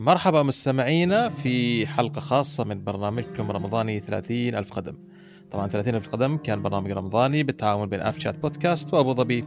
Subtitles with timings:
[0.00, 4.94] مرحبا مستمعينا في حلقة خاصة من برنامجكم رمضاني 30 ألف قدم.
[5.50, 9.44] طبعا 30 ألف قدم كان برنامج رمضاني بالتعاون بين Av Chat بودكاست وأبو ظبي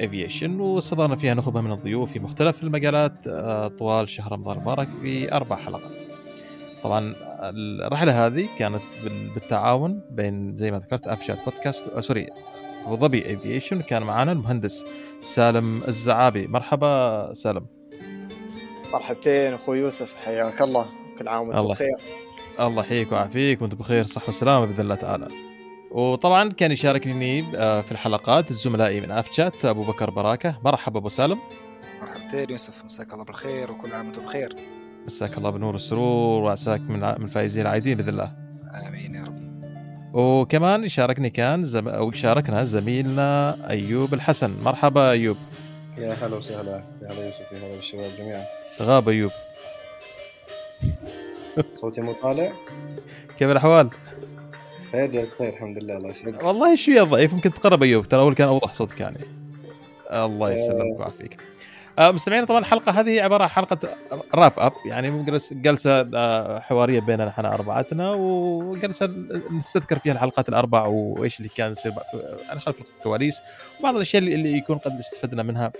[0.00, 5.32] Aviation واستضفنا فيها نخبة من الضيوف في مختلف المجالات آه، طوال شهر رمضان المبارك في
[5.32, 5.92] أربع حلقات.
[6.82, 7.14] طبعا
[7.86, 8.82] الرحلة هذه كانت
[9.34, 12.26] بالتعاون بين زي ما ذكرت Av Chat بودكاست آه، sorry
[12.86, 14.84] أبو ظبي Aviation كان معنا المهندس
[15.20, 16.46] سالم الزعابي.
[16.46, 17.79] مرحبا سالم.
[18.92, 20.86] مرحبتين أخوي يوسف حياك الله
[21.18, 21.96] كل عام وأنت بخير.
[22.60, 25.28] الله يحييك ويعافيك وأنت بخير صحة وسلامة بإذن الله تعالى.
[25.90, 31.38] وطبعا كان يشاركني آه، في الحلقات زملائي من افشات أبو بكر براكه مرحبا أبو سالم.
[32.02, 34.56] مرحبتين يوسف مساك الله بالخير وكل عام وأنت بخير.
[35.06, 38.32] مساك الله بالنور والسرور وعساك من من الفائزين العايدين بإذن الله.
[38.88, 39.40] آمين يا رب.
[40.14, 41.88] وكمان يشاركني كان زم...
[41.88, 44.54] أو شاركنا زميلنا أيوب الحسن.
[44.64, 45.36] مرحبا أيوب.
[45.98, 48.44] يا هلا وسهلا يا هلا يوسف يا هلا بالشباب جميعا.
[48.80, 49.30] غاب أيوب
[51.80, 52.52] صوتي مو طالع؟
[53.38, 53.90] كيف الأحوال؟
[54.92, 58.34] خير جاي بخير الحمد لله الله يسعدك والله شوية ضعيف ممكن تقرب أيوب ترى أول
[58.34, 59.18] كان أوضح صوتك يعني
[60.12, 60.98] الله يسلمك آه.
[60.98, 61.36] ويعافيك
[61.98, 63.78] آه مستمعين طبعا الحلقة هذه عبارة عن حلقة
[64.34, 69.10] راب اب يعني جلسه آه، حوارية بيننا إحنا أربعتنا وجلسة
[69.58, 71.92] نستذكر فيها الحلقات الأربع وإيش اللي كان يصير
[72.48, 73.40] يعني خلف الكواليس
[73.80, 75.72] وبعض الأشياء اللي يكون قد استفدنا منها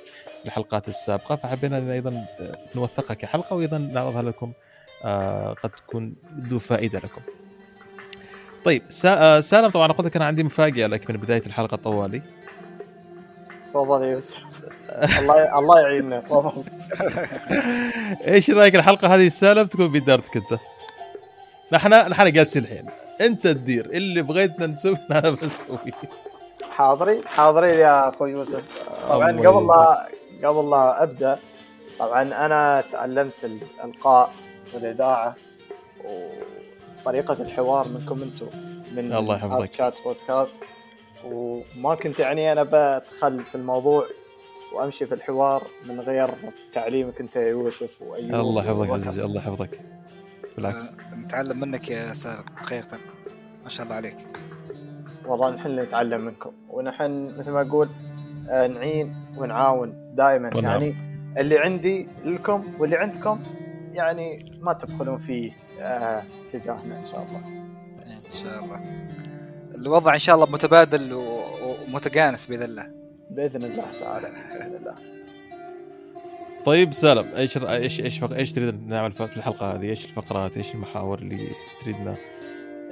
[0.46, 2.24] الحلقات السابقة فحبينا أن أيضا
[2.74, 4.52] نوثقها كحلقة وأيضا نعرضها لكم
[5.04, 6.14] آه قد تكون
[6.48, 7.20] ذو فائدة لكم.
[8.64, 12.22] طيب آه، سالم طبعا قلت لك أنا عندي مفاجأة لك من بداية الحلقة طوالي.
[13.70, 14.42] تفضل يا يوسف.
[15.18, 16.64] الله الله يعيننا تفضل.
[18.28, 20.60] إيش رأيك الحلقة هذه سالم؟ تكون بدارتك أنت؟
[21.72, 22.86] نحن نحن جالسين الحين.
[23.20, 23.86] أنت تدير.
[23.86, 25.92] اللي بغيتنا نسوي أنا بسوي.
[26.70, 28.88] حاضرين حاضرين يا أخوي يوسف.
[29.08, 30.08] طبعا قبل لا
[30.44, 31.38] قبل لا أبدأ
[31.98, 34.32] طبعا أنا تعلمت الألقاء
[34.74, 35.34] والإذاعة
[36.04, 38.46] وطريقة الحوار منكم أنتم
[38.96, 39.72] من الله يحفظك.
[39.72, 40.62] شات بودكاست
[41.24, 44.06] وما كنت يعني أنا بدخل في الموضوع
[44.72, 46.30] وأمشي في الحوار من غير
[46.72, 49.80] تعليمك انت يا يوسف وأيوب الله يحفظك عزيزي الله يحفظك.
[50.56, 50.92] بالعكس.
[51.16, 52.98] نتعلم منك يا سالم حقيقه
[53.62, 54.16] ما شاء الله عليك.
[55.26, 56.52] والله نحن نتعلم منكم.
[56.68, 57.88] ونحن مثل ما أقول
[58.50, 60.94] نعين ونعاون دائما يعني
[61.38, 63.42] اللي عندي لكم واللي عندكم
[63.92, 66.22] يعني ما تبخلون فيه آه
[66.52, 67.40] تجاهنا إن شاء الله
[68.06, 68.82] إن شاء الله
[69.74, 71.14] الوضع إن شاء الله متبادل
[71.88, 72.90] ومتجانس بإذن الله
[73.30, 74.94] بإذن الله تعالى بإذن الله
[76.64, 81.18] طيب سالم إيش إيش إيش إيش تريد نعمل في الحلقة هذه؟ إيش الفقرات؟ إيش المحاور
[81.18, 81.48] اللي
[81.82, 82.14] تريدنا؟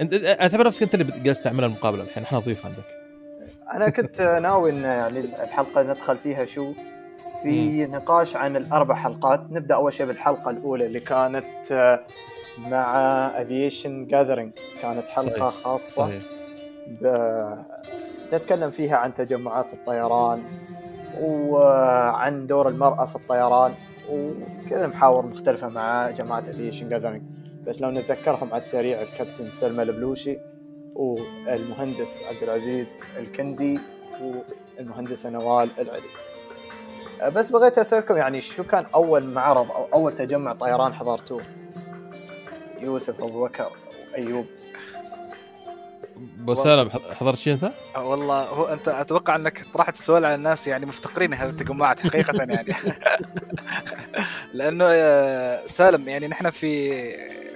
[0.01, 2.98] انت أعتبر نفسك أنت اللي جالس تعمل المقابلة الحين إحنا ضيف عندك.
[3.73, 6.73] أنا كنت ناوي إن يعني الحلقة ندخل فيها شو؟
[7.43, 7.87] في.
[7.87, 11.99] نقاش عن الأربع حلقات، نبدأ أول شيء بالحلقة الأولى اللي كانت
[12.59, 15.65] مع Aviation Gathering، كانت حلقة صحيح.
[15.65, 16.23] خاصه صحيح.
[18.33, 20.43] نتكلم فيها عن تجمعات الطيران
[21.21, 23.73] وعن دور المرأة في الطيران
[24.11, 27.23] وكذا محاور مختلفة مع جماعة Aviation Gathering
[27.67, 30.39] بس لو نتذكرهم على السريع الكابتن سلمى البلوشي
[30.99, 33.79] والمهندس عبد العزيز الكندي
[34.79, 36.09] والمهندسة نوال العلي
[37.27, 41.43] بس بغيت أسألكم يعني شو كان أول معرض أو أول تجمع طيران حضرتوه؟
[42.81, 43.73] يوسف أبو بكر
[44.13, 44.47] وأيوب
[46.41, 50.87] ابو سالم حضرت شيء أنت؟ والله هو أنت أتوقع إنك طرحت السؤال على الناس يعني
[50.87, 52.75] مفتقرين هذه التجمعات حقيقة يعني
[54.55, 54.87] لأنه
[55.67, 56.93] سالم يعني نحن في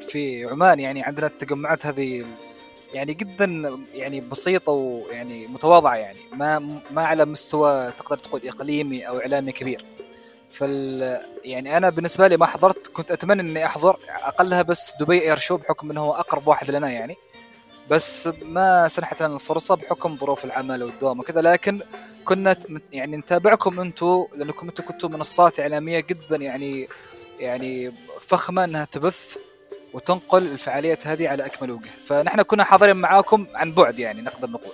[0.09, 2.25] في عمان يعني عندنا التجمعات هذه
[2.95, 6.19] يعني جدا يعني بسيطة ويعني متواضعة يعني.
[6.33, 6.59] ما
[6.91, 9.85] ما على مستوى تقدر تقول إقليمي أو إعلامي كبير.
[10.51, 15.37] فال يعني أنا بالنسبة لي ما حضرت كنت أتمنى إني أحضر أقلها بس دبي اير
[15.37, 17.17] شو بحكم إنه هو أقرب واحد لنا يعني.
[17.91, 21.41] بس ما سنحت لنا الفرصة بحكم ظروف العمل والدوام وكذا.
[21.41, 21.81] لكن
[22.25, 22.57] كنا
[22.93, 26.89] يعني نتابعكم أنتم لأنكم أنتم كنتوا منصات إعلامية جدا يعني
[27.41, 29.37] يعني فخمة إنها تبث.
[29.93, 31.91] وتنقل الفعاليات هذه على أكمل وجه.
[32.07, 34.73] فنحن كنا حاضرين معاكم عن بعد يعني نقدر نقول.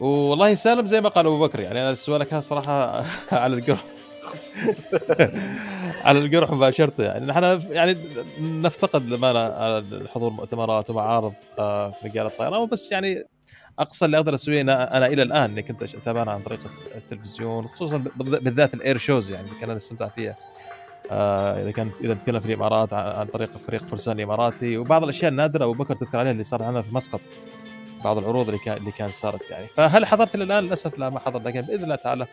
[0.00, 3.04] والله سالم زي ما قال أبو بكر يعني أنا سؤالك هذا صراحة
[3.42, 3.78] على القرب
[6.04, 7.26] على القرح مباشرة يعني.
[7.26, 7.96] نحن يعني
[8.40, 9.84] نفتقد لما
[10.14, 12.66] حضور مؤتمرات ومعارض آه، في مجال الطيران.
[12.66, 13.24] بس يعني
[13.78, 16.60] أقصى اللي أقدر أسويه أنا, أنا إلى الآن إني كنت اتابعها عن طريق
[16.94, 20.36] التلفزيون خصوصا بالذات الإير شوز يعني كنا نستمتع فيها.
[21.10, 24.76] إذا كان إذا نتكلم في الإمارات عن طريق فريق فرسان الإماراتي.
[24.76, 27.20] وبعض الأشياء النادرة أبو بكر تذكر عليها اللي صار عندنا في مسقط
[28.04, 29.66] بعض العروض اللي كان اللي كانت صارت يعني.
[29.76, 31.46] فهل حضرت إلى الآن؟ للأسف لا ما حضرت.
[31.46, 32.26] لكن بإذن الله تعالى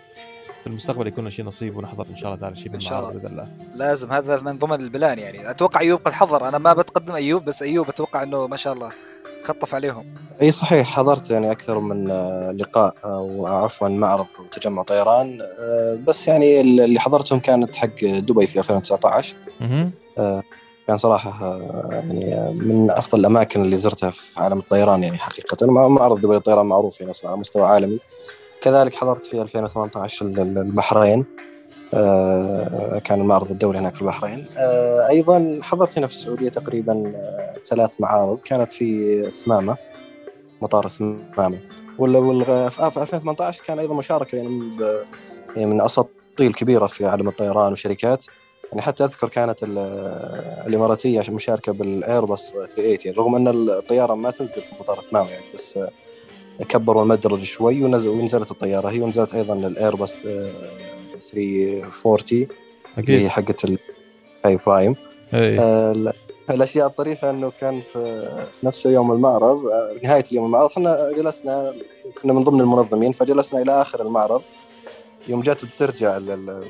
[0.62, 3.32] في المستقبل يكون شيء نصيب ونحضر إن شاء الله تعالى شيء إن شاء بالمعارض بإذن
[3.32, 3.76] الله.
[3.76, 4.12] لازم.
[4.12, 5.50] هذا من ضمن البلان يعني.
[5.50, 6.48] أتوقع أيوب قد حضر.
[6.48, 8.92] أنا ما بتقدم أيوب بس أيوب أتوقع إنه ما شاء الله.
[9.48, 10.06] خطف عليهم.
[10.42, 16.28] إي صحيح حضرت يعني أكثر من آه، لقاء أو عفوا معرض وتجمع طيران آه، بس
[16.28, 19.92] يعني اللي حضرتهم كانت حق دبي في 2019 مهم.
[20.88, 25.68] كان صراحة آه، يعني آه، من أفضل الأماكن اللي زرتها في عالم الطيران يعني حقيقة.
[25.68, 28.00] مع- معرض دبي للطيران معروف يعني أصلا على مستوى عالمي.
[28.62, 31.20] كذلك حضرت في 2018 ال- ال- البحرين.
[31.20, 31.57] آه،
[33.04, 34.46] كان المعرض الدولي هناك في البحرين.
[34.58, 38.42] آه، أيضا حضرت هنا في السعودية تقريبا آه، ثلاث معارض.
[38.42, 39.78] كانت في الثمامه
[40.62, 41.58] مطار الثمامة.
[42.00, 44.72] ولا في في 2018 كان أيضا مشاركة يعني
[45.56, 48.26] يعني من اساطير الكبيره في عالم الطيران وشركات
[48.70, 49.78] يعني حتى أذكر كانت ال-
[50.68, 55.90] الإماراتية مشاركة بالايرباص 380 رغم أن الطيارة ما تنزل في مطار ثمامه يعني بس آه،
[56.70, 58.90] كبروا المدرج شوي ونزل ونزلت الطيارة.
[58.90, 60.16] هي ونزلت أيضا الايرباص
[61.18, 62.48] آه، 340 اللي
[62.98, 64.96] هي أكيد حقت الهاي برايم
[65.34, 65.60] إي.
[65.60, 66.14] آه، ال-
[66.50, 68.22] الأشياء الطريفة إنه كان في,
[68.52, 71.74] في نفس يوم المعرض آه، نهاية اليوم المعرض إحنا جلسنا
[72.22, 74.42] كنا من ضمن المنظمين فجلسنا إلى آخر المعرض.
[75.28, 76.68] يوم جات بترجع ال- ال-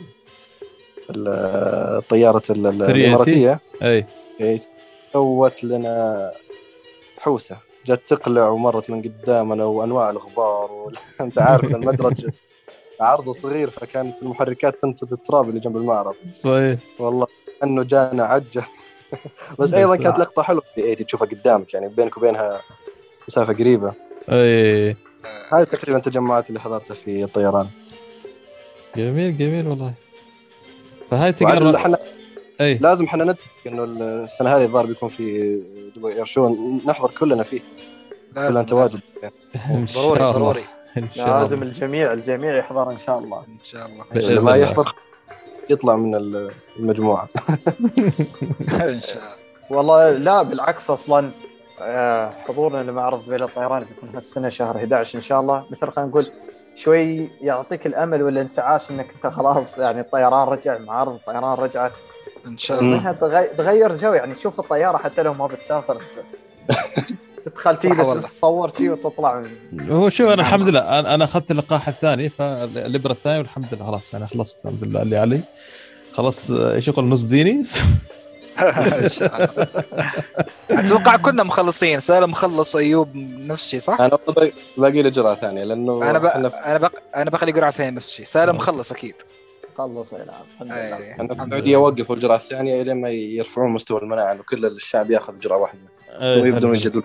[1.10, 2.96] ال- طيارة ال- ال- 380.
[2.96, 3.60] الإماراتية.
[3.84, 4.06] إي.
[5.14, 6.32] سوت لنا
[7.18, 7.58] حوسة.
[7.86, 12.26] جت تقلع ومرت من قدامنا وأنواع الغبار وال- أنت عارف المدرج
[13.02, 16.16] عرضه صغير فكانت المحركات تنفذ التراب اللي جنب المعرض.
[16.44, 16.80] صحيح.
[17.00, 17.28] والله
[17.64, 18.64] انه جانا عجه
[19.60, 22.62] بس أيضا كانت لقطة حلوة في 80 تشوفها قدامك يعني بينك وبينها
[23.28, 23.94] مسافة قريبة.
[24.30, 24.96] أي.
[25.50, 27.68] هذه تقريبا التجمعات اللي حضرتها في الطيران.
[28.96, 29.94] جميل جميل والله.
[31.12, 31.98] فهاي تقرر إحنا
[32.62, 32.78] أي.
[32.78, 35.56] لازم إحنا نتفق إنه السنة هذه الظاهر بيكون في
[35.96, 36.56] دبي اير شو
[36.86, 37.60] نحضر كلنا فيه.
[38.36, 39.00] كلنا تواجد
[39.94, 40.64] ضروري ضروري.
[41.16, 43.40] لازم الجميع الجميع يحضر إن شاء الله.
[43.40, 44.06] إن شاء الله.
[44.16, 44.56] اللي ما.
[44.56, 44.96] يحضر
[45.70, 46.16] يطلع من
[46.80, 47.30] المجموعة.
[48.82, 49.38] إن شاء الله.
[49.70, 51.32] والله لا بالعكس أصلا
[51.82, 55.66] آه، حضورنا لمعرض بين الطيران بيكون هالسنة شهر 11 إن شاء الله.
[55.72, 56.32] مثل خلينا نقول
[56.76, 61.92] شوي يعطيك الأمل والانتعاش إنك أنت خلاص يعني الطيران رجع معارض الطيران رجعت
[62.48, 63.12] إن شاء الله.
[63.58, 64.34] تغير جو يعني.
[64.34, 66.02] تشوف الطيارة حتى لو ما بتسافر.
[67.50, 70.70] تجلس تصور شي وتطلع من هو شوف أنا نعم الحمد.
[70.70, 75.02] لله أنا أنا أخذت اللقاح الثاني فالابره الثانية والحمد لله خلاص أنا خلصت الحمد لله
[75.02, 75.42] اللي علي.
[76.20, 76.34] آه،
[76.76, 77.64] إيش يقول نص ديني؟
[80.72, 84.20] أتوقع كنا مخلصين سالم مخلص أيوب نفس الشيء صح؟ أنا
[84.78, 86.36] باقي لي جرعة ثانية لأنه أنا بق...
[86.36, 86.92] أنا بق...
[87.16, 89.16] أنا باقي لي قرعه ثانية نفس الشيء سالم مخلص أكيد.
[89.78, 90.26] خلص يلعب
[90.62, 91.12] الحمد لله.
[91.12, 95.58] الحمد السعوديه وقفوا الجرعة الثانية الين ما يرفعون مستوى المناعة إنه كل الشعب ياخذ جرعة
[95.58, 95.82] واحدة.
[96.20, 97.04] ثم يبدون ان يجدون.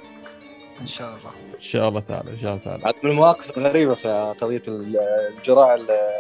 [0.83, 1.31] إن شاء الله
[1.61, 5.79] شاء الله تعالى إن شاء الله تعالى عاد من المواقف الغريبة في قضية الجراع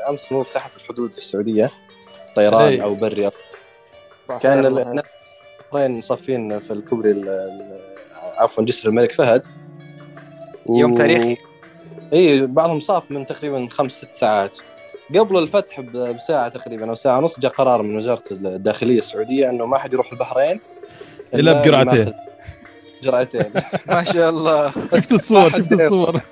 [0.08, 1.70] أمس مو فتحت الحدود في السعودية
[2.36, 2.82] طيران إيه.
[2.82, 3.30] أو بري.
[4.40, 7.78] كان الاخرين صافين في الكوبري ال- ال-
[8.36, 9.46] عفوا جسر الملك فهد
[10.66, 11.36] و- يوم تاريخي.
[12.12, 14.58] اي بعضهم صاف من تقريبا خمس ست ساعات
[15.16, 19.78] قبل الفتح بساعة تقريبا أو ساعة ونص جاء قرار من وزارة الداخلية السعودية إنه ما
[19.78, 20.60] حد يروح البحرين
[21.34, 22.14] إلا بجرعتين.
[23.02, 23.44] جرعتين.
[23.88, 24.70] ما شاء الله.
[24.70, 26.20] شفت الصور شفت الصور.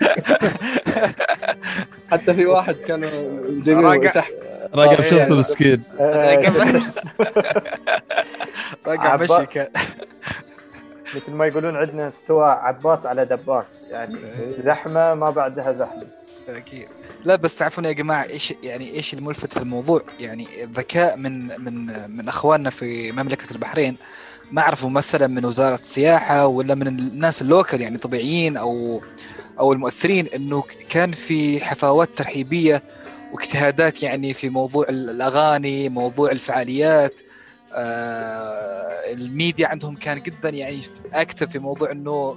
[2.10, 3.10] حتى في واحد كانوا
[3.62, 4.24] جايبين راقع.
[4.74, 5.10] راقع إيه.
[5.10, 5.82] شفته مسكين.
[6.00, 6.36] آه،
[9.16, 9.46] مشي.
[9.46, 9.68] كان
[11.16, 13.84] مثل ما يقولون عندنا استوى عباس على دباس.
[13.90, 14.16] يعني
[14.50, 16.06] زحمة ما بعدها زحمة.
[16.48, 16.88] أكيد.
[17.24, 21.86] لا بس تعرفون يا جماعة إيش يعني إيش الملفت في الموضوع؟ يعني الذكاء من من
[22.16, 23.96] من أخواننا في مملكة البحرين.
[24.52, 29.02] ما اعرفوا مثلا من وزارة السياحة ولا من الناس اللوكل يعني طبيعيين أو
[29.58, 32.82] أو المؤثرين إنه كان في حفاوات ترحيبية
[33.32, 37.20] واجتهادات يعني في موضوع الأغاني موضوع الفعاليات.
[37.74, 40.80] آه الميديا عندهم كان جدا يعني
[41.12, 42.36] أكتف في موضوع إنه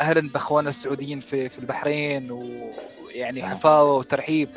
[0.00, 4.48] أهلا بأخواننا السعوديين في في البحرين ويعني حفاوة وترحيب.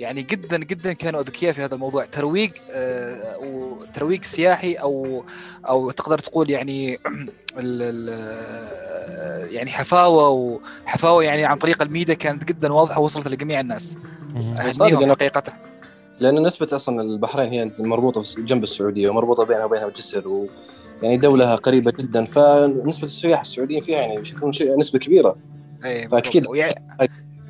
[0.00, 2.04] يعني جدا جدا كانوا أذكياء في هذا الموضوع.
[2.04, 5.24] ترويج آه وترويج سياحي أو
[5.68, 6.94] أو تقدر تقول يعني
[7.58, 13.96] ال ال يعني حفاوة وحفاوه يعني عن طريق الميديا كانت جدا واضحة ووصلت لجميع الناس.
[14.36, 15.42] اهنيهم لأن- حقيقة.
[16.20, 20.48] لأن نسبة أصلا البحرين هي مربوطة جنب السعودية ومربوطة بينها وبينها بجسر و
[21.02, 22.24] يعني دولة قريبة جدا.
[22.24, 25.36] فنسبة السياح السعوديين فيها يعني بيكون شيء نسبة كبيرة.
[25.84, 26.46] اي فأكيد.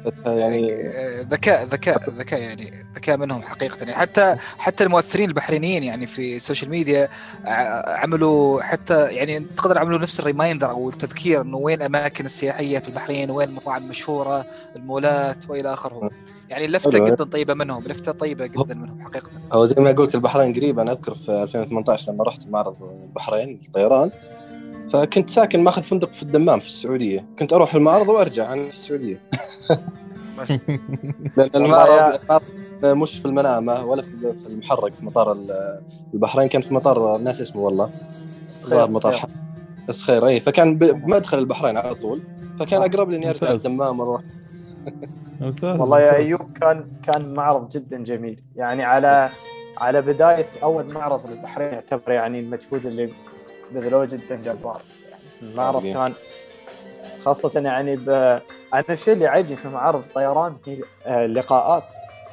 [0.06, 3.94] ويع- يعني آه، ذكاء ذكاء ذكاء يعني ذكاء منهم حقيقة يعني.
[3.94, 7.08] حتى حتى المؤثرين البحرينيين يعني في ال social media
[7.44, 12.88] ع- عملوا حتى يعني تقدر عملوا نفس الريمايندر أو التذكير إنه وين الأماكن السياحية في
[12.88, 14.44] البحرين وين المطاعم المشهورة
[14.76, 16.10] المولات وإلى آخره.
[16.50, 16.66] يعني
[16.98, 17.06] حلو.
[17.06, 19.30] جدا طيبة منهم لفتة طيبة جدا منهم حقيقة.
[19.52, 23.60] هو زي ما أقول لك البحرين قريب أنا أذكر في 2018 لما رحت معرض البحرين
[23.66, 24.10] الطيران
[24.88, 27.24] فكنت ساكن ماخذ فندق في الدمام في السعودية.
[27.38, 29.20] كنت أروح المعرض وأرجع أنا في السعودية.
[31.36, 32.42] لأن المعرض المعرض
[32.84, 35.80] مش في المنامة ولا في المحرق في مطار ال-
[36.14, 37.90] البحرين كان في مطار ناس اسمه والله.
[38.50, 39.26] صخير مطار.
[39.88, 42.20] الصخير أي فكان بمدخل البحرين على طول.
[42.58, 43.50] فكان أقرب لي إني أرجع.
[43.50, 44.22] الدمام وأروح.
[45.40, 46.14] ممتاز والله يا.
[46.16, 48.40] أيوب كان كان معرض جدا جميل.
[48.56, 49.30] يعني على
[49.78, 53.10] على بداية أول معرض للبحرين يعتبر يعني المجهود اللي
[53.70, 54.80] بذلوه جدا جبار
[55.42, 55.82] يعني المعرض.
[55.82, 56.12] كان
[57.24, 58.10] خاصة يعني ب...
[58.74, 61.84] أنا الشيء اللي عيبني في معارض الطيران هي آه، اللقاءات.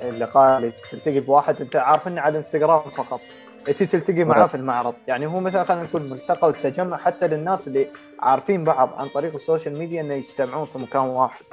[0.02, 3.20] اللقاء اللي تلتقي بواحد أنت عارف إنه على إنستغرام فقط.
[3.68, 4.48] أنت تلتقي معاه نعم.
[4.48, 4.94] في المعرض.
[5.08, 7.88] يعني هو مثلا خلينا نقول ملتقى والتجمع حتى للناس اللي
[8.20, 11.46] عارفين بعض عن طريق ال social media إنه يجتمعون في مكان واحد.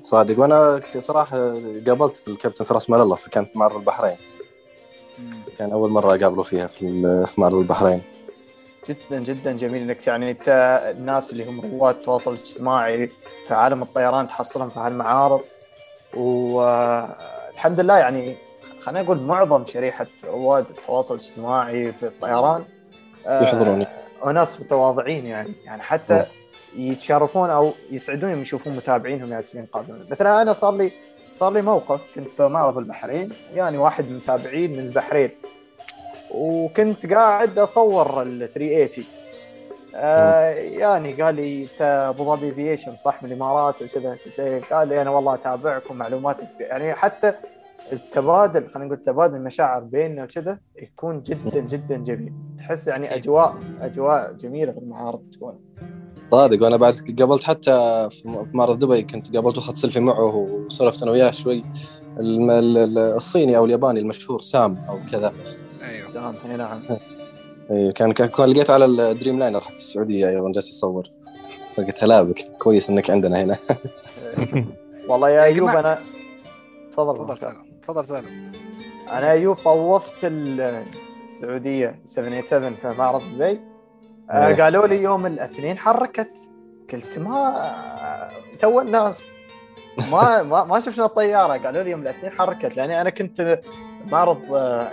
[0.00, 0.38] صادق.
[0.38, 1.36] وأنا صراحة
[1.86, 4.16] قابلت الكابتن فراس مال الله فكان في معرض البحرين.
[5.58, 8.02] كان أول مرة أقابله فيها في معرض البحرين.
[8.88, 10.48] جدا جدا جميل إنك يعني أنت
[10.96, 13.10] الناس اللي هم رواد التواصل الاجتماعي
[13.48, 15.40] في عالم الطيران تحصلهم في هالمعارض.
[16.16, 18.36] والحمد لله يعني
[18.82, 22.64] خلينا نقول معظم شريحة رواد التواصل الاجتماعي في الطيران
[23.26, 23.86] آه، يحضروني.
[24.22, 26.24] وناس متواضعين يعني يعني حتى
[26.76, 30.06] يتشرفون أو يسعدون يوم يشوفون متابعينهم جالسين يقابلون.
[30.10, 30.92] مثلا أنا صار لي
[31.38, 35.30] صار لي موقف كنت في معرض البحرين يعني واحد من المتابعين من البحرين
[36.34, 39.04] وكنت قاعد أصور ال 380
[39.94, 44.16] آه يعني قال لي انت أبو ظبي Aviation صح من الإمارات وكذا.
[44.72, 47.32] قال لي أنا والله اتابعك ومعلوماتك يعني حتى
[47.92, 52.32] التبادل خلينا نقول تبادل المشاعر بيننا وكذا يكون جدا جدا جميل.
[52.58, 55.60] تحس يعني أجواء أجواء جميلة في المعارض تكون.
[56.30, 56.62] صادق.
[56.62, 61.30] وأنا بعد قابلت حتى في معرض دبي كنت قابلته اخذت سيلفي معه وسولفت أنا وياه
[61.30, 61.64] شوي.
[62.20, 65.32] الصيني أو الياباني المشهور سام أو كذا.
[65.82, 66.10] أيوه.
[66.10, 66.80] تمام اي نعم.
[67.70, 71.10] إيه، كان كان كان لقيته على ال Dreamliner حق السعودية أيضا جالس يصور
[71.76, 73.56] فقلت هلا بك كويس إنك عندنا هنا.
[75.08, 75.68] والله يا يا أيوب.
[75.68, 75.98] أنا
[76.92, 77.38] تفضل تفضل.
[77.38, 78.52] سالم تفضل سالم.
[79.12, 80.84] أنا أيوب طوفت ال-
[81.24, 83.60] السعودية 787 في معرض دبي
[84.30, 84.62] آه، إيه.
[84.62, 86.30] قالوا لي يوم الاثنين حركت.
[86.92, 88.28] قلت ما
[88.60, 89.26] تو الناس.
[90.12, 91.56] ما ما, ما شفنا الطيارة.
[91.58, 93.60] قالوا لي يوم الاثنين حركت لأني أنا كنت
[94.12, 94.88] معرض آه،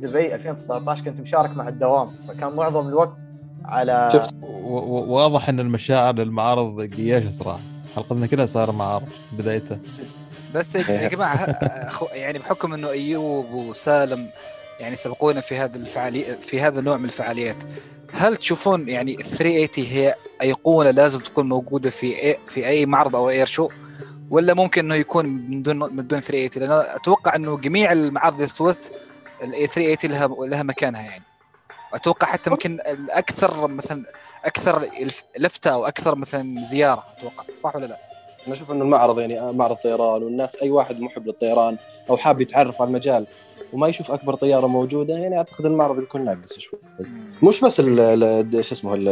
[0.00, 3.16] دبي 2019 كنت مشارك مع الدوام فكان معظم الوقت
[3.64, 4.34] على شفت.
[4.42, 4.46] و-
[4.78, 7.60] و- واضح إن المشاعر للمعارض قياشه صراحة.
[7.96, 9.78] حلقتنا كلها صار معارض بدايته
[10.54, 11.58] بس يا يا جماعة
[12.12, 14.28] يعني بحكم إنه أيوب وسالم
[14.80, 17.56] يعني سبقونا في هذا الفعالي في هذا النوع من الفعاليات
[18.12, 23.16] هل تشوفون يعني ال 380 هي أيقونة لازم تكون موجودة في أي في أي معرض
[23.16, 23.68] أو air show
[24.30, 28.88] ولا ممكن إنه يكون من دون من دون 380 لأن أتوقع إنه جميع المعارض السويث
[29.44, 31.22] ال A380 لها لها مكانها يعني.
[31.94, 34.04] أتوقع حتى يمكن الأكثر مثلا
[34.44, 34.88] أكثر
[35.38, 37.44] لفتة أو أكثر مثلا زيارة أتوقع.
[37.56, 37.98] صح ولا لا؟
[38.46, 41.76] أنا أشوف إنه المعرض يعني معرض طيران والناس أي واحد محب للطيران
[42.10, 43.26] أو حاب يتعرف على المجال
[43.72, 46.78] وما يشوف أكبر طيارة موجودة يعني أعتقد المعرض بيكون ناقص شوي.
[47.42, 49.08] مش بس شو اسمه ال-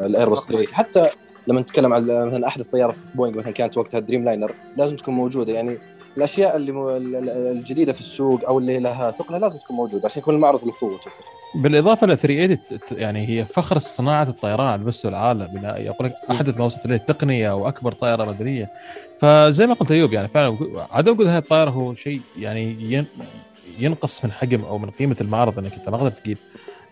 [0.00, 1.02] الايرباص 380 حتى
[1.46, 5.14] لما نتكلم عن مثلا أحدث طيارة في بوينغ مثلا كانت وقتها دريم لاينر لازم تكون
[5.14, 5.78] موجودة يعني.
[6.16, 10.34] الأشياء اللي مو- الجديدة في السوق أو اللي لها ثقله لازم تكون موجودة عشان يكون
[10.34, 11.10] المعرض له قوته
[11.54, 16.58] بالاضافه ل 380 ت- يعني هي فخر صناعة الطيران على مستوى العالم يقول لك أحدث
[16.58, 18.70] ما وصلت اليه التقنية واكبر طائرة مدنية.
[19.18, 20.56] فزي ما قلت أيوب يعني فعلا
[20.90, 23.06] عدم وجود هذه الطائرة هو شيء يعني ين-
[23.78, 26.38] ينقص من حجم أو من قيمة المعرض إنك أنت ما تقدر تجيب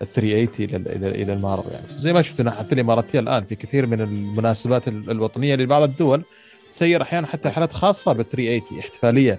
[0.02, 1.64] ال 380 إلى إلى المعرض.
[1.72, 6.22] يعني زي ما شفت حتى الإماراتية الآن في كثير من المناسبات ال- الوطنية لبعض الدول
[6.70, 9.38] تسير أحيانا حتى حالات خاصة بال 380 احتفالية.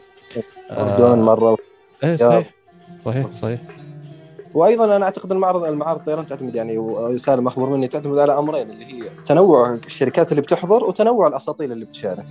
[0.71, 1.57] اردن مرة.
[2.03, 2.50] إيه صحيح.
[3.05, 3.59] صحيح صحيح.
[4.53, 8.85] وأيضا أنا أعتقد المعرض المعارض الطيران تعتمد يعني وسالم أخبر مني تعتمد على أمرين اللي
[8.85, 12.25] هي تنوع الشركات اللي بتحضر وتنوع الاساطيل اللي بتشارك.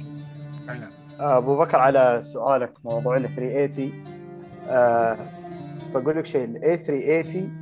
[1.21, 4.05] آه، أبو بكر على سؤالك موضوع ال 380
[4.69, 5.17] آه
[5.95, 7.61] بقول لك شيء ال A380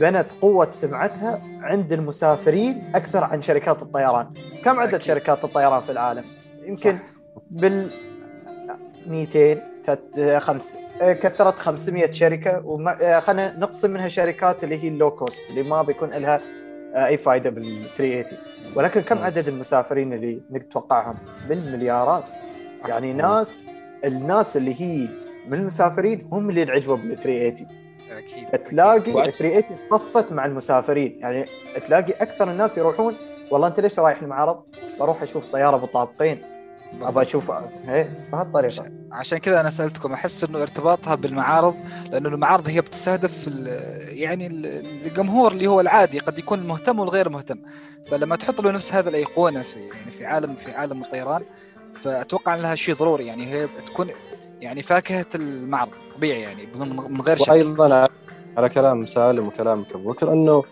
[0.00, 4.26] بنت قوة سمعتها عند المسافرين أكثر عن شركات الطيران.
[4.64, 5.06] كم عدد أكيد.
[5.06, 6.24] شركات الطيران في العالم؟
[6.64, 6.98] يمكن.
[7.50, 7.88] بال
[9.06, 15.10] 200 كت- خمس آه، كثرت 500 شركة وخلينا نقسم منها شركات اللي هي ال low
[15.10, 16.40] cost اللي ما بيكون لها
[16.94, 18.38] آه، أي فائدة بال 380
[18.76, 19.24] ولكن كم مم.
[19.24, 21.16] عدد المسافرين اللي نتوقعهم؟
[21.48, 22.24] بالمليارات.
[22.88, 23.66] يعني ناس
[24.04, 25.08] الناس اللي هي
[25.48, 27.66] من المسافرين هم اللي انعجبوا بال 380
[28.10, 31.16] أكيد تلاقي وعد- 380 صفت مع المسافرين.
[31.20, 31.44] يعني
[31.86, 33.14] تلاقي أكثر الناس يروحون
[33.52, 34.62] والله انت ليش رايح المعرض؟
[35.00, 36.40] بروح أشوف طياره بطابقين
[37.02, 37.52] ابى أشوف
[37.88, 38.90] إيه؟ بهالطريقة.
[39.12, 41.74] عشان كذا أنا سألتكم أحس إنه ارتباطها بالمعارض
[42.12, 44.66] لأنه المعارض هي بتستهدف ال- يعني ال-
[45.06, 47.58] الجمهور اللي هو العادي قد يكون المهتم والغير مهتم.
[48.06, 51.42] فلما تحط له نفس هذا الأيقونة في يعني في عالم في عالم الطيران
[52.02, 54.10] فأتوقع ان لها شيء ضروري يعني هي تكون
[54.60, 57.48] يعني فاكهة المعرض طبيعي يعني من من غير شك.
[57.48, 58.08] وأيضا
[58.56, 60.62] على كلام سالم وكلامك أبو بكر إنه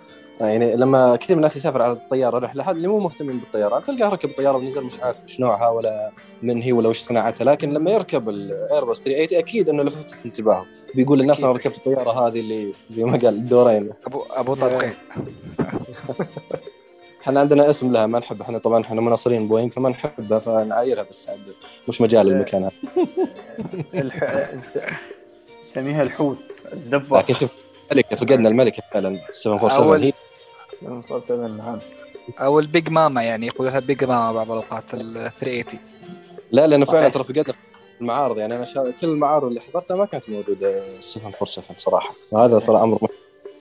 [0.41, 4.29] يعني لما كثير من الناس يسافر على الطيارة رحله اللي مو مهتمين بالطيران تلقاه ركب
[4.31, 8.29] الطيارة ونزل مش عارف إيش نوعها ولا من هي ولا وش صناعتها لكن لما يركب
[8.29, 10.67] الايرباس 380 أكيد إنه لفتت انتباهه.
[10.95, 11.39] بيقول للناس.
[11.45, 13.91] أنا ركبت الطيارة هذه اللي زي ما قال دورين.
[14.07, 14.93] ابو أبو طارقين
[17.23, 21.29] إحنا عندنا اسم لها ما نحب إحنا طبعا إحنا مناصرين بوينغ فما نحبها فنعايرها بس
[21.29, 21.39] عاد
[21.89, 22.73] مش مجال المكان هذا.
[25.65, 26.37] نسميها الحوت
[26.73, 27.19] الدبة.
[27.19, 30.13] لكن شوف الملكة فقدنا الملكة فعلا 747 أول- هي
[30.81, 31.79] 747 نعم
[32.41, 35.65] أو ال big mama يعني يقولوا لها big mama بعض الأوقات ال 380
[36.53, 37.09] لا لأنه فعلا.
[37.09, 37.55] ترى فقدنا
[38.01, 38.91] المعارض يعني أنا شا...
[39.01, 43.11] كل المعارض اللي حضرتها ما كانت موجودة 747 صراحة وهذا ترى أمر مهم.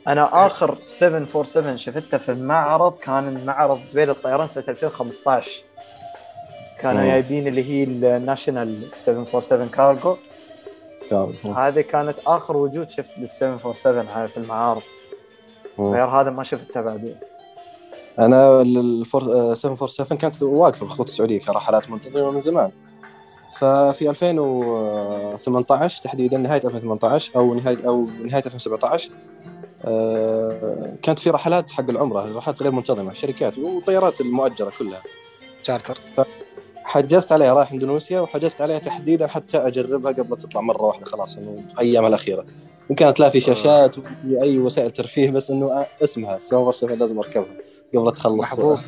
[0.07, 5.61] أنا آخر 747 شفتها في المعرض كان معرض دبي الطيران سنة 2015
[6.79, 7.03] كانوا.
[7.05, 7.83] جايبين اللي هي
[8.17, 10.17] الناشونال 747 كارجو
[11.09, 14.81] كان هذه كانت آخر وجود شفت لل 747 في المعارض.
[15.79, 17.15] غير هذا ما شفتها بعدين.
[18.19, 22.71] أنا ال 747 كانت واقفه بالخطوط السعودية كرحلات منتظمة من زمان.
[23.57, 29.11] ففي 2018 تحديدا نهاية 2018 أو نهاية أو نهاية 2017
[29.85, 35.01] آه، كانت في رحلات حق العمرة رحلات غير منتظمة شركات وطيارات المؤجرة كلها.
[35.63, 35.97] تشارتر.
[36.83, 41.63] حجزت عليها رايح إندونيسيا وحجزت عليها تحديدا حتى أجربها قبل تطلع مرة واحدة خلاص إنه
[41.75, 42.45] في أيامها الأخيرة.
[42.89, 44.09] وكانت لا في شاشات وفي
[44.41, 47.45] أي وسائل ترفيه بس إنه اسمها السوبر 7 لازم أركبها
[47.95, 48.39] قبل تخلص.
[48.39, 48.79] محظوظ.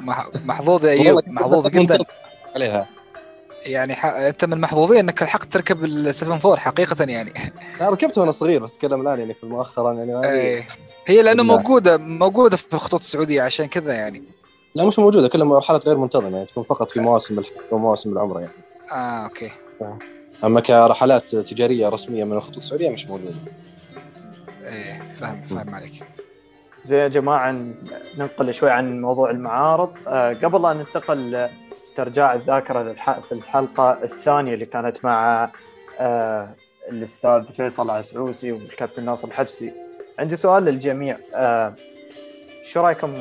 [0.00, 1.98] مح- محظوظ يا أيوب محظوظ جدا.
[2.54, 2.86] عليها.
[3.66, 4.06] يعني ح...
[4.06, 7.32] أنت من المحظوظين إنك لحقت تركب ال 74 حقيقة يعني.
[7.80, 10.66] أنا ركبتها وأنا صغير بس اتكلم الآن يعني في مؤخرا يعني إيه.
[11.06, 11.56] هي لأنه بالله.
[11.56, 14.22] موجودة موجودة في الخطوط السعودية عشان كذا يعني.
[14.74, 18.40] لا مش موجودة كلها مرحلات غير منتظمة يعني تكون فقط في مواسم الحج ومواسم العمرة
[18.40, 18.52] يعني.
[18.92, 19.50] آه okay.
[20.44, 23.34] أما كرحلات تجارية رسمية من الخطوط السعودية مش موجودة.
[24.62, 26.04] إيه فاهم فاهم عليك.
[26.84, 27.52] زي يا جماعة
[28.18, 29.92] ننقل شوي عن موضوع المعارض.
[30.06, 35.50] آه، قبل لا ننتقل لاسترجاع الذاكرة في الحلقة الثانية اللي كانت مع
[36.00, 36.48] آه،
[36.90, 39.72] الأستاذ فيصل عسعوسي والكابتن ناصر الحبسي
[40.18, 41.18] عندي سؤال للجميع.
[41.34, 41.74] آه،
[42.66, 43.12] شو رأيكم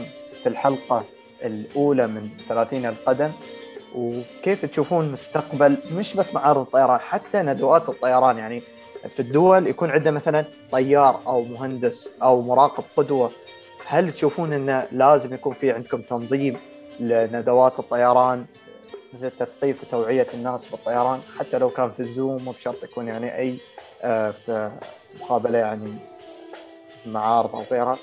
[0.43, 1.05] في الحلقة
[1.43, 3.31] الأولى من 30 القدم؟
[3.95, 8.37] وكيف تشوفون مستقبل؟ مش بس معارض الطيران حتى ندوات الطيران.
[8.37, 8.63] يعني
[9.09, 13.31] في الدول يكون عندنا مثلا طيار أو مهندس أو مراقب قدوة.
[13.85, 16.57] هل تشوفون انه لازم يكون في عندكم تنظيم
[16.99, 18.45] لندوات الطيران
[19.13, 23.57] مثل تثقيف وتوعية الناس بالطيران؟ حتى لو كان في الزوم مو بشرط يكون يعني أي
[24.03, 24.71] آه، في
[25.21, 25.93] مقابلة يعني
[27.05, 27.97] معارض أو غيرها.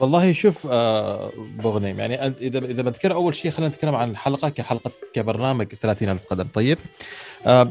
[0.00, 4.90] والله شوف آه بغنيم يعني إذا إذا بنتكلم أول شيء خلينا نتكلم عن الحلقة كحلقة
[5.14, 6.78] كبرنامج 30000 قدم طيب
[7.46, 7.68] آه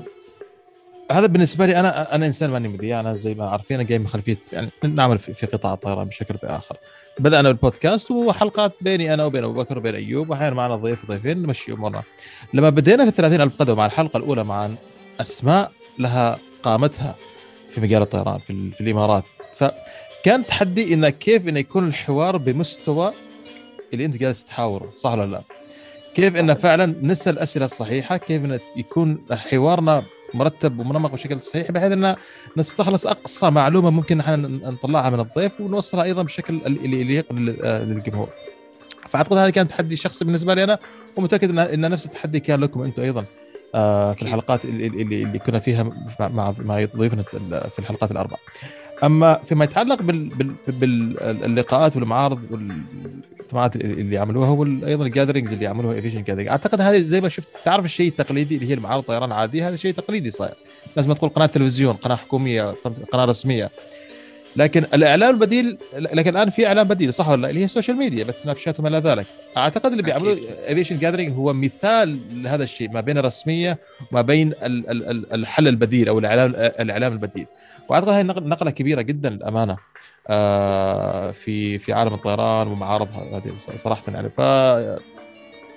[1.11, 4.07] هذا بالنسبة لي أنا أنا إنسان ماني مذيع أنا زي ما عارفين أنا جاي من
[4.07, 6.77] خلفية يعني نعمل في, قطاع الطيران بشكل بآخر.
[7.19, 11.71] بدأنا بالبودكاست وحلقات بيني أنا وبين أبو بكر وبين أيوب وأحيانا معنا ضيف وضيفين نمشي
[11.71, 12.03] أمورنا.
[12.53, 14.69] لما بدينا في 30000 قدم مع الحلقة الأولى مع
[15.21, 17.15] أسماء لها قامتها
[17.71, 19.23] في مجال الطيران في, في الإمارات.
[20.19, 23.13] فكان تحدي انه كيف انه يكون الحوار بمستوى
[23.93, 25.41] اللي أنت جالس تحاوره صح ولا لا؟
[26.15, 30.03] كيف انه فعلا نسأل الاسئله الصحيحه، كيف انه يكون حوارنا
[30.33, 32.15] مرتب ومنمق بشكل صحيح بحيث إن
[32.57, 34.35] نستخلص أقصى معلومة ممكن إحنا
[34.71, 37.25] نطلعها من الضيف ونوصلها أيضا بشكل اللي يليق
[37.63, 38.29] آه، للجمهور.
[39.09, 40.79] فأعتقد هذا كان تحدي شخصي بالنسبة لي أنا
[41.15, 43.25] ومتأكد ان نفس التحدي كان لكم أنتم أيضا
[43.75, 44.21] آه، في.
[44.21, 45.83] الحلقات اللي, اللي, كنا فيها
[46.19, 47.23] مع مع, مع ضيوفنا
[47.69, 48.37] في الحلقات الاربع.
[49.03, 55.95] أما فيما يتعلق بال بال باللقاءات والمعارض والاجتماعات اللي عملوها وأيضا ال gatherings اللي عملوها
[55.95, 59.67] Aviation Gathering أعتقد هذه زي ما شفت تعرف الشيء التقليدي اللي هي المعارض طيران عاديه
[59.69, 60.53] هذا شيء تقليدي صاير.
[60.95, 62.75] لازم تقول قناة تلفزيون قناة حكومية؟
[63.11, 63.69] قناة رسمية.
[64.55, 67.97] لكن الاعلام البديل لكن الآن في اعلام بديل صح ولا لا؟ اللي هي ال social
[67.97, 69.25] media مثل سناب شات وما إلى ذلك.
[69.57, 70.39] أعتقد اللي بيعملوه.
[70.67, 73.77] Aviation Gathering هو مثال لهذا الشيء ما بين الرسمية
[74.11, 77.45] وما بين ال- ال- ال- الحل البديل أو الاعلام الاعلام البديل.
[77.89, 79.77] واعتقد هذه نقل- نقلة كبيرة جدا للأمانة.
[80.27, 84.29] آه، في في عالم الطيران ومعارض هذه صراحة يعني.
[84.29, 84.41] ف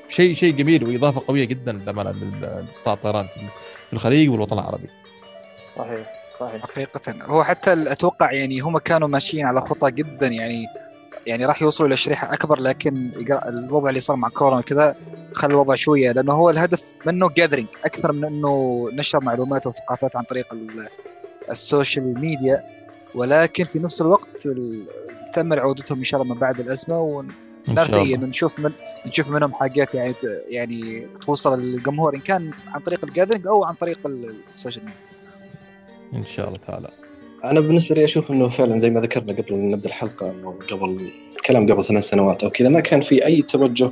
[0.09, 4.89] شيء شيء جميل وإضافة قوية جدا للأمانة لقطاع الطيران في الخليج والوطن العربي.
[5.77, 6.07] صحيح
[6.41, 6.63] صحيح.
[6.63, 7.25] حقيقة.
[7.27, 10.67] هو حتى أتوقع يعني هم كانوا ماشيين على خطى جدا يعني
[11.27, 13.11] يعني راح يوصلوا إلى شريحة أكبر لكن
[13.49, 14.95] الوضع اللي صار مع كورونا وكذا
[15.35, 20.23] خلى الوضع شوية لأنه هو الهدف منه gathering أكثر من إنه نشر معلومات وثقافات عن
[20.23, 20.47] طريق
[21.51, 22.65] ال social media
[23.15, 24.49] ولكن في نفس الوقت
[25.35, 27.01] تم عودتهم إن شاء الله من بعد الأزمة
[27.69, 28.73] ونرتقي نشوف من
[29.07, 30.15] نشوف منهم حاجات يعني
[30.49, 33.99] يعني توصل للجمهور إن كان عن طريق ال gathering أو عن طريق
[34.51, 35.01] ال social media.
[36.15, 36.89] إن شاء الله تعالى.
[37.45, 41.13] أنا بالنسبة لي أشوف إنه فعلا زي ما ذكرنا قبل إن نبدأ الحلقة إنه قبل
[41.37, 43.91] الكلام قبل ثمان سنوات أو كذا ما كان في أي توجه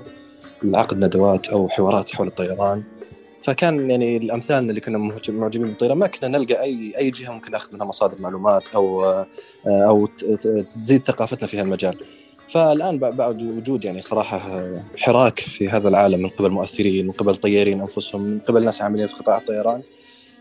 [0.62, 2.82] لعقد ندوات أو حوارات حول الطيران
[3.42, 4.98] فكان يعني الامثالنا اللي كنا
[5.28, 9.10] معجبين بالطيران ما كنا نلقى اي أي جهة ممكن ناخذ منها مصادر معلومات أو
[9.66, 10.06] أو
[10.84, 11.98] تزيد ثقافتنا في هالمجال.
[12.48, 14.62] فالآن بعد وجود يعني صراحة
[14.96, 19.06] حراك في هذا العالم من قبل مؤثرين من قبل طيارين أنفسهم من قبل ناس عاملين
[19.06, 19.82] في قطاع الطيران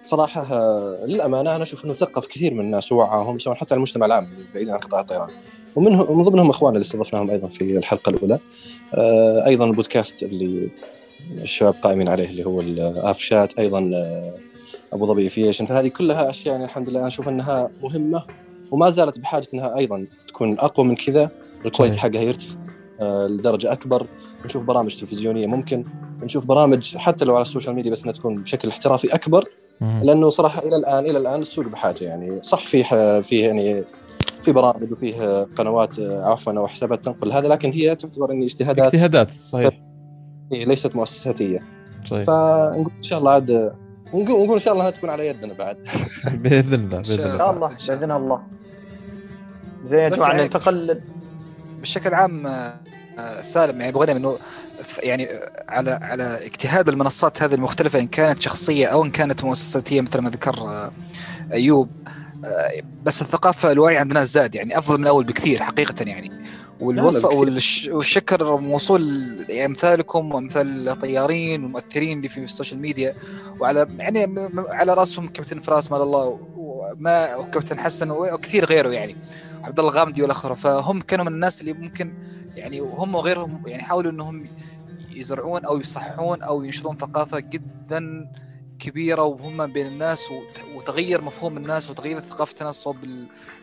[0.03, 0.43] صراحة
[1.05, 4.79] للأمانة أنا أشوف إنه ثقف كثير من الناس ووعاهم سواء حتى المجتمع العام بعيدا عن
[4.79, 5.29] قطاع الطيران
[5.75, 8.39] ومنهم من ضمنهم إخواننا اللي استضفناهم أيضا في الحلقة الأولى
[9.47, 10.69] أيضا البودكاست اللي
[11.31, 13.91] الشباب قائمين عليه اللي هو الاف شات أيضا
[14.93, 18.23] أبو ظبي aviation فهذه كلها أشياء يعني الحمد لله أنا أشوف أنها مهمة
[18.71, 21.31] وما زالت بحاجة أنها أيضا تكون أقوى من كذا.
[21.65, 22.55] ال quality حقها يرتفع
[23.01, 24.07] لدرجة أكبر.
[24.45, 25.83] نشوف برامج تلفزيونية ممكن
[26.23, 29.43] نشوف برامج حتى لو على ال social media بس إنها تكون بشكل احترافي أكبر.
[29.81, 32.41] لأنه صراحة إلى الآن إلى الآن السوق بحاجة يعني.
[32.41, 32.83] صح فيه
[33.21, 33.83] فيه يعني
[34.43, 38.93] في برامج وفيه قنوات عفوا أو حسابات تنقل هذا لكن هي تعتبر اني اجتهادات.
[38.93, 39.88] اجتهادات صحيح.
[40.51, 41.59] ليست مؤسساتية.
[42.05, 43.73] صحيح فنقول إن شاء الله عاد
[44.13, 45.77] ونقول إن شاء الله انها تكون على يدنا بعد.
[46.43, 47.49] بإذن الله بإذن الله.
[47.49, 48.41] الله بإذن الله.
[49.85, 51.01] زين يا جماعة ننتقل
[51.81, 52.47] بشكل عام
[53.41, 54.37] سالم يعني بغينا إنه
[55.03, 55.27] يعني
[55.69, 60.29] على على اجتهاد المنصات هذه المختلفة إن كانت شخصية أو إن كانت مؤسساتية مثل ما
[60.29, 60.89] ذكر
[61.53, 61.89] أيوب.
[63.03, 66.31] بس الثقافة الوعي عندنا زاد يعني أفضل من الأول بكثير حقيقة يعني.
[66.79, 67.25] والوص
[67.87, 69.03] والشكر موصول
[69.51, 73.15] امثالكم وامثال الطيارين والمؤثرين اللي في ال social media.
[73.59, 79.15] وعلى يعني على رأسهم كابتن فراس مال الله وما وكابتن حسن وكثير غيره يعني.
[79.63, 80.55] عبد الله الغامدي والأخر.
[80.55, 82.13] فهم كانوا من الناس اللي ممكن
[82.55, 84.47] يعني وهم وغيرهم يعني حاولوا إنهم
[85.15, 88.27] يزرعون أو يصححون أو ينشرون ثقافة جدا
[88.79, 90.25] كبيرة وهم بين الناس
[90.75, 92.97] وتغير مفهوم الناس وتغير ثقافة الناس صوب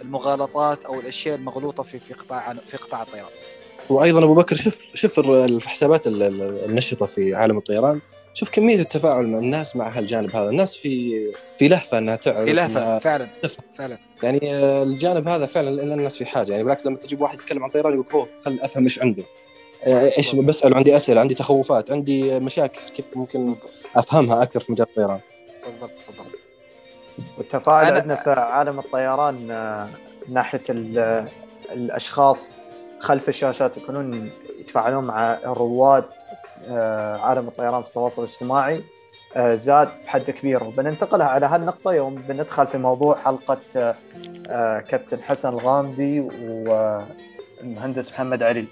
[0.02, 3.30] المغالطات أو الأشياء المغلوطة في في قطاع في قطاع الطيران.
[3.90, 8.00] وأيضا أبو بكر شوف شوف الحسابات النشطة في عالم الطيران.
[8.34, 10.50] شوف كمية التفاعل من الناس مع هالجانب هذا.
[10.50, 11.24] الناس في
[11.58, 13.64] في لهفة إنها تعرف في لهفة فعلا تفهم.
[13.74, 13.98] فعلا.
[14.22, 16.50] يعني الجانب هذا فعلا الناس في حاجة.
[16.50, 19.24] يعني بالعكس لما تجيب واحد يتكلم عن طيران يقول أوه خل أفهم إيش عنده.
[19.86, 23.56] إيش بسأل عندي أسئلة عندي تخوفات عندي مشاكل كيف ممكن
[23.96, 25.20] أفهمها أكثر في مجال الطيران.
[25.66, 26.26] بالضبط بالضبط.
[27.38, 29.34] والتفاعل عندنا في عالم الطيران
[30.28, 30.62] من ناحية
[31.72, 32.48] الأشخاص
[33.00, 36.04] خلف الشاشات يكونون يتفاعلون مع الرواد
[37.20, 38.84] عالم الطيران في التواصل الاجتماعي
[39.36, 40.64] زاد بحد كبير.
[40.64, 43.94] وبننتقل على هالنقطة يوم بندخل في موضوع حلقة
[44.80, 46.20] كابتن حسن الغامدي
[47.60, 48.64] والمهندس محمد علي.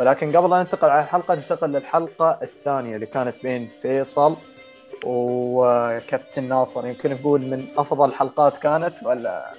[0.00, 4.36] ولكن قبل أن ننتقل على الحلقة ننتقل للحلقة الثانية اللي كانت بين فيصل
[5.04, 6.86] وكابتن ناصر.
[6.86, 9.54] يمكن نقول من أفضل الحلقات كانت ولا؟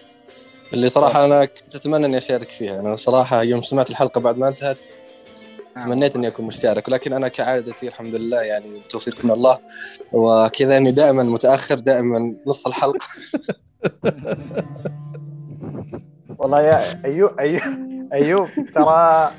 [0.74, 2.80] اللي صراحة أنا كنت أتمنى إني أشارك فيها.
[2.80, 4.86] أنا صراحة يوم سمعت الحلقة بعد ما انتهت
[5.82, 6.88] تمنيت إني أكون مشترك.
[6.88, 9.58] ولكن أنا كعادتي الحمد لله يعني توفيق من الله.
[10.12, 13.08] وكذا إني دائما متأخر دائما نص الحلقة.
[16.38, 17.62] والله يا أيوب أيوب
[18.14, 19.32] أيوب ترى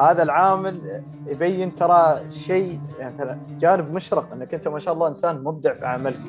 [0.00, 5.74] هذا العامل يبين ترى شيء يعني جانب مشرق إنك أنت ما شاء الله إنسان مبدع
[5.74, 6.20] في عملك.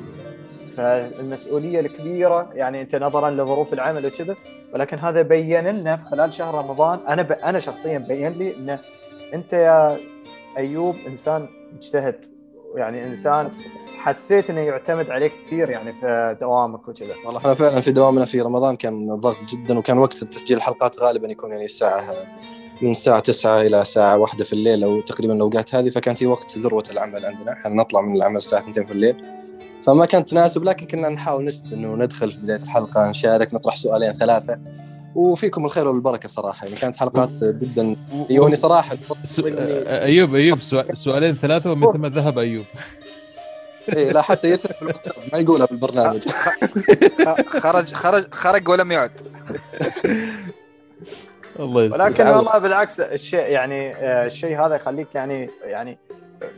[0.76, 4.36] فالمسؤولية الكبيرة يعني أنت نظرا لظروف العمل وكذا
[4.74, 6.98] ولكن هذا بين لنا في خلال شهر رمضان.
[7.08, 7.32] أنا ب...
[7.32, 8.78] أنا شخصيا بين لي إن
[9.34, 9.96] أنت يا
[10.56, 12.16] أيوب إنسان مجتهد
[12.76, 13.50] يعني إنسان
[14.02, 17.14] حسيت إنه يعتمد عليك كثير يعني في دوامك وكذا.
[17.24, 21.28] والله إحنا فعلا في دوامنا في رمضان كان ضغط جدا وكان وقت تسجيل الحلقات غالبا
[21.28, 22.14] يكون يعني الساعة
[22.82, 26.58] من الساعة 9 إلى الساعة 1 في الليل أو تقريبا الأوقات هذه فكانت هي وقت
[26.58, 27.52] ذروة العمل عندنا.
[27.52, 29.24] إحنا نطلع من العمل الساعة 2 في الليل.
[29.82, 34.12] فما كان تناسب لكن كنا نحاول نجد إنه ندخل في بداية الحلقة نشارك نطرح سؤالين
[34.12, 34.58] ثلاثة.
[35.14, 36.66] وفيكم الخير والبركة صراحة.
[36.66, 37.96] يعني كانت حلقات جدا
[38.30, 38.96] يوني صراحة.
[39.86, 40.58] أيوب أيوب
[40.92, 42.64] سؤالين ثلاثة ومن ثم ذهب أيوب.
[43.88, 46.28] إيه لا حتى يرسل في الواتساب ما يقولها بالبرنامج
[47.48, 49.20] خرج خرج خرج ولم يعد
[51.60, 52.26] الله يستر ولكن.
[52.26, 55.98] والله بالعكس الشيء يعني آه، الشيء هذا يخليك يعني يعني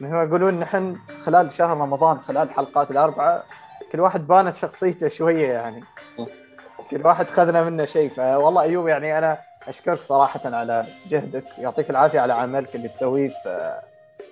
[0.00, 3.42] مثل ما يقولون نحن خلال شهر رمضان خلال الحلقات الأربعة
[3.92, 5.82] كل واحد بانت شخصيته شوية يعني.
[6.90, 8.08] كل واحد خذنا منه شيء.
[8.08, 13.80] فوالله أيوب يعني أنا أشكرك صراحة على جهدك يعطيك العافية على عملك اللي تسويه في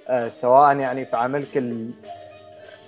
[0.09, 1.91] آه، سواء يعني في عملك ال-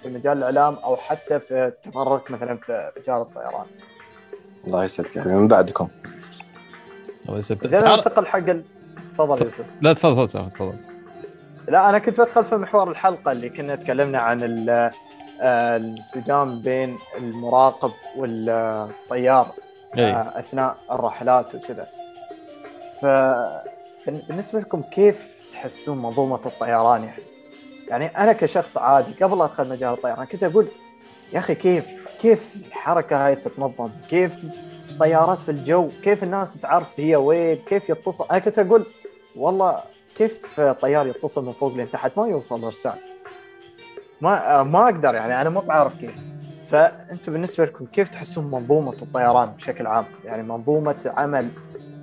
[0.04, 3.66] في مجال الإعلام أو حتى في تفرغك مثلا في مجال الطيران.
[4.66, 5.88] الله يسعدك يعني من بعدكم.
[7.28, 8.64] الله يستر زين ننتقل حق ال...
[9.14, 9.64] تفضل يوسف.
[9.80, 10.76] لا تفضل تفضل تفضل
[11.68, 14.90] لا أنا كنت بدخل في محور الحلقة اللي كنا تكلمنا عن ال-
[15.40, 19.46] آه، الانسجام بين المراقب والطيار
[19.98, 21.86] اي آه، أثناء الرحلات وكذا.
[23.00, 23.06] ف
[24.28, 27.22] بالنسبة لكم كيف تحسون منظومة الطيران يعني؟
[27.88, 30.68] يعني أنا كشخص عادي قبل أدخل مجال الطيران كنت أقول
[31.32, 34.54] يا أخي كيف كيف الحركة هاي تتنظم؟ كيف
[35.00, 38.86] طيارات في الجو؟ كيف الناس تعرف هي وين؟ كيف يتصل؟ أنا كنت أقول
[39.36, 39.82] والله
[40.16, 42.98] كيف طيار يتصل من فوق لين تحت ما يوصل ارسال
[44.20, 46.14] ما ما أقدر يعني أنا ما بعرف كيف
[46.68, 51.48] فأنتم بالنسبة لكم كيف تحسون منظومة الطيران بشكل عام يعني منظومة عمل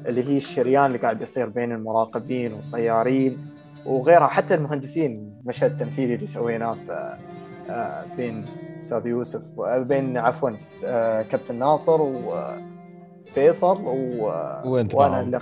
[0.05, 3.50] اللي هي الشريان اللي قاعد يصير بين المراقبين والطيارين
[3.85, 4.27] وغيرها.
[4.27, 7.17] حتى المهندسين المشهد التنفيذي اللي سويناه في
[7.69, 8.43] آه، بين
[8.77, 10.49] أستاذ يوسف آه، بين عفوا
[10.85, 12.01] آه، كابتن ناصر
[13.25, 14.25] وفيصل و...
[14.65, 15.19] وانت وأنا.
[15.21, 15.39] اللي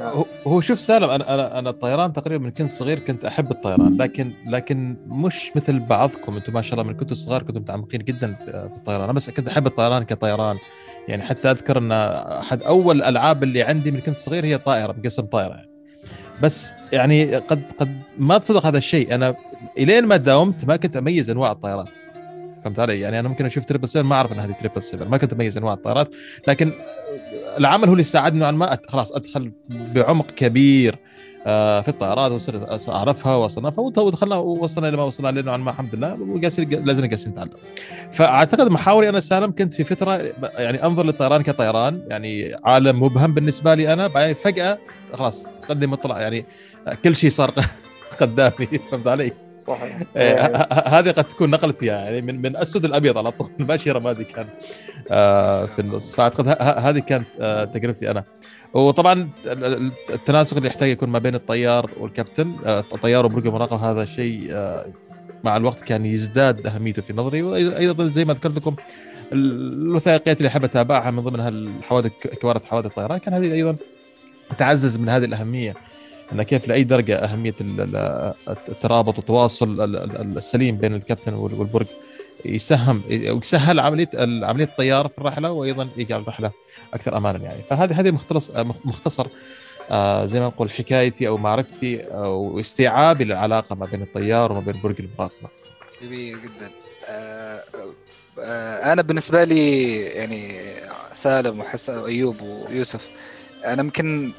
[0.00, 3.96] هو- هو شوف سالم أنا أنا أنا الطيران تقريبا من كنت صغير كنت أحب الطيران
[3.96, 6.36] لكن لكن مش مثل بعضكم.
[6.36, 9.02] أنتم ما شاء الله من كنتوا صغار كنتم متعمقين جدا في في الطيران.
[9.02, 10.56] أنا بس كنت أحب الطيران كطيران.
[11.08, 15.22] يعني حتى أذكر أن أحد أول الألعاب اللي عندي من كنت صغير هي طائرة مقسم
[15.22, 15.73] طائرة يعني.
[16.42, 19.14] بس يعني قد قد ما تصدق هذا الشيء.
[19.14, 19.34] أنا
[19.78, 21.88] إلين ما داومت ما كنت أميز أنواع الطائرات.
[22.64, 25.16] فهمت علي؟ يعني أنا ممكن أشوف triple 7 ما أعرف إن هذه triple 7 ما
[25.16, 26.10] كنت أميز أنواع الطائرات.
[26.48, 26.72] لكن
[27.58, 29.52] العمل هو اللي ساعدني نوعا ما خلاص أدخل
[29.94, 30.98] بعمق كبير.
[31.44, 36.16] في الطائرات وصرت اعرفها واصنفها ودخلنا ووصلنا إلى ما وصلنا له نوعا ما الحمد لله
[36.20, 37.50] وجالسين لازم جالسين نتعلم.
[38.12, 40.22] فأعتقد محاوري أنا سالم كنت في فترة
[40.58, 44.78] يعني أنظر للطيران كطيران يعني عالم مبهم بالنسبة لي أنا بعدين فجأة
[45.12, 46.46] خلاص قدم مطلع يعني
[47.04, 47.50] كل شيء صار
[48.20, 49.32] قدامي فهمت علي؟
[49.66, 53.50] صحيح إيه، ه- ه- هذه قد تكون نقلتي يعني من من اسود الأبيض على طول
[53.68, 54.46] ماشي رمادي كان
[55.10, 58.24] آه في النص فأعتقد هذه كانت آه تجربتي أنا
[58.74, 63.90] وطبعا ال- ال- التناسق اللي يحتاج يكون ما بين الطيار والكابتن آه الطيار وبرج المراقبه
[63.90, 64.86] هذا شيء آه
[65.44, 67.42] مع الوقت كان يزداد أهميته في نظري.
[67.42, 68.74] وأيضا زي ما ذكرت لكم
[69.32, 72.10] الوثائقيات اللي أحب أتابعها من ضمنها الحوادث
[72.42, 73.76] كوارث حوادث الطيران كان هذه أيضا
[74.58, 75.74] تعزز من هذه الأهمية
[76.32, 78.34] أن كيف لأي درجة أهمية ال- ال-
[78.68, 81.86] الترابط والتواصل ال- ال- السليم بين الكابتن وال- والبرج.
[82.44, 86.50] يسهم ويسهل عملية عملية الطيارة في الرحلة وأيضا يجعل الرحلة
[86.94, 87.62] أكثر امانا يعني.
[87.70, 88.50] فهذه هذه مختص
[88.84, 89.26] مختصر
[89.90, 94.80] آه زي ما نقول حكايتي أو معرفتي أو استيعابي للعلاقة ما بين الطيار وما بين
[94.82, 95.48] برج المراقبة.
[96.02, 96.70] جميل جدا.
[97.08, 97.64] آه،
[98.40, 100.60] آه، أنا بالنسبة لي يعني
[101.12, 103.08] سالم وحسن وأيوب ويوسف
[103.66, 104.32] أنا ممكن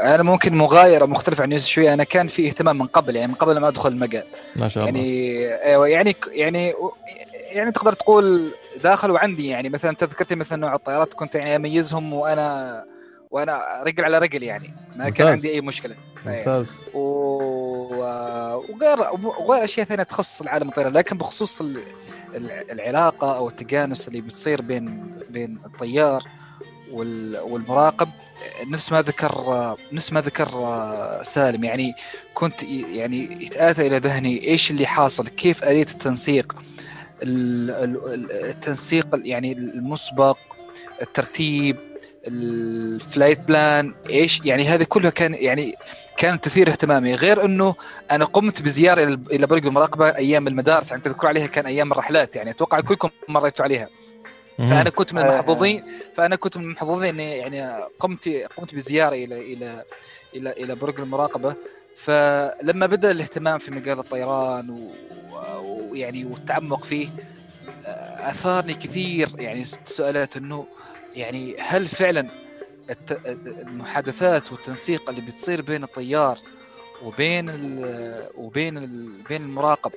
[0.00, 1.94] أنا ممكن مغاير أو مختلف عن يوسف شوية.
[1.94, 4.24] أنا كان في اهتمام من قبل يعني من قبل ما أدخل المجال.
[4.56, 5.00] ما شاء الله.
[5.00, 6.74] يعني أيوه يعني يعني
[7.50, 8.50] يعني تقدر تقول
[8.84, 12.84] داخل وعندي يعني مثلا تذكرتي مثلا نوع الطيارات كنت يعني أميزهم وأنا
[13.30, 15.26] وأنا رجل على رجل يعني ما كان ممتاز.
[15.26, 15.96] عندي أي مشكلة.
[16.26, 16.70] ممتاز.
[16.94, 19.00] و- وغير
[19.40, 21.82] وغير أشياء ثانية تخص العالم الطيران لكن بخصوص ال-
[22.36, 26.22] الع- العلاقة أو التجانس اللي بتصير بين بين الطيار
[26.92, 28.08] وال- والمراقب
[28.66, 30.48] نفس ما ذكر نفس ما ذكر
[31.22, 31.64] سالم.
[31.64, 31.94] يعني
[32.34, 36.69] كنت يعني يتآتى إلى ذهني إيش اللي حاصل كيف آلية التنسيق ال- ال- ال-
[37.22, 40.38] التنسيق ال- يعني المسبق
[41.02, 41.76] الترتيب
[42.26, 45.74] ال flight plan إيش؟ يعني هذه كلها كان يعني
[46.16, 47.14] كانت تثير اهتمامي.
[47.14, 47.74] غير إنه
[48.10, 50.90] أنا قمت بزيارة إلى برج المراقبة أيام المدارس.
[50.90, 52.36] يعني تذكروا عليها كان أيام الرحلات.
[52.36, 53.88] يعني أتوقع كلكم مريتوا عليها.
[54.58, 55.24] فأنا كنت من آه.
[55.32, 59.84] المحظوظين فأنا كنت من المحظوظين إني يعني قمت قمت بزيارة إلى إلى
[60.36, 61.54] إلى إلى برج المراقبة.
[61.96, 64.90] فلما بدأ الاهتمام في مجال الطيران
[65.60, 67.08] ويعني والتعمق فيه
[67.86, 70.66] آه، آثارني كثير يعني سؤالات إنه
[71.16, 72.28] يعني هل فعلا
[73.46, 76.38] المحادثات والتنسيق اللي بتصير بين الطيار
[77.02, 79.92] وبين ال وبين ال بين المراقب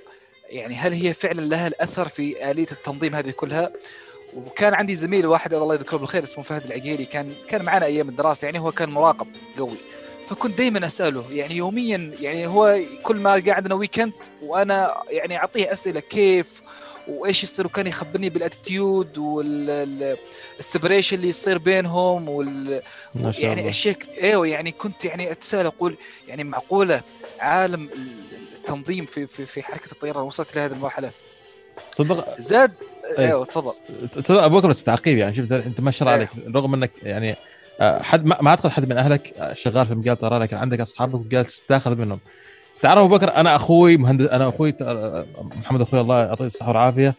[0.50, 3.72] يعني هل هي فعلا لها الأثر في آلية التنظيم هذه كلها؟
[4.36, 8.46] وكان عندي زميل واحد الله يذكره بالخير اسمه فهد العقيلي كان كان معنا أيام الدراسة
[8.46, 9.28] يعني هو كان مراقب
[9.58, 9.78] قوي
[10.30, 16.00] فكنت دائما أسأله يعني يوميا يعني هو كل ما قعدنا weekend وأنا يعني أعطيه أسئلة
[16.00, 16.62] كيف
[17.08, 22.82] وإيش يصير وكان يخبرني بال altitude وال separation اللي يصير بينهم وال
[23.16, 27.02] يعني الله أشياء أيوه يعني كنت يعني أتساءل أقول يعني معقولة
[27.40, 27.90] عالم
[28.58, 31.12] التنظيم في في في حركة الطيران وصلت لهذه المرحلة
[31.92, 32.72] صدق زاد.
[33.18, 33.74] أيوه تفضل
[34.08, 36.14] تصدق أبو بكر بس تعقيب يعني شفت أنت ما شاء الله.
[36.14, 37.36] عليك رغم إنك يعني
[37.82, 41.64] حد ما أعتقد حد من أهلك آه، شغال في مجال طيران لكن عندك اصحابك وجالس
[41.64, 42.20] تاخذ منهم.
[42.82, 47.16] تعرف أبو بكر أنا أخوي مهندس أنا أخوي آه، محمد أخوي الله يعطيه الصحة والعافية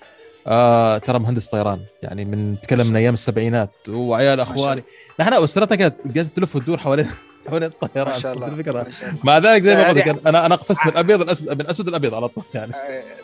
[0.47, 1.81] آه ترى مهندس طيران.
[2.03, 3.71] يعني من نتكلم من أيام السبعينات.
[3.89, 4.83] وعيال أخواني.
[5.21, 7.11] نحن اسرتنا كانت جالسة تلف وتدور حوالين
[7.49, 8.13] حوالين الطيران.
[8.13, 8.47] ما شاء الله.
[8.47, 8.87] الفكرة.
[9.25, 12.15] مع ذلك زي ما قلت لك أنا أنا أقفز من أبيض الاسود من أسود الابيض
[12.15, 12.73] على طول يعني.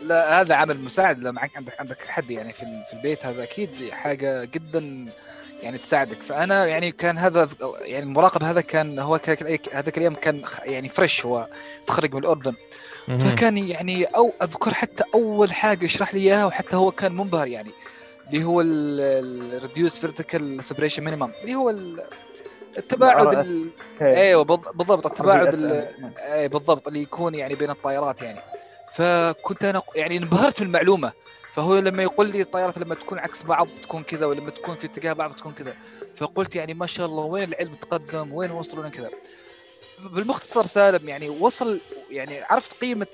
[0.06, 1.18] لا هذا عمل مساعد.
[1.18, 5.04] لو معك عندك عندك حد يعني في البيت هذا أكيد حاجة جدا
[5.62, 6.22] يعني تساعدك.
[6.22, 7.48] فأنا يعني كان هذا
[7.80, 9.36] يعني المراقب هذا كان هو كان
[9.72, 11.48] هذاك الأيام كان يعني فريش هو
[11.86, 12.54] تخرج من الأردن.
[13.18, 17.70] فكان يعني أو أذكر حتى أول حاجة يشرح لي إياها وحتى هو كان منبهر يعني
[18.28, 22.02] اللي هو ال reduced vertical separation minimum اللي هو ال-
[22.78, 23.34] التباعد
[24.02, 26.20] أيوه بالض- بالضبط التباعد ال- RVSM.
[26.20, 28.40] اي بالضبط اللي يكون يعني بين الطائرات يعني.
[28.92, 31.12] فكنت أنا يعني انبهرت بالمعلومة.
[31.52, 35.12] فهو لما يقول لي الطائرات لما تكون عكس بعض تكون كذا ولما تكون في اتجاه
[35.12, 35.74] بعض تكون كذا.
[36.14, 39.10] فقلت يعني ما شاء الله وين العلم تقدم؟ وين وصلوا؟ كذا.
[39.98, 43.06] بالمختصر سالم يعني وصل يعني عرفت قيمة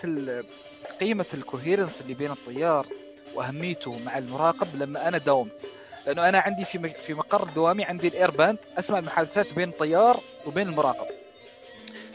[1.00, 2.86] قيمة ال coherence اللي بين الطيار
[3.34, 5.66] وأهميته مع المراقب لما أنا داومت
[6.06, 10.20] لأنه أنا عندي في في مقر دوامي عندي ال air band اسمع محادثات بين الطيار
[10.46, 11.06] وبين المراقب.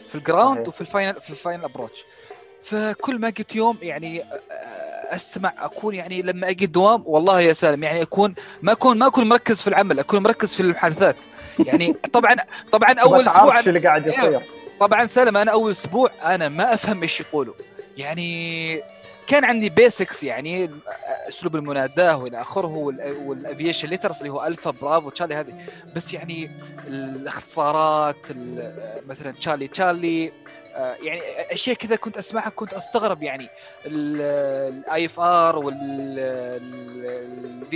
[0.08, 0.68] في ال ground.
[0.68, 2.04] وفي ال final في ال final approach
[2.62, 4.24] فكل ما قلت يوم يعني
[5.12, 9.28] أسمع أكون يعني لما أجي الدوام والله يا سالم يعني أكون ما اكون ما أكون
[9.28, 11.16] مركز في العمل أكون مركز في المحادثات
[11.58, 12.36] يعني طبعا
[12.72, 14.40] طبعا أول أسبوع شو اللي قاعد يصير.
[14.80, 17.54] طبعا سلم أنا أول أسبوع أنا ما أفهم إيش يقولوا.
[17.96, 18.80] يعني
[19.26, 20.70] كان عندي basics يعني
[21.28, 25.54] أسلوب المناداه وإلى آخره وال- وال aviation letters اللي هو alpha bravo charlie هذه.
[25.96, 26.50] بس يعني
[27.16, 30.32] الاختصارات ال- مثلا charlie charlie
[30.76, 31.20] يعني
[31.52, 33.48] أشياء كذا كنت أسمعها كنت أستغرب يعني
[33.86, 35.82] ال IFR وال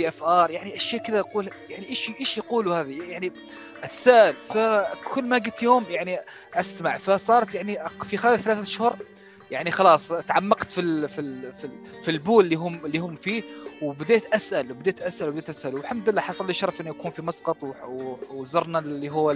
[0.07, 3.33] VFR يعني أشياء كذا أقول يعني إيش إيش يقولوا هذه؟ يعني
[3.83, 4.33] أتساءل.
[4.33, 6.19] فكل ما قلت يوم يعني
[6.53, 8.97] أسمع فصارت يعني في خلال ثلاثة اشهر
[9.51, 11.71] يعني خلاص تعمقت في ال في ال في, ال
[12.03, 13.43] في ال pool اللي هم اللي هم فيه
[13.81, 17.57] وبديت أسأل وبديت أسأل وبديت أسأل والحمد لله حصل لي شرف إني أكون في مسقط
[18.29, 19.35] وزرنا اللي هو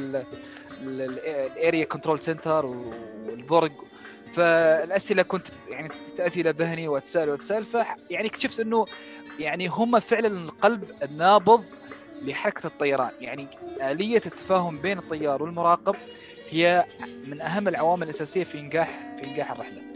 [0.81, 3.71] ال area control center والبرج.
[4.33, 7.77] فالأسئلة كنت يعني تأتي إلى ذهني واتساءل واتساءل ف
[8.09, 8.85] يعني اكتشفت إنه
[9.39, 11.65] يعني هم فعلا القلب النابض
[12.21, 13.11] لحركة الطيران.
[13.21, 13.47] يعني
[13.81, 15.95] آلية التفاهم بين الطيار والمراقب
[16.49, 16.85] هي
[17.27, 19.90] من أهم العوامل الأساسية في انجاح في إنجاح الرحلة.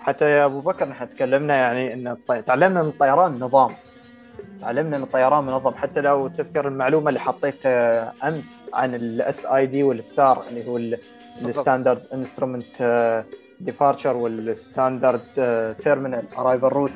[0.00, 2.42] حتى يا أبو بكر نحن تكلمنا يعني إن الطي...
[2.42, 3.74] تعلمنا من الطيران نظام.
[4.60, 5.74] تعلمنا ان الطيران منظم.
[5.74, 10.76] حتى لو تذكر المعلومة اللي حطيتها أمس عن ال SID وال STAR اللي هو
[11.48, 13.24] ال standard instrument
[13.60, 15.20] departure وال standard
[15.82, 16.92] terminal arrival route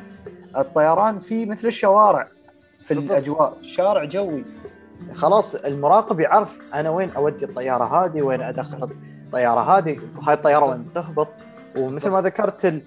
[0.57, 2.29] الطيران فيه مثل الشوارع
[2.81, 3.11] في بالضبط.
[3.13, 3.57] الأجواء.
[3.63, 4.45] شارع جوي.
[5.15, 8.91] خلاص المراقب يعرف أنا وين أودي الطيارة هذه وين أدخل
[9.27, 11.29] الطيارة هذه وهاي الطيارة وين تهبط.
[11.77, 12.83] ومثل ما ذكرت ال-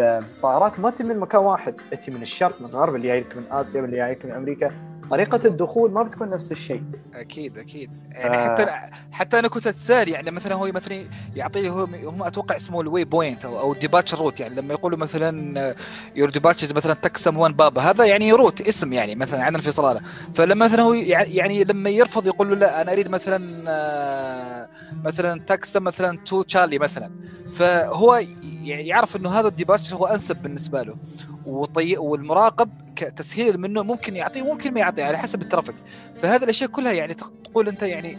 [0.00, 1.74] الطائرات ما تجي من مكان واحد.
[1.90, 4.70] تجي من الشرق من الغرب اللي جايك من آسيا واللي جايك من أمريكا.
[5.10, 6.82] طريقة الدخول ما بتكون نفس الشيء.
[7.14, 7.90] أكيد أكيد.
[8.12, 8.56] يعني آه.
[8.56, 11.04] حتى حتى أنا كنت اتساءل يعني مثلا هو مثلا
[11.36, 14.98] يعطي هو هم أتوقع اسمه ال waypoint أو أو ال departure route يعني لما يقولوا
[14.98, 15.74] مثلا
[16.16, 20.00] your departure's مثلا تكسم one papa هذا يعني route اسم يعني مثلا في صلاله
[20.34, 24.68] فلما مثلا هو يع- يعني لما يرفض يقول له لا أنا أريد مثلا آه،
[25.04, 27.10] مثلا تكسم مثلا two charlie مثلا.
[27.50, 28.14] فهو
[28.62, 30.96] يعني يعرف إنه هذا ال departure هو أنسب بالنسبة له.
[31.46, 35.76] وطي والمراقب كتسهيل منه ممكن يعطيه ممكن ما يعطيه على حسب ال traffic.
[36.16, 38.18] فهذه الأشياء كلها يعني تق- تقول أنت يعني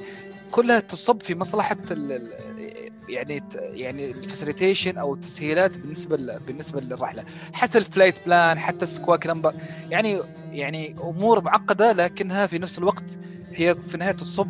[0.52, 2.32] كلها تصب في مصلحة ال
[3.10, 7.26] يعني يعني ال facilitation أو التسهيلات بالنسبة بالنسبة للرحلة.
[7.54, 9.56] حتى ال flight plan حتى ال squawk number.
[9.90, 13.20] يعني يعني أمور معقدة لكنها في نفس الوقت
[13.54, 14.48] هي في النهايه تصب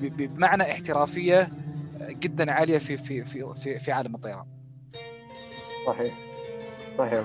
[0.00, 1.48] بمعنى احترافية
[2.10, 4.46] جدا عالية في في في في, في عالم الطيران.
[5.86, 6.14] صحيح.
[6.98, 7.20] صحيح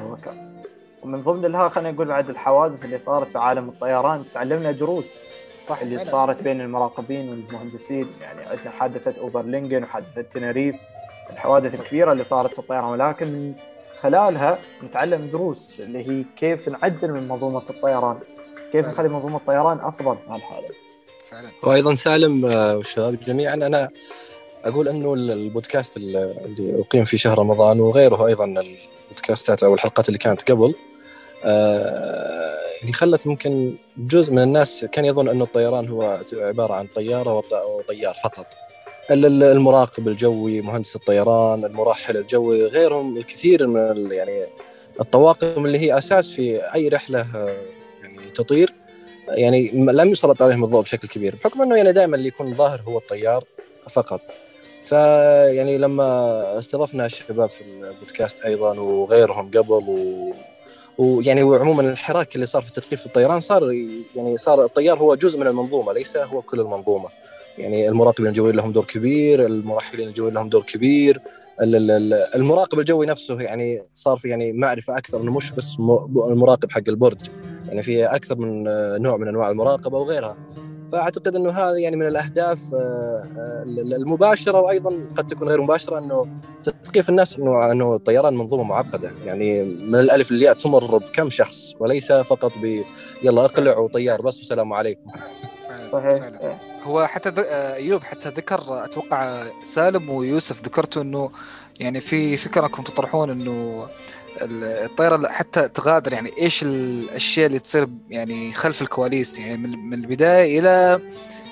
[1.03, 5.19] ومن ضمن لها خلينا نقول بعد الحوادث اللي صارت في عالم الطيران تعلمنا دروس
[5.61, 6.11] صح اللي فعلاً.
[6.11, 8.07] صارت بين المراقبين والمهندسين.
[8.21, 10.75] يعني عندنا حادثة أوبرلينجن وحادثة تنريف
[11.29, 12.83] الحوادث الكبيرة اللي صارت في الطيران.
[12.83, 13.53] ولكن
[13.99, 18.17] خلالها نتعلم دروس اللي هي كيف نعدل من منظومة الطيران.
[18.71, 18.93] كيف فعلا.
[18.93, 20.67] نخلي منظومة الطيران أفضل في هالحالة.
[21.29, 21.51] فعلا.
[21.63, 23.89] وأيضا سالم آه، والشباب جميعا أنا
[24.65, 30.07] أقول إنه ال- البودكاست ال- اللي أقيم في شهر رمضان وغيره أيضا البودكاستات أو الحلقات
[30.07, 30.75] اللي كانت قبل
[31.45, 37.33] آه، يعني خلت ممكن جزء من الناس كان يظن انه الطيران هو عبارة عن طيارة
[37.37, 38.45] وط- وطيار فقط
[39.11, 44.45] ال- ال- المراقب الجوي مهندس الطيران المرحل الجوي غيرهم الكثير من يعني
[45.01, 47.55] الطواقم اللي هي أساس في أي رحلة آه،
[48.03, 48.73] يعني تطير
[49.27, 52.97] يعني لم يسلط عليهم الضوء بشكل كبير بحكم أنه يعني دائما اللي يكون ظاهر هو
[52.97, 53.43] الطيار
[53.89, 54.21] فقط
[54.81, 60.33] فيعني لما استضفنا الشباب في البودكاست أيضا وغيرهم قبل.
[60.99, 63.71] ويعني وعموما الحراك اللي صار في التدقيق في الطيران صار
[64.15, 67.09] يعني صار الطيار هو جزء من المنظومة ليس هو كل المنظومة.
[67.57, 71.21] يعني المراقبين الجويين لهم دور كبير المرحلين الجويين لهم دور كبير
[71.61, 75.75] ال- ال- ال- المراقب الجوي نفسه يعني صار في يعني معرفة أكثر إنه مش بس
[76.29, 77.17] المراقب حق البرج.
[77.67, 78.63] يعني في أكثر من
[79.01, 80.37] نوع من أنواع المراقبة وغيرها.
[80.91, 86.27] فأعتقد إنه هذا يعني من الأهداف آه، آه، المباشرة وأيضا قد تكون غير مباشرة إنه
[86.63, 89.11] تثقيف الناس إنه إنه الطيران منظومة معقدة.
[89.25, 92.83] يعني من الألف للياء تمر بكم شخص وليس فقط ب
[93.23, 95.11] يلا اقلع وطيار بس والسلام عليكم.
[95.67, 96.17] فعلا صحيح.
[96.17, 96.55] فعلا.
[96.83, 101.31] هو حتى آه، أيوب حتى ذكر أتوقع سالم ويوسف ذكرتوا إنه
[101.79, 103.87] يعني في فكرة أنكم تطرحون إنه
[104.41, 110.59] ال- الطيارة حتى تغادر يعني إيش الأشياء اللي تصير يعني خلف الكواليس يعني من البداية
[110.59, 110.99] إلى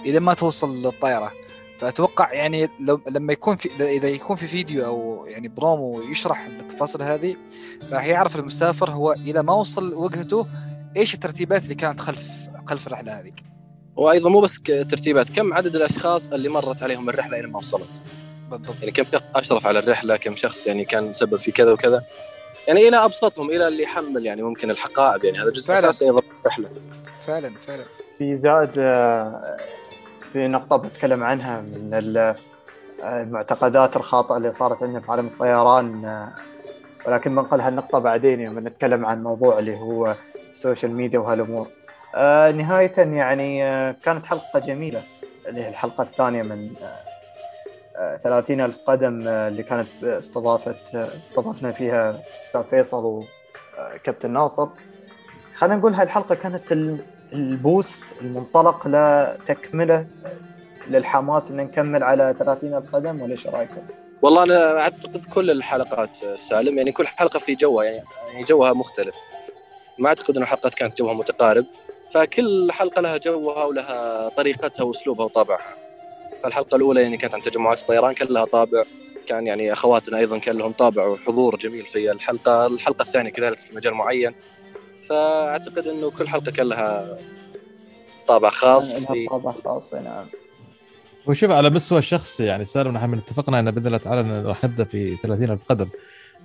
[0.06, 1.32] إلى ما توصل للطائره
[1.80, 7.02] فأتوقع يعني لو لما يكون في إذا يكون في فيديو أو يعني برومو يشرح التفاصيل
[7.02, 7.36] هذه
[7.92, 10.48] راح يعرف المسافر هو إلى ما وصل وجهته
[10.98, 12.28] إيش الترتيبات اللي كانت خلف
[12.68, 13.30] خلف الرحلة هذه.
[13.96, 18.02] وأيضا مو بس ترتيبات كم عدد الأشخاص اللي مرت عليهم الرحلة إلى ما وصلت؟
[18.52, 18.76] بالضبط.
[18.80, 22.04] يعني كم شخص أشرف على الرحلة؟ كم شخص يعني كان سبب في كذا وكذا؟
[22.68, 25.80] يعني إلى أبسطهم إلى اللي يحمل يعني ممكن الحقائب يعني هذا جزء فعلا.
[25.80, 26.70] أساسي أيضا من الرحلة.
[27.28, 27.84] فعلا فعلا.
[28.18, 29.58] في زائد آه،
[30.34, 32.18] في نقطة بتكلم عنها من ال-
[33.04, 36.34] آه، المعتقدات الخاطئة اللي صارت عندنا في عالم الطيران آه،
[37.08, 40.16] ولكن بنقل هالنقطة بعدين يوم نتكلم عن موضوع اللي هو
[40.52, 41.68] السوشيال ميديا وهالأمور.
[42.16, 45.04] آه، نهاية يعني آه، كانت حلقة جميلة
[45.48, 46.70] اللي هي الحلقة الثانية من
[48.24, 53.22] ثلاثين ألف قدم آه، اللي كانت استضافت آه، استضفنا فيها أستاذ فيصل
[53.76, 54.68] وكابتن ناصر.
[55.56, 57.00] خلينا نقول هاي الحلقة كانت ال-
[57.34, 60.08] البوست المنطلق لتكملة
[60.88, 63.82] للحماس إن نكمل على 30 ألف قدم ولا إيش رايكم؟
[64.22, 66.78] والله أنا أعتقد كل الحلقات سالم.
[66.78, 69.16] يعني كل حلقة في جوها يعني يعني جوها مختلف.
[70.00, 71.66] ما أعتقد إنه حلقات كانت جوها متقارب.
[72.12, 75.76] فكل حلقة لها جوها ولها طريقتها وأسلوبها وطابعها.
[76.44, 78.84] فالحلقة الأولى يعني كانت عن تجمعات الطيران كان لها طابع
[79.28, 83.76] كان يعني أخواتنا أيضا كان لهم طابع وحضور جميل في الحلقة الحلقة الثانية كذلك في
[83.76, 84.32] مجال معين.
[85.10, 87.18] فأعتقد إنه كل حلقة كان لها
[88.28, 90.26] طابع خاص لها في طابع خاص نعم.
[91.26, 95.16] وشوف على مستوى الشخصي يعني سالم نحن اتفقنا أن بإذن الله تعالى راح نبدأ في
[95.16, 95.90] 30 ألف قدم.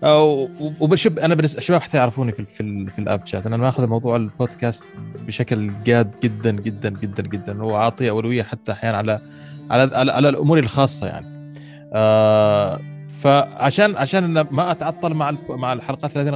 [0.05, 3.87] أو وبشوف أنا بالنسبة الشباب حتى يعرفوني في في, ال- في الأب شات أنا ماخذ
[3.87, 4.85] موضوع البودكاست
[5.27, 7.65] بشكل جاد جدا جدا جدا جدا.
[7.65, 9.21] واعطي أولوية حتى أحيانا على
[9.71, 11.27] على على, على الأمور الخاصة يعني.
[11.93, 12.81] آه
[13.21, 16.35] فعشان عشان ما أتعطل مع مع الحلقات 30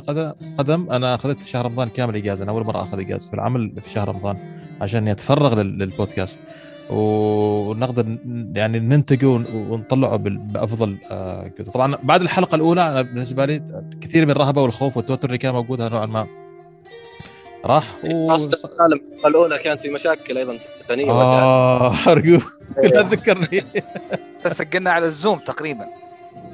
[0.59, 2.43] قدم أنا أخذت شهر رمضان كامل إجازة.
[2.45, 4.37] أنا أول مرة أخذ إجازة في العمل في شهر رمضان
[4.81, 6.41] عشان أتفرغ لل- للبودكاست.
[6.91, 8.19] ونقدر
[8.55, 13.63] يعني ننتجه ون- ونطلعه بأفضل آه، طبعا بعد الحلقة الأولى أنا بالنسبة لي
[14.01, 16.27] كثير من الرهبة والخوف والتوتر اللي كان موجود نوعا ما
[17.67, 18.29] راح و...
[18.29, 20.59] خاصة الحلقة الأولى كانت في مشاكل أيضا
[20.89, 22.43] تقنيه آه ارجوك
[22.83, 23.65] لا تذكرني.
[24.45, 25.85] بس سجلنا على الزوم تقريبا.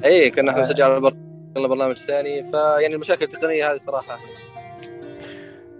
[0.05, 1.11] اي كنا إحنا نسجل على
[1.55, 2.43] برنامج ثاني.
[2.43, 4.19] فيعني المشاكل التقنية هذه صراحة.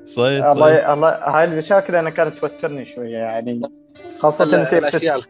[0.05, 0.93] صحيح الله.
[0.93, 3.61] الله هاي المشاكل أنا كانت توترني شوية يعني.
[4.19, 5.27] خاصة في الأشياء اللي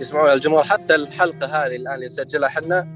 [0.00, 0.64] يسمعونها الجمهور.
[0.64, 2.88] حتى الحلقة هذه الآن اللي نسجلها إحنا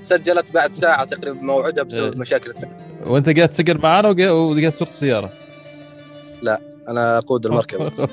[0.00, 2.18] تسجلت بعد ساعة تقريبا بموعدها بسبب إيه.
[2.18, 2.76] مشاكل التقنية.
[3.06, 5.30] وأنت قاعد تسجل معانا وقا- وقاعد تسوق السيارة.
[6.88, 7.88] أنا أقود المركبه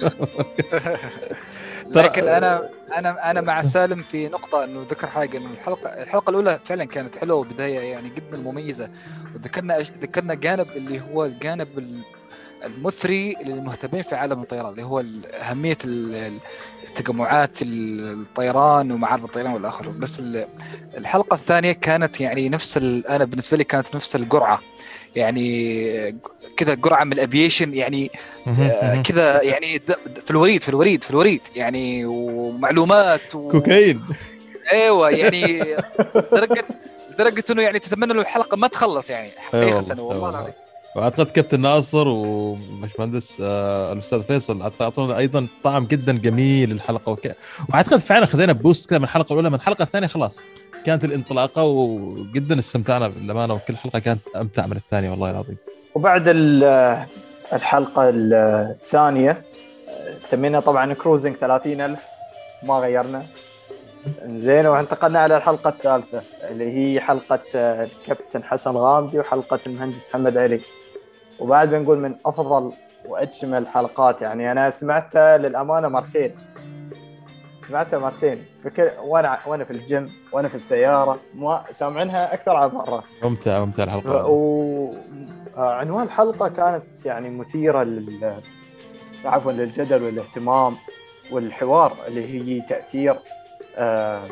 [1.95, 6.59] لكن أنا أنا أنا مع سالم في نقطة إنه ذكر حاجة إنه الحلقة الحلقة الأولى
[6.65, 8.89] فعلا كانت حلوة وبداية يعني جدا مميزة.
[9.36, 12.01] وذكرنا ذكرنا جانب اللي هو الجانب ال-
[12.65, 15.03] المثري للمهتمين في عالم الطيران اللي هو
[15.41, 16.39] أهمية ال- ال-
[16.89, 20.47] التجمعات ال- الطيران ومعارض الطيران والاخر بس ال-
[20.97, 22.77] الحلقة الثانية كانت يعني نفس
[23.09, 24.59] أنا بالنسبة لي كانت نفس الجرعة.
[25.16, 26.22] يعني
[26.57, 28.12] كذا جرعه من ال aviation يعني
[28.47, 29.80] آه، كذا يعني
[30.16, 33.47] في الوريد في الوريد في الوريد يعني ومعلومات و...
[33.47, 34.01] كوكايين.
[34.74, 35.64] أيوه يعني
[36.32, 36.66] لدرجة
[37.12, 40.30] لدرجة إنه يعني تتمنى إنه الحلقة ما تخلص يعني أي حقيقة والله، أي والله والله.
[40.30, 40.53] العظيم.
[40.95, 47.32] وأعتقد كابتن ناصر وباشمهندس آه الأستاذ فيصل أعطونا أيضا طعم جدا جميل للحلقة وك...
[47.70, 50.41] وأعتقد فعلا خذينا بوست كذا من الحلقة الأولى من الحلقة الثانية خلاص.
[50.86, 55.57] كانت الانطلاقة وجدا استمتعنا بالامانه وكل حلقة كانت أمتع من الثانية والله العظيم.
[55.95, 57.05] وبعد ال-
[57.53, 59.41] الحلقة الثانية
[60.32, 61.99] تمينا طبعا كروزنج 30000
[62.63, 63.23] ما غيرنا.
[64.25, 66.21] زين وانتقلنا على الحلقة الثالثة
[66.51, 70.61] اللي هي حلقة آه، الكابتن حسن غامدي وحلقة المهندس محمد علي.
[71.39, 72.71] وبعد بنقول من أفضل
[73.05, 76.32] وأجمل حلقات يعني أنا سمعتها للأمانة مرتين.
[77.72, 81.17] سمعتها مرتين فكر وأنا وأنا في الجيم وأنا في السيارة.
[81.36, 83.03] ما سامعينها أكثر عن مرة.
[83.24, 84.28] ممتع ممتع الحلقة.
[84.28, 88.41] وعنوان الحلقة كانت يعني مثيرة لل
[89.26, 90.76] عفوا للجدل والاهتمام
[91.32, 93.15] والحوار اللي هي تأثير
[93.78, 94.24] آه،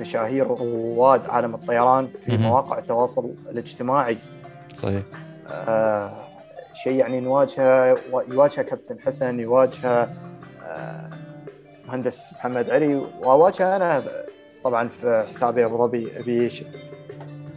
[0.00, 2.36] مشاهير ورواد عالم الطيران في.
[2.36, 4.18] مواقع التواصل الاجتماعي.
[4.74, 5.02] صحيح.
[5.50, 6.12] آه،
[6.74, 7.98] شيء يعني نواجهه
[8.30, 10.08] يواجهه كابتن حسن يواجهه
[10.64, 11.10] آه،
[11.88, 14.02] مهندس محمد علي واواجهه أنا
[14.64, 16.66] طبعا في حسابي أبو ظبي افيشن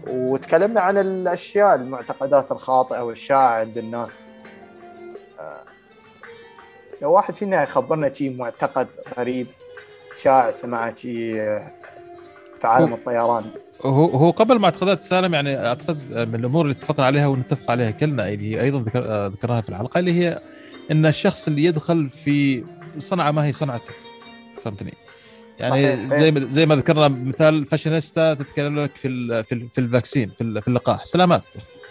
[0.07, 4.27] وتكلمنا عن الأشياء المعتقدات الخاطئة والشائعة عند الناس.
[5.39, 5.63] آه،
[7.01, 9.47] لو واحد فينا يخبرنا شيء معتقد غريب
[10.21, 11.71] شائع سمعه شيء آه،
[12.59, 13.43] في عالم الطيران.
[13.82, 18.30] هو هو قبل معتقدات سالم يعني اعتقد من الأمور اللي اتفقنا عليها ونتفق عليها كلنا
[18.30, 20.39] اللي هي أيضا ذكر آه، ذكرناها في الحلقة اللي هي
[20.91, 22.63] إن الشخص اللي يدخل في
[22.99, 23.93] صنعة ما هي صنعته.
[24.64, 24.93] فهمتني؟
[25.60, 25.72] يعني
[26.07, 26.20] صحيح.
[26.20, 29.88] زي ما زي ما ذكرنا مثال فاشينيستا تتكلم لك في ال في ال في ال
[29.88, 31.43] vaccine في, في اللقاح سلامات.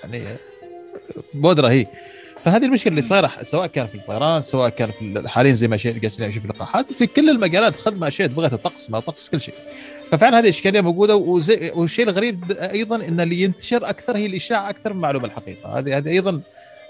[0.04, 0.22] يعني
[1.34, 1.86] بودرة هي.
[2.44, 5.76] فهذه المشكلة اللي صايرة سواء كان في الطيران سواء كان في ال- حاليا زي ما
[5.76, 9.40] شيء قاعدين نعيش في اللقاحات في كل المجالات خدمه اشياء بغيت الطقس ما طقس كل
[9.40, 9.54] شيء.
[10.10, 11.16] ففعلا هذه إشكالية موجودة.
[11.16, 15.78] وزي والشيء الغريب أيضا إن اللي ينتشر أكثر هي الإشاعة أكثر من معلومة الحقيقة.
[15.78, 16.40] هذه هذه أيضا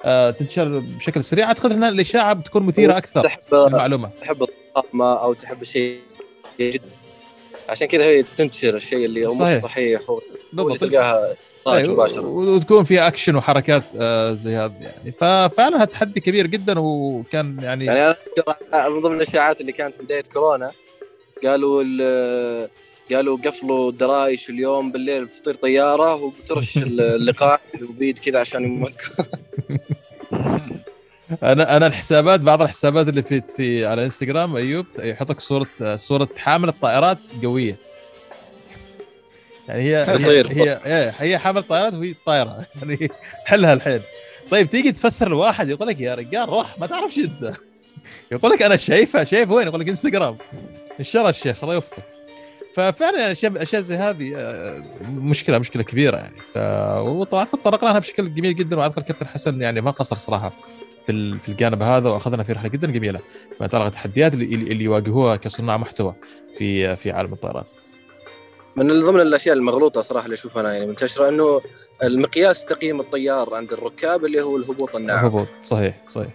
[0.05, 1.47] آه تنتشر بشكل سريع.
[1.47, 4.47] أعتقد ان الإشاعة بتكون مثيرة أكثر تحب المعلومه تحب
[4.79, 6.01] الطعمه أو تحب الشيء
[6.61, 6.89] جدا.
[7.69, 9.63] عشان كذا هي تنتشر الشيء اللي هو صحيح.
[9.63, 10.01] صحيح
[10.53, 10.79] بالضبط.
[10.81, 11.35] تلقاها
[11.69, 12.21] أيوة، مباشرة.
[12.27, 15.13] وتكون في اكشن وحركات آه زي هذا يعني.
[15.13, 18.15] ففعلا تحدي كبير جدا وكان يعني, يعني
[18.75, 20.71] أنا من ضمن الإشاعات اللي كانت في بداية كورونا
[21.45, 22.69] قالوا ال-
[23.13, 28.97] قالوا قفلوا الدرايش اليوم بالليل بتطير طيارة وبترش اللقاح وبيد كذا عشان يموت
[31.43, 35.67] أنا أنا الحسابات بعض الحسابات اللي في في على إنستغرام أيوب يحط لك صورة
[35.97, 37.77] صورة حامل الطائرات قوية.
[39.69, 40.53] يعني هي هي تطير.
[40.53, 42.67] هي, هي, هي حامل طائرات وهي طايرة.
[42.83, 43.11] يعني
[43.45, 44.01] حلها الحين
[44.51, 47.53] طيب تيجي تفسر الواحد يقول لك يا رجال روح ما تعرفش أنت.
[48.33, 50.37] يقول لك أنا شايفها شايف وين؟ يقول لك إنستغرام.
[51.01, 52.03] إن شاء الله الشيخ الله يوفقه
[52.75, 56.37] ففعلا يعني اشياء أشياء زي هذه آه، مشكلة مشكلة كبيرة يعني.
[56.55, 56.59] ف
[57.07, 60.53] وطبعا تطرقنا لها بشكل جميل جدا واعتقد الكابتن حسن يعني ما قصر صراحة.
[61.09, 63.21] في في الجانب هذا وأخذنا في رحلة جدا جميلة.
[63.61, 66.15] ما يتعلق التحديات اللي, اللي يواجهوها كصناع محتوى
[66.59, 67.65] في في عالم الطيران.
[68.77, 71.61] من ضمن الأشياء المغلوطة صراحة اللي أشوفها أنا يعني منتشرة أنه
[72.03, 75.25] المقياس تقييم الطيار عند الركاب اللي هو الهبوط الناعم.
[75.25, 76.31] هبوط صحيح صحيح.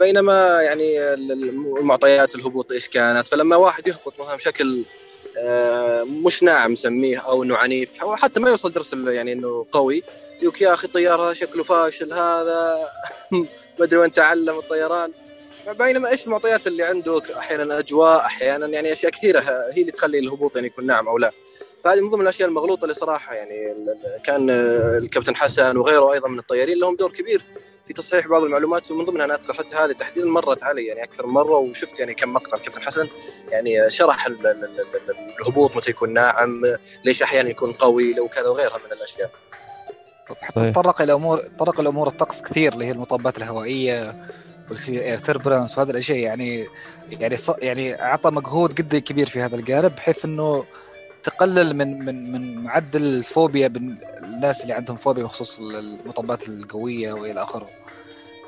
[0.00, 4.84] بينما يعني ال- ال- معطيات الهبوط إيش كانت؟ فلما واحد يهبط مثلا بشكل
[6.04, 8.02] مش ناعم نسميه أو إنه عنيف.
[8.02, 10.02] أو حتى ما يوصل درس يعني إنه قوي.
[10.42, 12.76] يقولك يا أخي الطيار هذا شكله فاشل هذا
[13.78, 15.12] ما أدري وين تعلم الطيران.
[15.78, 19.40] بينما إيش المعطيات اللي عنده؟ أحيانا اجواء أحيانا يعني أشياء كثيرة
[19.72, 21.32] هي اللي تخلي الهبوط يعني يكون ناعم أو لا.
[21.84, 23.74] فهذه من ضمن الأشياء المغلوطة اللي صراحة يعني
[24.24, 27.42] كان آه، الكابتن حسن وغيره أيضا من الطيارين لهم دور كبير.
[27.88, 31.26] في تصحيح بعض المعلومات ومن ضمنها أنا أذكر حتى هذه تحديدا مرت علي يعني أكثر
[31.26, 33.08] من مرة وشفت يعني كم مقطع الكابتن حسن
[33.50, 36.62] يعني شرح ال- ال- ال- ال- الهبوط متى يكون ناعم
[37.04, 39.30] ليش أحيانا يكون قوي لو كذا وغيرها من الأشياء
[40.42, 40.72] حتى صحيح.
[40.72, 44.24] تطرق إلى امور تطرق إلى أمور الطقس كثير اللي هي المطبات الهوائية
[44.70, 46.66] والاير تربرنس وهذه الأشياء يعني
[47.10, 50.64] يعني ص- يعني أعطى مجهود جدا كبير في هذا الجانب بحيث إنه
[51.22, 57.42] تقلل من من من معدل الفوبيا بين الناس اللي عندهم فوبيا بخصوص المطبات القوية وإلى
[57.42, 57.68] آخره.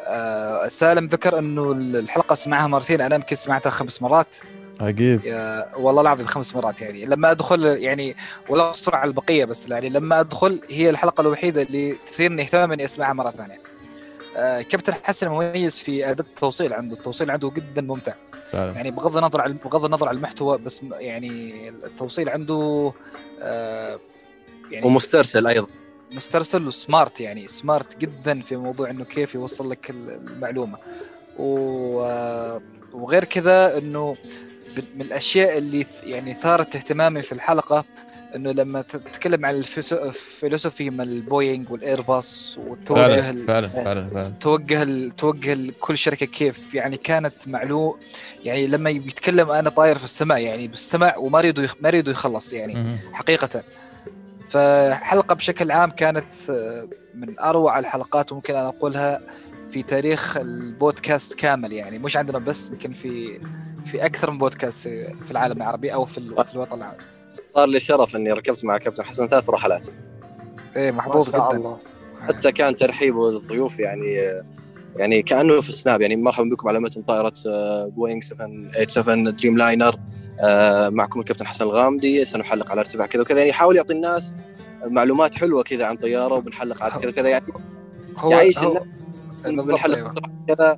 [0.06, 4.36] آه سالم ذكر إنه الحلقة سمعها مرتين أنا يمكن سمعتها خمس مرات
[4.80, 5.20] عجيب
[5.76, 8.16] والله العظيم خمس مرات يعني لما أدخل يعني
[8.48, 12.84] ولا أقصر على البقية بس يعني لما أدخل هي الحلقة الوحيدة اللي تثيرني اهتمام إني
[12.84, 13.69] أسمعها مرة ثانية.
[14.36, 16.96] آه كابتن حسن مميز في أداة التوصيل عنده.
[16.96, 18.14] التوصيل عنده جدا ممتع.
[18.52, 18.72] فعلا.
[18.72, 22.92] يعني بغض النظر عن بغض النظر عن المحتوى بس يعني التوصيل عنده
[23.42, 23.98] آه
[24.70, 25.66] يعني ومسترسل أيضا.
[26.12, 30.78] مسترسل و smart يعني smart جدا في موضوع إنه كيف يوصل لك ال- المعلومة.
[31.38, 32.00] و...
[32.02, 32.62] آه،
[32.92, 34.16] وغير كذا إنه
[34.94, 37.84] من الأشياء اللي يعني ثارت اهتمامي في الحلقة
[38.36, 43.46] إنه لما تتكلم عن ال philosophy من البوينغ والايرباص وتوجه فعلا ال...
[43.46, 44.22] فعلا فعلا فعلا.
[44.40, 45.16] توجه ال...
[45.16, 45.78] توجه ال...
[45.80, 47.96] كل شركة كيف يعني كانت معلوم
[48.44, 51.74] يعني لما بيتكلم أنا طاير في السماء يعني بالسماء وما يريد يخ...
[51.80, 52.98] ما يريد يخلص يعني.
[53.12, 53.62] حقيقة.
[54.50, 59.20] فحلقة بشكل عام كانت آه، من أروع الحلقات وممكن أنا أقولها
[59.70, 63.40] في تاريخ البودكاست كامل يعني مش عندنا بس يمكن في
[63.84, 64.88] في أكثر من بودكاست
[65.24, 67.04] في العالم العربي أو في, ال- في الوطن العربي.
[67.54, 69.88] صار لي شرف إني ركبت مع كابتن حسن ثلاث رحلات.
[70.76, 71.50] إيه محظوظ جدا.
[71.50, 71.78] الله.
[72.20, 74.18] حتى كان ترحيبه للضيوف يعني
[74.96, 77.32] يعني كأنه في سناب يعني مرحبا بكم على متن طائرة
[77.88, 79.96] بوينغ 787 دريم لاينر
[80.90, 83.38] معكم الكابتن حسن الغامدي سنحلق على ارتفاع كذا وكذا.
[83.38, 84.34] يعني يحاول يعطي الناس
[84.84, 87.28] معلومات حلوة كذا عن طيارة وبنحلق على كذا وكذا.
[87.28, 87.44] يعني
[88.16, 88.84] هو يعيش هو
[89.46, 90.14] الناس بنحلق أيوة.
[90.48, 90.76] كذا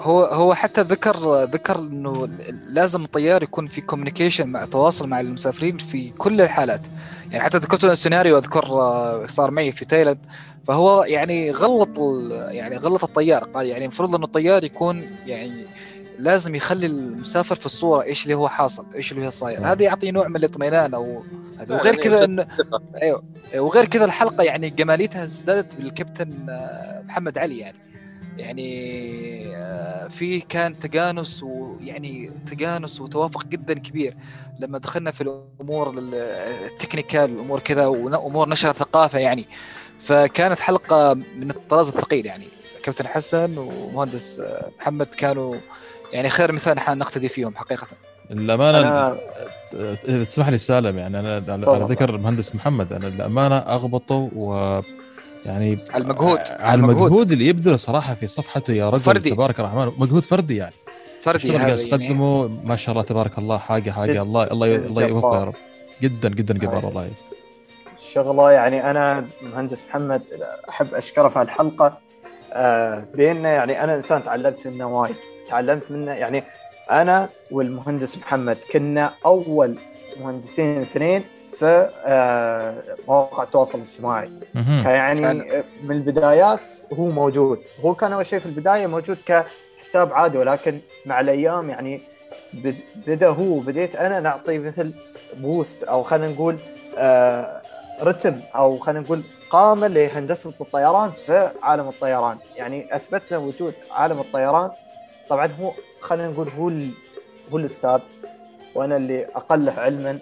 [0.00, 2.28] هو هو حتى ذكر ذكر إنه
[2.68, 6.80] لازم الطيار يكون في communication مع تواصل مع المسافرين في كل الحالات.
[7.30, 10.18] يعني حتى ذكرت له السيناريو أذكر آه، صار معي في تايلاند.
[10.64, 11.98] فهو يعني غلط
[12.50, 13.44] يعني غلط الطيار.
[13.44, 15.64] قال يعني المفروض إنه الطيار يكون يعني
[16.18, 19.66] لازم يخلي المسافر في الصورة إيش اللي هو حاصل إيش اللي هو صاير.
[19.66, 21.22] هذا يعطي نوع من الاطمئنان أو
[21.58, 21.74] هذا.
[21.74, 22.46] وغير يعني كذا انه
[23.02, 23.22] أيوه.
[23.56, 27.85] وغير كذا الحلقة يعني جماليتها ازدادت بالكابتن آه، محمد علي يعني.
[28.38, 34.16] يعني آه، في كان تجانس ويعني تجانس وتوافق جدا كبير.
[34.60, 36.14] لما دخلنا في الأمور ال-
[36.72, 39.44] التكنيكال والأمور كذا وامور نشر الثقافه يعني.
[39.98, 42.46] فكانت حلقة من الطراز الثقيل يعني.
[42.82, 45.54] كابتن حسن ومهندس آه، محمد كانوا
[46.12, 47.86] يعني خير مثال نحن نقتدي فيهم حقيقة.
[48.30, 49.16] الأمانة أنا
[50.08, 51.20] اذا تسمح لي سالم يعني.
[51.20, 51.84] أنا على-.
[51.90, 54.80] ذكر المهندس محمد أنا الأمانة أغبطه و
[55.46, 57.06] يعني على المجهود، على على المجهود.
[57.06, 59.30] المجهود اللي يبذله صراحة في صفحته يا رجل فردي.
[59.30, 59.92] تبارك الرحمن.
[59.98, 60.74] مجهود فردي يعني.
[61.20, 61.88] فردي الشغل قاعد يعني.
[61.88, 63.58] يقدمه ما شاء الله تبارك الله.
[63.58, 64.22] حاجة حاجة.
[64.22, 65.44] الله الله الله يوفقه يا.
[65.44, 65.54] رب.
[66.02, 66.54] جدا جدا.
[66.54, 67.10] جبار والله.
[68.12, 70.22] شغلة يعني أنا مهندس محمد
[70.68, 71.98] أحب أشكره في هالحلقة.
[72.52, 75.16] آه بانه يعني أنا إنسان تعلمت منه وايد.
[75.48, 76.42] تعلمت منه يعني
[76.90, 79.78] أنا والمهندس محمد كنا أول
[80.20, 81.22] مهندسين اثنين
[81.58, 82.74] في آه
[83.08, 84.30] مواقع التواصل الاجتماعي.
[84.84, 85.20] يعني.
[85.82, 86.60] من البدايات
[86.92, 87.60] هو موجود.
[87.84, 92.00] هو كان أول شيء في البداية موجود كحساب عادي ولكن مع الأيام يعني
[92.52, 94.92] بد- بدأ هو وبديت أنا نعطي مثل
[95.36, 96.56] بوست أو خلينا نقول
[96.98, 97.62] آه
[98.02, 102.36] رتم أو خلينا نقول قامة لهندسة الطيران في عالم الطيران.
[102.56, 104.70] يعني أثبتنا وجود عالم الطيران.
[105.30, 106.90] طبعا هو خلينا نقول هو ال-
[107.52, 107.98] هو الأستاذ
[108.74, 110.18] وأنا اللي أقله علما.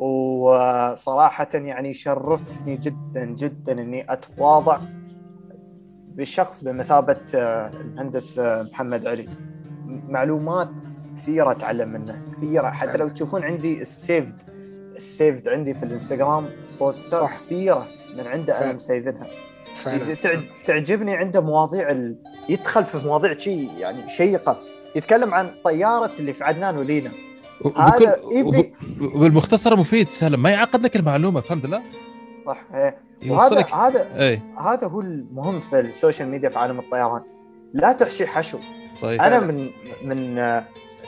[0.00, 4.78] وصراحة يعني شرفني جدا جدا إني أتواضع
[6.08, 9.28] بشخص بمثابة آه، المهندس آه، محمد علي.
[10.08, 10.70] معلومات
[11.16, 12.70] كثيرة أتعلم منه كثيرة.
[12.70, 14.42] حتى لو تشوفون عندي السيفد
[14.96, 16.48] السيفد عندي في الإنستغرام
[16.80, 17.40] بوستات صح.
[17.44, 17.86] كثيرة
[18.18, 18.74] من عنده أنا.
[18.74, 19.26] مسيفنها
[19.74, 20.16] فعلا.
[20.64, 22.16] تعجبني عنده مواضيع ال...
[22.48, 24.56] يدخل في مواضيع شيء يعني شيقة.
[24.96, 27.10] يتكلم عن طيارة اللي في عدنان ولينا.
[27.76, 28.58] هذا وبكل
[29.00, 31.82] وب- وبالمختصر مفيد سالم ما يعقد لك المعلومة فهمت لا؟
[32.46, 32.96] صح إيه.
[33.28, 37.22] وهذا هذا اي هذا هو المهم في ال social media في عالم الطيران.
[37.74, 38.58] لا تحشي حشو.
[38.96, 39.22] صحيح.
[39.22, 39.52] أنا فعلا.
[39.52, 39.70] من
[40.04, 40.62] من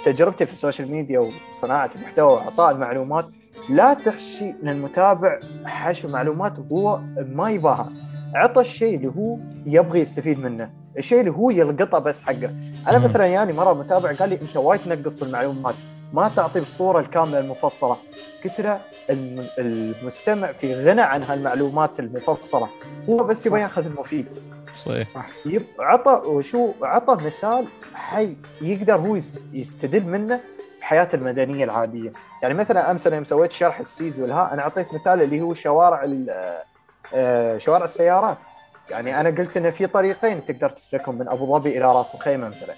[0.04, 3.24] تجربتي في ال social media وصناعة المحتوى وإعطاء المعلومات
[3.70, 7.88] لا تحشي للمتابع حشو معلومات هو ما يباها.
[8.34, 10.70] عطى الشيء اللي هو يبغى يستفيد منه.
[10.98, 12.50] الشيء اللي هو يلقطه بس حقه.
[12.88, 12.98] أنا.
[12.98, 15.74] مثلا يعني مرة متابع قال لي أنت وايد تنقص في المعلومات.
[16.12, 17.96] ما تعطي الصورة الكاملة المفصلة.
[18.44, 22.68] قلت له الم- المستمع في غنى عن هالمعلومات المفصلة.
[23.08, 23.60] هو بس يبغى.
[23.60, 24.26] ياخذ المفيد.
[24.84, 25.02] صحيح.
[25.02, 25.26] صح.
[25.78, 30.40] عطى وشو عطى مثال حي يقدر هو يست- يستدل منه
[30.80, 35.22] بحياته المدنية العادية، يعني مثلا أمس أنا يوم سويت شرح السيدز والها أنا أعطيت مثال
[35.22, 36.30] اللي هو شوارع ال-
[37.14, 38.36] آه، شوارع السيارات.
[38.92, 42.74] يعني أنا قلت إن في طريقين تقدر تسلكهم من أبو ظبي إلى رأس الخيمة مثلا،.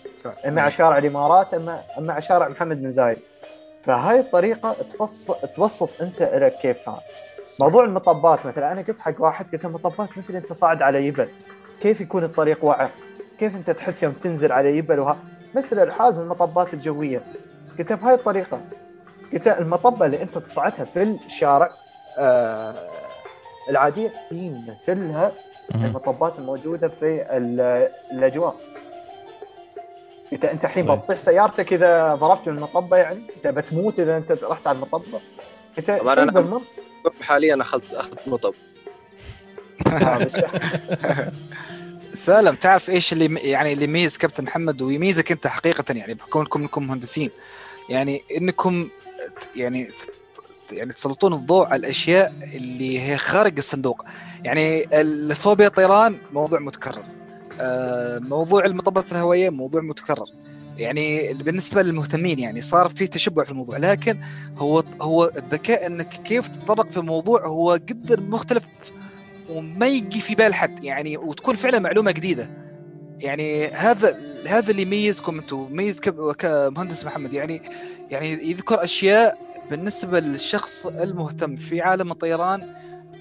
[0.48, 3.18] إما على شارع الإمارات اما إما على شارع محمد بن زايد.
[3.84, 7.00] فهاي الطريقة تفصل تبسط أنت لك كيفها.
[7.60, 11.28] موضوع المطبات مثلا أنا قلت حق واحد قلت له مطبات مثل أنت صاعد على يبل
[11.82, 12.90] كيف يكون الطريق وعر؟
[13.38, 15.16] كيف أنت تحس يوم تنزل على يبل وها
[15.54, 17.22] مثل الحال في المطبات الجوية
[17.78, 18.60] قلت بهاي الطريقة
[19.32, 21.68] قلت المطبة اللي أنت تصعدها في الشارع
[22.18, 22.74] آه
[23.70, 25.32] العادية هي مثلها.
[25.74, 28.56] المطبات الموجودة في ال- الأجواء.
[30.32, 30.86] له أنت الحين.
[30.96, 35.20] بتطيح سيارتك إذا ضربت من المطبة يعني انت بتموت إذا أنت رحت على المطبة.
[36.30, 36.64] أنا- بالمنطق؟
[37.22, 38.54] حاليا اخذت أخذت مطب
[40.26, 40.48] الشيء.
[42.12, 46.62] سالم تعرف إيش اللي يعني اللي يميز كابتن محمد ويميزك أنت حقيقه؟ يعني بحكم إنكم
[46.62, 47.30] انكم مهندسين.
[47.90, 48.88] يعني إنكم
[49.56, 49.86] يعني
[50.76, 54.04] يعني تسلطون الضوء على الأشياء اللي هي خارج الصندوق.
[54.44, 57.02] يعني الفوبيا الطيران موضوع متكرر.
[57.60, 60.26] آه، موضوع المطبات الهوائية موضوع متكرر.
[60.78, 63.76] يعني بالنسبة للمهتمين يعني صار في تشبع في الموضوع.
[63.76, 64.18] لكن
[64.56, 68.62] هو هو الذكاء إنك كيف تتطرق في الموضوع هو جدا مختلف
[69.48, 70.84] وما يجي في بال حد.
[70.84, 72.50] يعني وتكون فعلا معلومة جديدة.
[73.18, 74.16] يعني هذا
[74.46, 76.00] هذا اللي يميزكم أنتم يميز
[76.38, 77.32] كمهندس محمد.
[77.32, 77.62] يعني
[78.10, 79.38] يعني يذكر أشياء
[79.70, 82.74] بالنسبة للشخص المهتم في عالم الطيران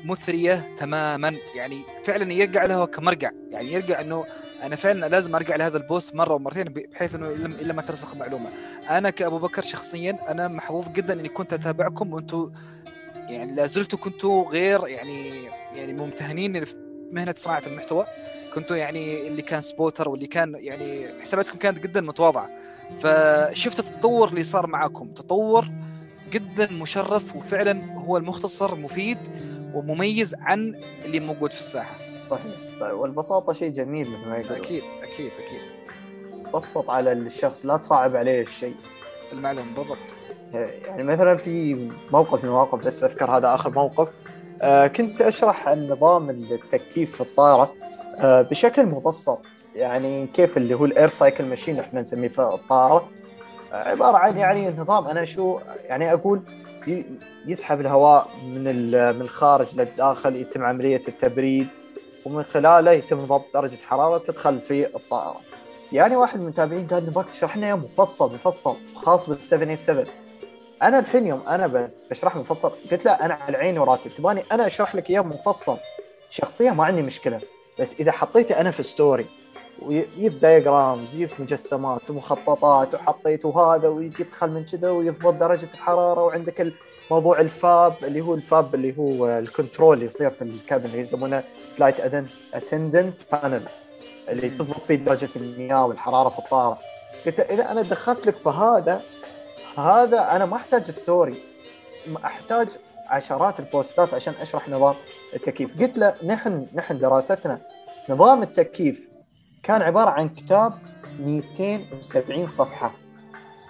[0.06, 1.36] مثرية تماما.
[1.56, 3.32] يعني فعلا يرجع لها كمرجع.
[3.50, 4.26] يعني يرجع إنه
[4.64, 8.50] أنا فعلا لازم أرجع لهذا ال post مرة ومرتين بحيث إنه إلا ما ترسخ معلومه
[8.90, 12.52] أنا كأبو بكر شخصيا أنا محظوظ جدا إني كنت أتابعكم وأنتم
[13.30, 15.44] يعني لا زلتوا كنتوا غير يعني
[15.76, 16.76] يعني ممتهنين في
[17.12, 18.06] مهنة صناعة المحتوى.
[18.56, 22.50] كنتوا يعني اللي كان spotter واللي كان يعني حساباتكم كانت جدا متواضعة.
[23.00, 25.08] فشفت التطور اللي صار معاكم.
[25.08, 25.68] تطور
[26.34, 29.18] جدا مشرف وفعلا هو المختصر مفيد
[29.74, 30.76] ومميز عن
[31.06, 31.96] اللي موجود في الساحة.
[32.30, 32.52] صحيح.
[32.80, 34.58] طيب والبساطة شيء جميل مثل ما يقولون.
[34.58, 35.62] أكيد أكيد أكيد.
[36.54, 38.76] بسط على الشخص لا تصعب عليه الشيء.
[39.34, 39.98] المعلومه بالضبط.
[40.86, 44.08] يعني مثلا في موقف من المواقف بس بذكر هذا آخر موقف.
[44.62, 47.74] آه كنت أشرح عن نظام التكييف في الطائرة
[48.20, 49.42] آه بشكل مبسط.
[49.76, 53.10] يعني كيف اللي هو ال air cycle machine إحنا نسميه في الطائرة.
[53.74, 56.42] عبارة عن يعني نظام أنا شو يعني أقول
[57.46, 58.64] يسحب الهواء من
[59.16, 61.68] من الخارج للداخل يتم عملية التبريد
[62.26, 65.42] ومن خلاله يتم ضبط درجة حرارة تدخل في الطائرة.
[65.92, 70.06] يعني واحد من المتابعين قال نبغاك تشرح لنا مفصل مفصل خاص بال 787
[70.84, 74.96] أنا الحين يوم أنا بشرح مفصل قلت لا أنا على عيني وراسي تبغاني أنا أشرح
[74.96, 75.78] لك اياه مفصل
[76.30, 77.40] شخصيا ما عندي مشكلة
[77.80, 79.26] بس إذا حطيته أنا في ستوري
[79.82, 86.74] ويجيب diagrams يجيب مجسمات ومخططات وحطيت وهذا ويدخل من كذا ويضبط درجة الحرارة وعندك
[87.12, 90.49] موضوع ال FAP اللي هو ال FAP اللي هو ال control اللي يصير في ال
[90.49, 91.44] cabin اللي يسمونه
[91.76, 92.00] flight
[92.54, 93.62] attendant panel
[94.30, 96.78] اللي تضبط فيه درجة المياه والحرارة في الطائرة.
[97.26, 99.02] قلت إذا أنا دخلت لك في هذا
[99.78, 101.36] هذا أنا ما أحتاج story
[102.26, 102.70] أحتاج
[103.08, 104.96] عشرات البوستات عشان أشرح نظام
[105.34, 105.82] التكييف.
[105.82, 107.62] قلت له نحن نحن دراستنا
[108.10, 109.13] نظام التكييف
[109.64, 110.74] كان عبارة عن كتاب
[111.20, 112.94] 270 صفحة.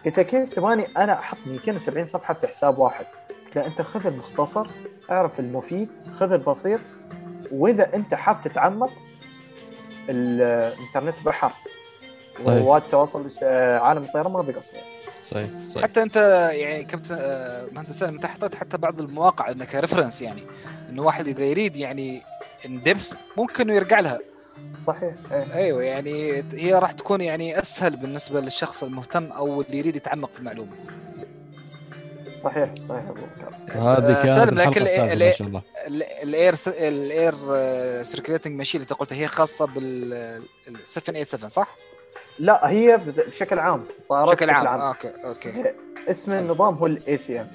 [0.06, 3.06] قلت له كيف تبغاني أنا أحط 270 صفحة في حساب واحد؟
[3.46, 4.68] قلت له أنت خذ المختصر
[5.12, 6.80] اعرف المفيد خذ البسيط
[7.52, 8.92] وإذا أنت حاب تتعمق
[10.10, 11.52] الإنترنت بحر.
[12.46, 13.30] ورواد التواصل
[13.82, 14.78] عالم الطيران ما بيقصر
[15.24, 15.84] صحيح صحيح.
[15.84, 16.16] حتى أنت
[16.54, 17.16] يعني كابتن
[17.72, 20.44] مهندس سالم انت حطيت حتى بعض المواقع إنك reference يعني.
[20.90, 22.22] إنه واحد إذا يريد يعني
[22.66, 24.20] in depth ممكن إنه يرجع لها.
[24.80, 25.14] صحيح.
[25.32, 30.40] أيوه يعني هي راح تكون يعني أسهل بالنسبة للشخص المهتم أو اللي يريد يتعمق في
[30.40, 30.72] المعلومة.
[32.44, 33.56] صحيح صحيح أبو بكر.
[33.68, 35.62] هذه كانت سالم لكن الحلقة الثالثة ما شاء الله.
[36.24, 37.34] ال air ال air
[38.04, 40.42] circulating machine اللي أنت قلتها هي خاصة بال
[40.84, 41.76] 787 صح؟
[42.40, 44.82] لا هي بشكل عام الطائرات بشكل عام.
[44.82, 45.74] okay okay.
[46.10, 47.48] اسم النظام هو ال ACM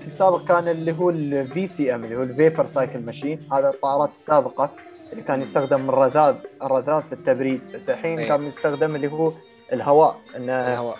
[0.00, 4.10] في السابق كان اللي هو ال VCM اللي هو ال vapor cycle machine هذا الطائرات
[4.10, 4.70] السابقة.
[5.12, 7.60] اللي كان يستخدم الرذاذ الرذاذ في التبريد.
[7.74, 8.28] بس الحين أيه.
[8.28, 9.32] كان يستخدم اللي هو
[9.72, 10.96] الهواء إن الهواء.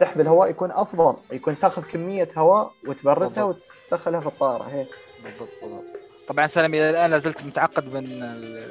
[0.00, 1.14] سحب الهواء يكون أفضل.
[1.32, 3.54] يكون تأخذ كمية هواء وتبردها.
[3.90, 4.62] وتدخلها في الطائرة.
[4.72, 4.88] هيك
[5.24, 5.84] بالضبط بالضبط.
[6.28, 8.64] طبعا سالم إلى الآن لا زلت متعقد من ال-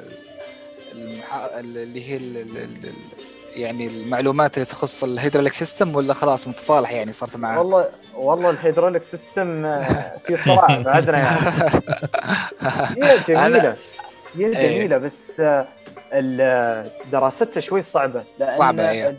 [0.92, 1.60] المحا...
[1.60, 2.36] اللي هي ال...
[2.36, 2.56] ال...
[2.56, 2.94] ال...
[3.56, 8.50] يعني المعلومات اللي تخص ال hydraulic system ولا خلاص متصالح يعني صرت معاه والله والله
[8.50, 11.40] ال hydraulic system آه، في صراع بعدنا يعني.
[13.04, 13.76] هي جميلة.
[14.34, 14.78] هي إيه.
[14.78, 15.66] جميلة بس آه،
[16.12, 19.16] ال- دراستها شوي صعبة لأن صعبة، إيه.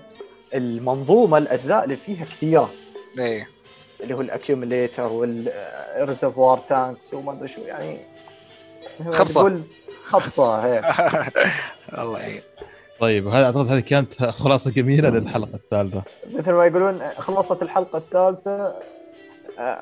[0.54, 2.70] المنظومة الأجزاء اللي فيها كثيرة
[3.20, 3.48] إيه
[4.02, 7.98] اللي هو ال accumulator وال reservoir tanks وما أدري شو يعني
[9.12, 9.34] خبصة.
[9.42, 9.62] تقول
[10.06, 10.84] خبصة هيك
[12.00, 12.42] الله يعين
[13.00, 16.02] طيب هذا أعتقد هذه كانت خلاصة جميلة للحلقة الثالثة
[16.34, 18.74] مثل ما يقولون خلصت الحلقة الثالثة
[19.60, 19.82] آه،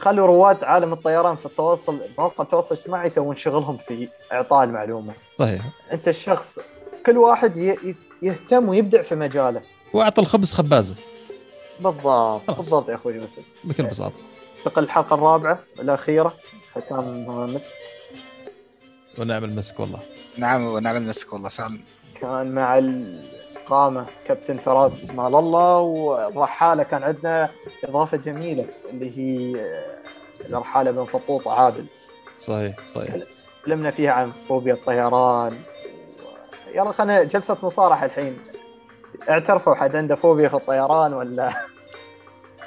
[0.00, 5.12] خلوا رواد عالم الطيران في التواصل مواقع التواصل الاجتماعي يسوون شغلهم في إعطاء المعلومة.
[5.38, 5.62] صحيح.
[5.92, 6.58] أنت الشخص
[7.06, 7.56] كل واحد
[8.22, 9.62] يهتم ويبدع في مجاله.
[9.92, 10.94] وأعطى الخبز خبازة.
[11.80, 12.56] بالضبط خلاص.
[12.56, 13.42] بالضبط يا أخوي يوسف.
[13.64, 14.14] بكل بساطة.
[14.58, 16.34] انتقل الحلقة الرابعة الأخيرة
[16.74, 17.76] ختام مسك.
[19.18, 19.98] ونعمل مسك والله.
[20.36, 21.80] نعم ونعمل مسك والله فعلا.
[22.20, 22.78] كان مع
[23.70, 27.50] القامة كابتن فراس مال الله والرحالة كان عندنا
[27.84, 29.64] إضافة جميلة اللي هي
[30.48, 31.86] الرحالة بن فطوط عادل
[32.40, 33.14] صحيح صحيح.
[33.62, 35.58] تكلمنا فيها عن فوبيا الطيران
[36.74, 38.38] يلا خلينا جلسة مصارحة الحين.
[39.30, 41.50] اعترفوا حد عنده فوبيا في الطيران ولا؟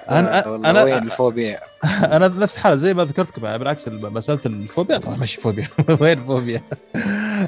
[0.08, 1.60] أنا- والله أنا- وين الفوبيا؟
[2.04, 5.68] أنا نفس الحالة زي ما ذكرتكم يعني بالعكس مسألة الفوبيا طبعا ماشي فوبيا.
[6.02, 6.62] وين الفوبيا؟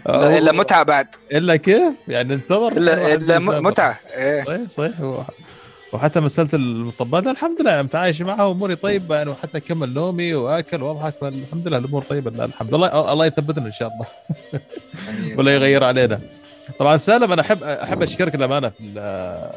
[0.05, 1.07] لا إلا متعة بعد.
[1.31, 2.71] إلا كيف؟ يعني انتظر.
[2.71, 3.99] الا واحد إلا متعة.
[4.15, 4.43] إيه.
[4.43, 4.93] صحيح صحيح.
[5.93, 7.81] وحتى مسألة المطبات الحمد لله.
[7.81, 9.15] متعايش معها واموري طيبة.
[9.15, 11.13] يعني وحتى أكمل نومي وأكل وأضحك.
[11.23, 13.13] الحمد لله الأمور طيبة لا، الحمد لله.
[13.13, 14.05] الله يثبتنا إن شاء الله.
[15.37, 16.19] ولا يغير علينا.
[16.79, 19.51] طبعا سالم أنا احب أحب أشكرك الأمانة في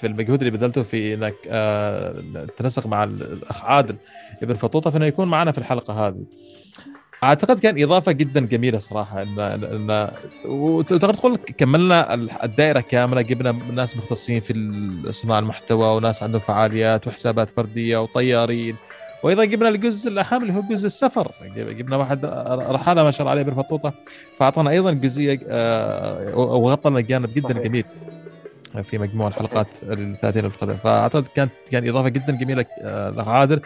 [0.00, 2.22] في المجهود اللي بذلته في إنك آه،
[2.56, 3.96] تنسق مع الأخ عادل
[4.42, 6.24] ابن فطوطة في انه يكون معنا في الحلقة هذه.
[7.24, 10.10] أعتقد كان إضافة جدا جميلة صراحة ان ان
[10.44, 12.14] وتقدر تقول كملنا
[12.44, 14.52] الدائرة كاملة جبنا ناس مختصين في
[15.10, 18.76] صناعه المحتوى وناس عندهم فعاليات وحسابات فردية وطيارين
[19.22, 22.24] وأيضا جبنا الجزء الأهم اللي هو جزء السفر جبنا واحد
[22.70, 23.92] رحاله ما شاء الله عليه بالفطوطة
[24.38, 27.62] فأعطانا أيضا جزئية آه، وغطى لنا جانب جدا صحيح.
[27.62, 27.84] جميل
[28.82, 29.42] في مجموع صحيح.
[29.42, 33.60] الحلقات ال 30 القادمة فأعتقد كانت كان إضافة جدا جميلة آه، الاخ عادل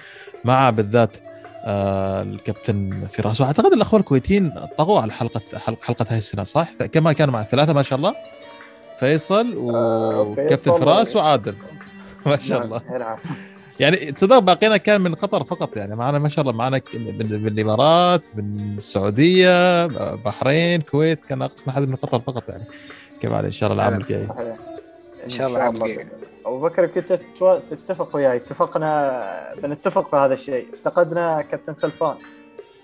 [0.45, 1.34] مع بالذات آه،
[1.67, 3.41] الكابتن فراس.
[3.41, 7.73] وأعتقد الاخوه الكويتيين طغوا على حلقه حلقه, حلقة هاي السنة صح؟ كما كانوا مع ثلاثة
[7.73, 8.15] ما شاء الله.
[9.01, 11.55] فيصل آه، وكابتن فيصل فراس وعادل.
[12.27, 13.17] ما شاء نعم، الله.
[13.81, 17.49] يعني تصدق باقينا كان من قطر فقط يعني معنا ما شاء الله معنا من, من
[17.49, 22.65] الإمارات من السعودية بحرين كويت كان أقصى حد من قطر فقط يعني.
[23.21, 24.27] كيف على إن شاء الله العام الجاي.
[24.27, 24.57] صحيح.
[25.25, 26.07] إن شاء الله العام الجاي.
[26.47, 27.13] أبو بكر كنت
[27.71, 28.37] تتفق وياي.
[28.37, 30.67] اتفقنا بنتفق في هذا الشيء.
[30.73, 32.17] افتقدنا كابتن خلفان.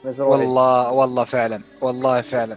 [0.04, 1.62] مزروري والله والله فعلا.
[1.80, 2.56] والله فعلا.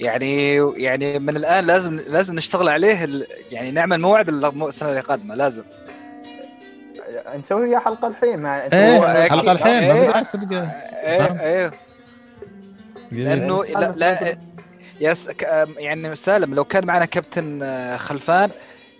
[0.00, 5.62] يعني يعني من الآن لازم لازم نشتغل عليه ال- يعني نعمل موعد السنة القادمه لازم.
[7.36, 9.28] نسوي وياه حلقة الحين مع إيه.
[9.28, 10.06] حلقة الحين ما إيه.
[10.06, 11.72] بالعكس نلقى- إيه إيه.
[13.12, 14.36] لأنه لا, لا
[15.00, 15.30] yes
[15.78, 17.60] يعني سالم لو كان معنا كابتن
[17.96, 18.50] خلفان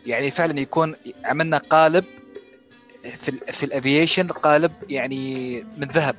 [0.06, 0.94] يعني فعلا يكون
[1.24, 2.04] عملنا قالب
[3.16, 6.16] في ال في ال aviation قالب يعني من ذهب.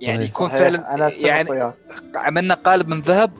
[0.00, 0.24] يعني.
[0.24, 1.72] يكون صحيح، فعلا أتفق يعني
[2.16, 3.32] عملنا قالب من ذهب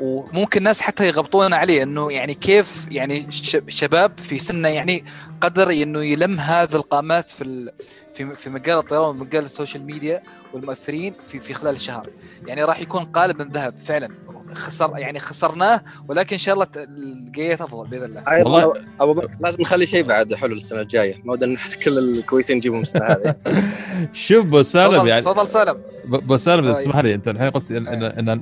[0.00, 5.04] وممكن ناس حتى يغبطونا عليه إنه يعني كيف يعني ش- شباب في سنة يعني
[5.40, 7.70] قدر إنه يلم هذه القامات في
[8.18, 10.22] في في مجال الطيران ومجال ال social media
[10.54, 12.08] والمؤثرين في في خلال الشهر.
[12.46, 14.08] يعني راح يكون قالب من ذهب فعلا.
[14.54, 18.22] خسر يعني خسرناه ولكن إن شاء الله ت- الجايات أفضل بإذن الله.
[18.28, 21.14] والله- والله أبو بكر لازم نخلي شيء بعد حلو السنة الجاية.
[21.24, 23.36] ما ودنا كل الكويسين نجيبهم السنة هذه.
[24.12, 25.78] شوف ابو سالم تفضل يعني تفضل سالم.
[26.04, 26.82] ب- ابو سالم اذا طيب.
[26.82, 28.40] تسمح لي أنت الحين قلت ان ان, إن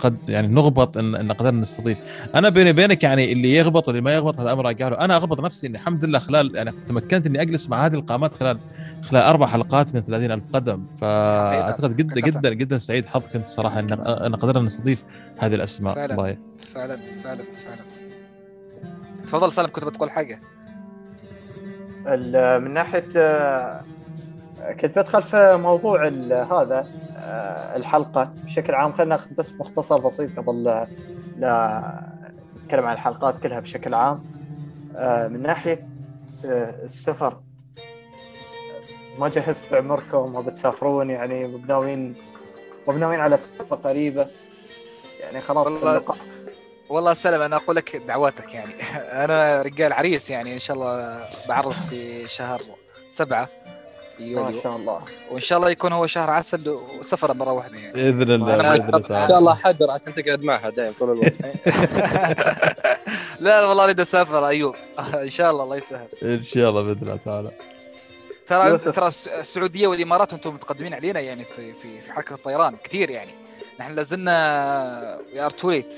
[0.00, 1.98] قد يعني نغبط ان, إن قدرنا نستضيف.
[2.34, 5.66] أنا بيني وبينك يعني اللي يغبط واللي ما يغبط هذا أمر له أنا أغبط نفسي
[5.66, 8.58] إني الحمد لله خلال يعني تمكنت إني أجلس مع هذه القامات خلال
[9.02, 10.86] خلال أربع حلقات من 30 ألف قدم.
[11.00, 12.20] فأعتقد جدا.
[12.20, 15.04] جدا جدا سعيد حظ كنت صراحة إن قدرنا نستضيف
[15.38, 15.94] هذه الأسماء.
[15.94, 16.12] فعلاً.
[16.14, 16.36] الله
[16.74, 17.84] فعلا فعلا فعلا.
[19.26, 20.40] تفضل سالم كنت بتقول حاجة؟
[22.06, 23.00] ال- من ناحية
[24.80, 26.86] كنت بدخل في موضوع ال- هذا
[27.76, 28.92] الحلقة بشكل عام.
[28.92, 30.86] خلينا ناخذ بس مختصر بسيط قبل
[31.38, 32.00] لا-
[32.64, 34.20] نتكلم عن الحلقات كلها بشكل عام.
[35.32, 35.88] من ناحية
[36.84, 37.40] السفر
[39.18, 42.14] ما جهزت عمركم ما بتسافرون يعني مبناوين
[42.88, 44.26] مبناوين على سفره قريبة.
[45.20, 46.16] يعني خلاص والله اللقاء
[46.88, 48.74] والله سلام أنا أقول لك دعواتك يعني.
[49.24, 52.60] أنا رجال عريس يعني إن شاء الله بعرس في شهر
[53.08, 53.48] سبعة
[54.16, 55.00] في ما يوليو شاء الله.
[55.30, 57.92] وإن شاء الله يكون هو شهر عسل وسفره مرة واحدة يعني.
[57.92, 59.28] بإذن الله بإذن الله إن.
[59.28, 61.34] شاء الله حذر عشان تقعد معها دائما طول الوقت.
[63.40, 64.74] لا والله أريد أسافر ايوب
[65.22, 66.08] إن شاء الله الله يسهل.
[66.22, 67.50] إن شاء الله بإذن الله تعالى.
[68.48, 68.94] ترى يوسف.
[68.96, 73.30] ترى الس- السعودية والإمارات أنتم متقدمين علينا يعني في في في حركة الطيران كثير يعني.
[73.80, 75.94] نحن لازلنا we are too late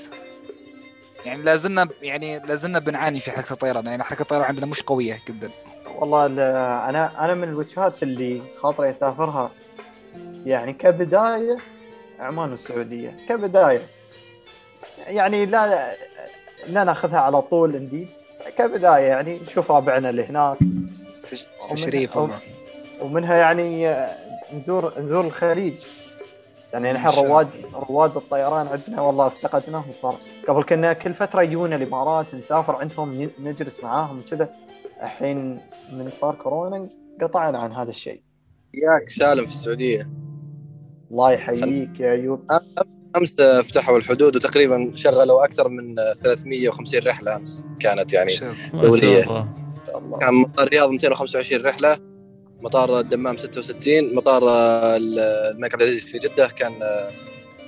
[1.25, 3.85] يعني لازلنا يعني لازلنا بنعاني في حركة الطيران.
[3.85, 5.49] يعني حركة الطيران عندنا مش قوية جدا.
[5.95, 6.39] والله ال-
[6.89, 9.51] أنا أنا من الوجهات اللي خاطري أسافرها
[10.45, 11.57] يعني كبداية
[12.19, 13.15] عمان والسعودية.
[13.29, 13.81] كبداية.
[15.07, 15.95] يعني لا
[16.67, 18.07] لا ناخذها على طول انديد
[18.57, 20.57] كبداية يعني نشوف ربعنا اللي هناك
[21.69, 22.39] تشريف وم- والله.
[23.01, 23.95] ومنها يعني
[24.53, 25.75] نزور نزور الخليج.
[26.73, 27.47] يعني نحن رواد
[27.89, 30.15] رواد الطيران عندنا والله افتقدناهم صار.
[30.47, 34.49] قبل كنا كل فترة يجونا الإمارات نسافر عندهم نجلس معاهم كذا
[35.03, 35.59] الحين
[35.93, 36.89] من صار كورونا
[37.21, 38.21] قطعنا عن هذا الشيء.
[38.73, 40.09] ياك سالم في السعودية.
[41.11, 42.47] الله يحييك يا أيوب.
[43.15, 48.57] أمس فتحوا الحدود وتقريبا شغلوا أكثر من 350 رحلة أمس كانت يعني شوف.
[49.99, 50.17] الله.
[50.17, 51.97] كان مطار الرياض 225 رحلة
[52.61, 57.11] مطار الدمام 66 مطار آه، الملك عبد العزيز في جدة كان آه،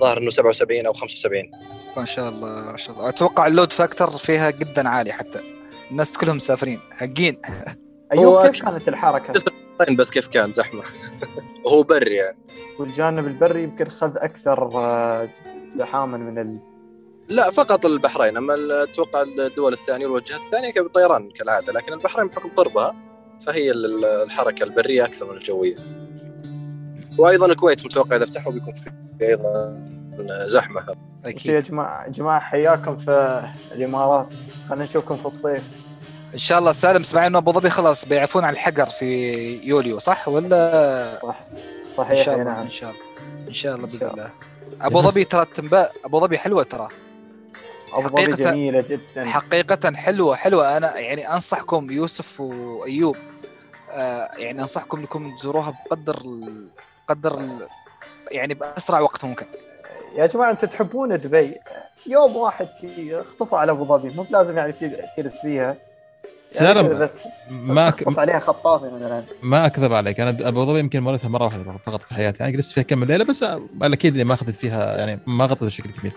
[0.00, 1.50] ظاهر إنه 77 أو 75
[1.96, 3.08] ما شاء الله ما شاء الله.
[3.08, 5.40] أتوقع ال load factor فيها جدا عالي حتى.
[5.90, 7.42] الناس كلهم مسافرين حقين.
[8.12, 9.32] أيوب هو كيف كانت الحركة؟
[9.78, 10.82] طيب بس كيف كان؟ زحمة.
[11.64, 12.38] وهو بري يعني.
[12.78, 15.28] والجانب البري يمكن خذ أكثر آه،
[15.66, 16.58] زحاما من ال...
[17.32, 22.94] لا فقط البحرين أما أتوقع الدول الثانية والوجهات الثانية بالطيران كالعادة لكن البحرين بحكم قربها
[23.40, 25.76] فهي ال- الحركة البرية أكثر من الجوية.
[27.18, 28.90] وأيضا الكويت متوقع إذا فتحوا بيكون في
[29.22, 29.80] أيضا
[30.46, 30.80] زحمة.
[31.24, 33.42] يا أكيد جماعة جماعة حياكم في
[33.74, 34.28] الإمارات.
[34.68, 35.62] خلينا نشوفكم في الصيف
[36.34, 39.06] إن شاء الله سالم سمعنا انه ابو ظبي خلاص بيعفون عن الحقر في
[39.68, 41.40] يوليو صح؟ ولا؟ صح.
[41.52, 41.58] إن
[41.96, 42.62] صحيح شاء أي الله نعم.
[42.62, 43.02] إن شاء الله.
[43.48, 44.30] إن شاء الله إن بإذن شاء الله.
[44.80, 46.88] أبو ظبي ترى التنباء أبو ظبي حلوة ترى.
[48.00, 49.24] ظبي حقيقة- جميلة جدا.
[49.24, 50.76] حقيقة حلوة حلوة.
[50.76, 53.16] أنا يعني أنصحكم يوسف وأيوب
[53.92, 56.68] آه يعني أنصحكم أنكم تزوروها بقدر ال...
[57.08, 57.68] قدر ال...
[58.32, 59.46] يعني بأسرع وقت ممكن.
[60.16, 61.54] يا جماعة أنتم تحبون دبي؟
[62.06, 62.68] يوم واحد
[63.10, 64.08] اخطفوا على أبو ظبي.
[64.16, 64.72] مو بلازم يعني
[65.16, 65.76] تجلس فيها.
[66.60, 67.20] يعني بس
[67.50, 67.94] ما ك...
[67.94, 69.22] تخطف عليها خطافة مثلا.
[69.42, 70.20] ما أكذب عليك.
[70.20, 72.42] أنا أبو ظبي يمكن مريتها مرة واحدة فقط في حياتي.
[72.42, 73.44] يعني جلست فيها كم ليلة بس
[73.82, 76.12] أكيد اني ما أخذت فيها يعني ما غطيت بشكل كبير.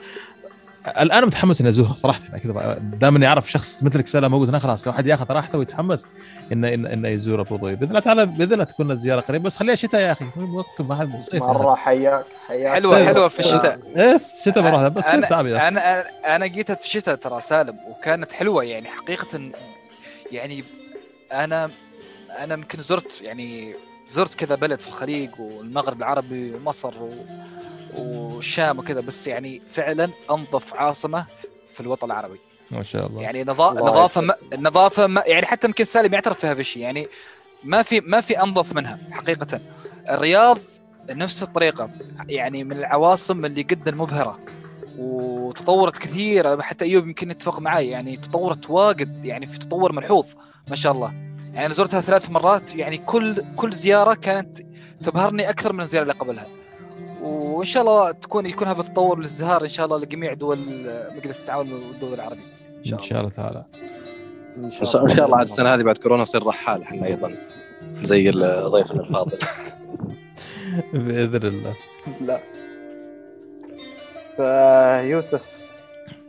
[0.88, 2.20] الآن متحمس إني أزورها صراحة.
[2.32, 6.06] ما اكذب دام إني أعرف شخص مثلك سلام موجود هنا خلاص واحد ياخذ راحته ويتحمس
[6.52, 7.76] انه انه, إنه يزور أبو ظبي.
[7.76, 10.26] بإذن الله تعالى بإذن الله تكون الزيارة قريب بس خليها شتاء يا أخي.
[10.36, 12.74] مو وقتكم ما حد صيف مرة حياك حياك.
[12.74, 13.08] حلوة طيب.
[13.08, 13.80] حلوة في الشتاء.
[13.98, 15.68] إيش؟ شتاء بروح بس صيف تعب أخي.
[15.68, 16.06] أنا
[16.36, 19.52] أنا جيتها في الشتاء ترى سالم وكانت حلوة يعني حقيقة
[20.32, 20.64] يعني
[21.34, 21.70] أنا
[22.40, 23.76] أنا يمكن زرت يعني
[24.08, 27.10] زرت كذا بلد في الخليج والمغرب العربي ومصر و...
[27.98, 31.26] والشام وكذا بس يعني فعلا أنظف عاصمة
[31.74, 32.40] في الوطن العربي.
[32.72, 33.22] ما شاء الله.
[33.22, 33.72] يعني نظا...
[33.72, 34.22] الله نظافة.
[34.22, 34.36] ما...
[34.54, 35.24] النظافه ما...
[35.28, 37.08] يعني حتى يمكن سالم يعترف فيها بشيء يعني
[37.64, 39.60] ما في ما في أنظف منها حقيقة.
[40.10, 40.60] الرياض
[41.10, 41.90] نفس الطريقة
[42.28, 44.40] يعني من العواصم اللي جدا مبهرة
[44.98, 50.26] وتطورت كثير حتى أيوب يمكن يتفق معي يعني تطورت واجد يعني في تطور ملحوظ
[50.68, 51.14] ما شاء الله.
[51.54, 54.58] يعني زرتها ثلاث مرات يعني كل كل زيارة كانت
[55.04, 56.48] تبهرني أكثر من الزيارة اللي قبلها.
[57.26, 60.60] وإن شاء الله تكون يكون هذا التطور والازدهار إن شاء الله لجميع دول
[61.18, 62.44] مجلس التعاون والدول العربية.
[62.80, 63.10] إن شاء إن الله.
[63.10, 63.66] شاء الله تعالى.
[64.58, 67.36] إن إن شاء الله عاد السنة هذه بعد كورونا نصير رحال إحنا أيضا
[68.02, 68.30] زي
[68.66, 69.38] ضيفنا الفاضل.
[70.94, 71.74] بإذن الله.
[72.22, 72.40] لا.
[74.38, 75.60] فيوسف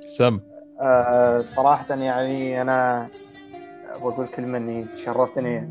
[0.09, 0.40] سم.
[0.80, 3.09] آه صراحة يعني أنا
[4.03, 5.68] بقول كلمة إني تشرفت إني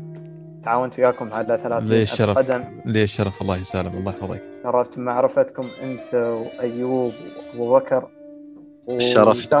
[0.62, 2.64] تعاونت وياكم على 30 ليه الشرف؟ قدم.
[2.84, 4.42] لي الشرف الله يسلم الله يحفظك.
[4.66, 7.12] شرفت بمعرفتكم أنت وأيوب
[7.58, 8.08] وأبو بكر
[8.90, 9.52] الشرف.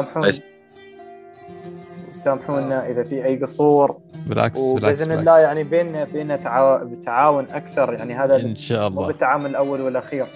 [2.12, 2.86] وسامحونا.
[2.86, 3.96] إذا في أي قصور.
[4.26, 5.20] بالعكس وبإذن بالعكس.
[5.20, 7.92] الله يعني بيننا بيننا تعا- تعاون أكثر.
[7.94, 10.26] يعني هذا إن شاء مو الله بالتعامل الأول والأخير.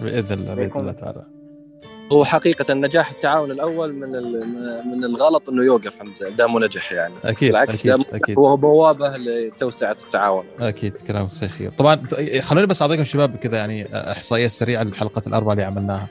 [0.00, 1.22] بإذن الله بإذن الله تعالى.
[2.12, 4.08] هو حقيقة نجاح التعاون الأول من
[4.90, 7.14] من الغلط إنه يوقف عند دامه نجح يعني.
[7.24, 8.38] أكيد بالعكس أكيد دامه أكيد.
[8.38, 10.44] هو بوابة لتوسعة التعاون.
[10.60, 11.70] أكيد كلام صحيح.
[11.78, 12.02] طبعا
[12.40, 16.06] خلوني بس أعطيكم شباب كذا يعني إحصائية سريعة للحلقات الأربعة اللي عملناها.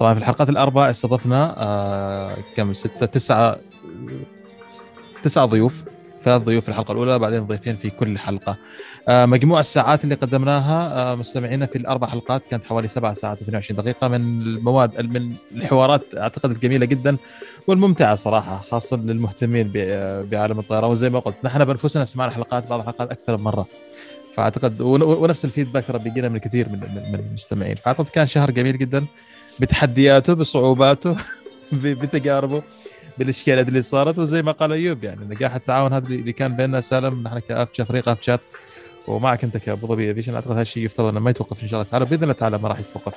[0.00, 3.58] طبعا في الحلقات الأربعة استضفنا آه كم؟ ستة تسعة
[5.22, 5.82] تسعة ضيوف
[6.24, 8.52] ثلاث ضيوف في الحلقة الأولى بعدين ضيفين في كل حلقة.
[8.52, 8.56] آه
[9.10, 14.08] مجموع الساعات اللي قدمناها آه مستمعينا في الأربع حلقات كانت حوالي سبع ساعات و22 دقيقة.
[14.08, 17.16] من المواد من الحوارات أعتقد الجميله جدا
[17.66, 20.90] والممتعة صراحة خاصة للمهتمين ب- بعالم الطيران.
[20.90, 23.66] وزي ما قلت نحن بأنفسنا سمعنا حلقات بعض الحلقات أكثر من مرة.
[24.36, 27.74] فأعتقد ون- ونفس ال feedback ترى بيجينا من كثير من المستمعين.
[27.74, 29.06] فأعتقد كان شهر جميل جدا
[29.60, 31.16] بتحدياته بصعوباته
[31.72, 32.62] بتجاربه
[33.18, 34.18] بالإشكاليات اللي صارت.
[34.18, 37.68] وزي ما قال أيوب يعني نجاح التعاون هذا اللي كان بيننا سالم نحن ك Av
[37.82, 38.40] فريق Av Chat
[39.08, 41.90] ومعك انت كابو ظبي Aviation اعتقد هذا الشيء يفترض انه ما يتوقف ان شاء الله
[41.90, 42.04] تعالى.
[42.04, 43.14] بإذن الله تعالى ما راح يتوقف.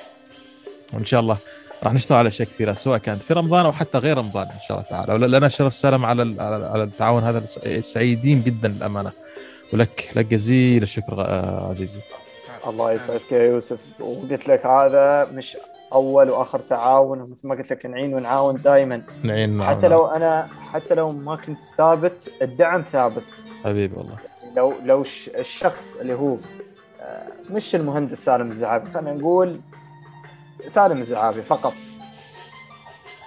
[0.92, 1.36] وإن شاء الله
[1.82, 4.78] راح نشتغل على أشياء كثيرة سواء كانت في رمضان أو حتى غير رمضان إن شاء
[4.78, 5.26] الله تعالى.
[5.26, 7.46] لنا الشرف سالم على على التعاون هذا
[7.80, 9.12] سعيدين جدا للأمانة.
[9.72, 11.98] ولك لك جزيل الشكر آه، عزيزي.
[12.66, 14.00] الله يسعدك يا يوسف.
[14.00, 15.56] وقلت لك هذا مش
[15.92, 19.70] أول وآخر تعاون ومثل ما قلت لك نعين ونعاون دائما نعين معنا.
[19.70, 23.24] حتى لو أنا حتى لو ما كنت ثابت الدعم ثابت.
[23.64, 24.31] حبيبي والله.
[24.56, 26.36] لو لو ش- الشخص اللي هو
[27.00, 29.60] آه، مش المهندس سالم الزعابي خلينا نقول
[30.66, 31.74] سالم الزعابي فقط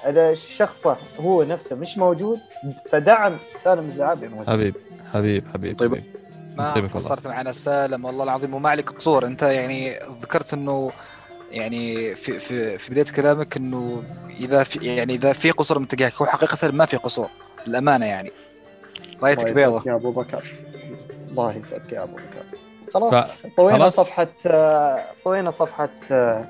[0.05, 0.88] إذا الشخص
[1.19, 2.39] هو نفسه مش موجود
[2.89, 4.76] فدعم سالم الزعابي موجود حبيب
[5.13, 5.89] حبيب حبيب طيب.
[5.91, 6.03] حبيب.
[6.57, 6.89] ما.
[6.93, 10.91] قصرت معنا سالم والله العظيم وما عليك قصور انت يعني ذكرت انه
[11.51, 14.03] يعني في في في بداية كلامك انه
[14.39, 17.28] إذا في يعني إذا في قصور من تجاهك هو حقيقة ما في قصور
[17.67, 18.32] للأمانة يعني
[19.23, 20.43] رايتك بيضة يا أبو بكر
[21.39, 22.45] الله يسعدك يا أبو بكر.
[22.93, 23.95] خلاص ف- طوينا خلاص.
[23.95, 24.27] صفحة
[25.25, 26.47] طوينا صفحة آه،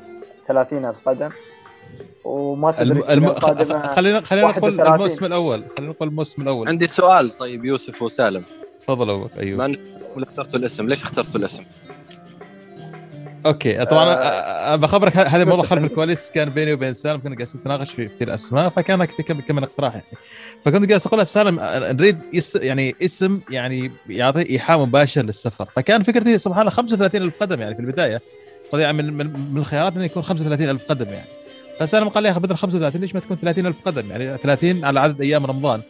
[0.48, 1.30] 30 القدم.
[2.24, 3.26] وما تدري الم...
[3.26, 4.94] القادمة خلينا خلينا نقول 31.
[4.94, 5.64] الموسم الأول.
[5.78, 6.68] خلينا نقول الموسم الأول.
[6.70, 8.44] عندي سؤال طيب يوسف وسالم.
[8.82, 9.78] تفضل أبو ايوب ما
[10.24, 11.64] اخترتوا الاسم؟ ليش اخترتوا الاسم؟
[13.46, 17.56] أوكي طبعا آه، بخبرك هذا موضوع بس- خلف الكواليس كان بيني وبين سالم كنا قاعدين
[17.62, 20.06] نتناقش في, في الأسماء فكان في كم من اقتراح يعني.
[20.64, 22.18] فكنت جالس أقول لسالم آه، نريد
[22.56, 25.66] يعني اسم يعني يعطي إيحاء مباشر للسفر.
[25.76, 28.22] فكان فكرتي سبحان الله 35 ألف قدم يعني في البداية
[28.74, 31.28] يعني من من, من الخيارات إنه يكون 35 ألف قدم يعني.
[31.80, 34.86] فسالم قال لي يا أخي بدل 35 ليش ما تكون 30 ألف قدم يعني؟ 30
[34.86, 35.82] على عدد أيام رمضان.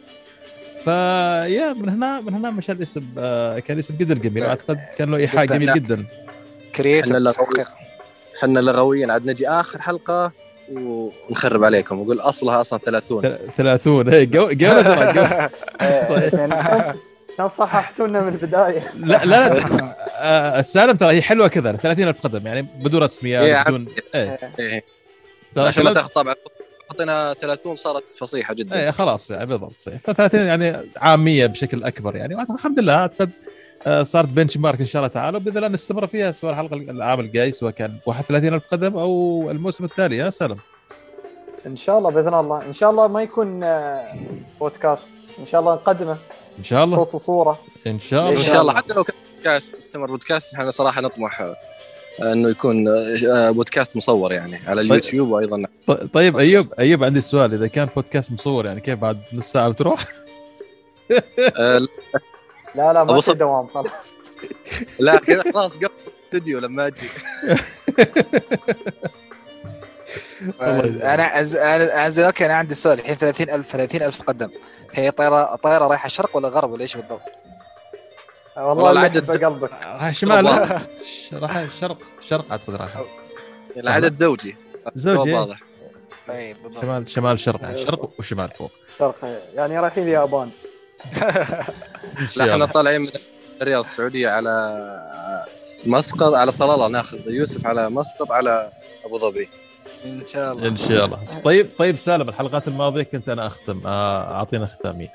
[0.84, 5.16] فيا من هنا من هنا مشى الاسم آه، كان اسم جدا جميل وأعتقد كان له
[5.16, 5.54] إيحاء جداً.
[5.56, 6.04] جميل جدا.
[6.76, 7.64] حقيقة.
[8.38, 10.32] إحنا لغويين عاد نجي آخر حلقة
[10.72, 11.98] ونخرب عليكم.
[12.00, 15.22] ونقول أصلها أصلا 30 ثل- 30 هي جو جو ترى، جو.
[15.86, 16.34] إيه، صحيح.
[16.34, 17.00] زين عشان-
[17.34, 18.90] عشان صححتوا لنا من البداية.
[19.04, 23.04] لا لا لا آه، السالم ترى هي حلوة كذا 30 ألف قدم يعني بدون إيه،
[23.04, 24.38] رسميات بدون إيه.
[24.58, 24.84] إيه.
[25.54, 26.34] ترى عشان ما تاخذ طبعا
[26.90, 28.76] حطينا 30 صارت فصيحة جدا.
[28.84, 30.00] إيه خلاص يعني بالضبط صحيح.
[30.04, 32.42] ف 30 يعني عامية بشكل أكبر يعني.
[32.54, 33.30] الحمد لله اعتقد
[34.02, 37.52] صارت بنش مارك إن شاء الله تعالى وباذن الله نستمر فيها سواء الحلقة العام الجاي
[37.52, 40.16] سواء كان 31 ألف قدم أو الموسم التالي.
[40.16, 40.56] يا سلام.
[41.66, 42.62] إن شاء الله بإذن الله.
[42.66, 44.14] إن شاء الله ما يكون آه،
[44.60, 45.12] بودكاست.
[45.38, 46.16] إن شاء الله نقدمه.
[46.58, 46.96] إن شاء الله.
[46.96, 47.58] صوت وصورة.
[47.86, 48.74] إن شاء إن الله شاء الله.
[48.74, 51.56] حتى لو كان بودكاست استمر بودكاست إحنا صراحة نطمح آه،
[52.32, 55.62] إنه يكون آه، بودكاست مصور يعني على اليوتيوب وأيضا
[56.12, 57.54] طيب أيوب أيوب عندي سؤال.
[57.54, 60.04] إذا كان بودكاست مصور يعني كيف بعد نص ساعة بتروح؟
[62.76, 64.14] لا لا ما في دوام خلاص.
[64.98, 65.88] لا كذا خلاص قبل
[66.26, 67.08] الاستوديو لما أجي.
[71.02, 71.56] أنا أز...
[71.56, 72.98] أنا انزل أوكي أنا عندي سؤال.
[72.98, 74.50] الحين 30000 30000 قدم
[74.92, 77.22] هي طيارة طيارة رايحة شرق ولا غرب ولا إيش بالضبط؟
[78.56, 79.70] والله العدد قلبك.
[80.10, 80.46] شمال.
[81.32, 81.98] راح شرق
[82.28, 82.90] شرق اعتقد راح
[83.76, 84.56] العدد زوجي.
[84.94, 85.38] زوجي إيه.
[85.38, 85.60] واضح.
[86.30, 86.82] اي بالضبط.
[86.82, 88.70] شمال شمال شرق يعني شرق وشمال فوق.
[88.98, 90.50] شرق يعني رايحين اليابان
[92.36, 92.66] لا إحنا.
[92.66, 93.08] طالعين من
[93.62, 94.80] الرياض السعودية على
[95.86, 98.70] مسقط على صلالة ناخذ يوسف على مسقط على
[99.04, 99.48] أبو ظبي.
[100.04, 100.68] إن شاء الله.
[100.68, 101.18] إن شاء الله.
[101.44, 103.80] طيب طيب سالم الحلقات الماضية كنت أنا أختم.
[103.86, 105.08] آه، أعطينا ختامية.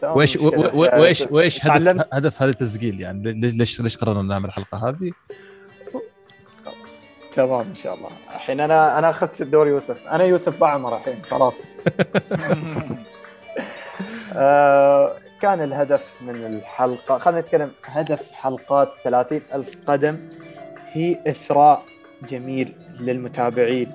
[0.00, 0.58] تمام، وايش مش كذا.
[0.58, 2.06] و- و- وايش وإيش هدف.
[2.12, 5.12] هدف هذا التسجيل؟ يعني ليش ليش ليش قررنا نعمل الحلقة هذه؟
[7.32, 8.08] تمام إن شاء الله.
[8.34, 10.06] الحين أنا أنا أخذت الدور يوسف.
[10.06, 11.58] أنا يوسف بعمر الحين خلاص.
[14.36, 20.28] آه كان الهدف من الحلقة خلينا نتكلم هدف حلقات 30 ألف قدم
[20.92, 21.82] هي إثراء
[22.22, 23.92] جميل للمتابعين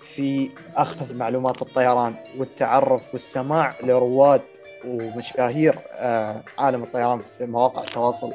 [0.00, 4.42] في أخذ معلومات الطيران والتعرف والسماع لرواد
[4.86, 8.32] ومشاهير آه عالم الطيران في مواقع التواصل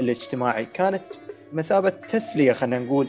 [0.00, 0.64] الاجتماعي.
[0.64, 1.04] كانت
[1.52, 3.08] مثابة تسلية خلينا نقول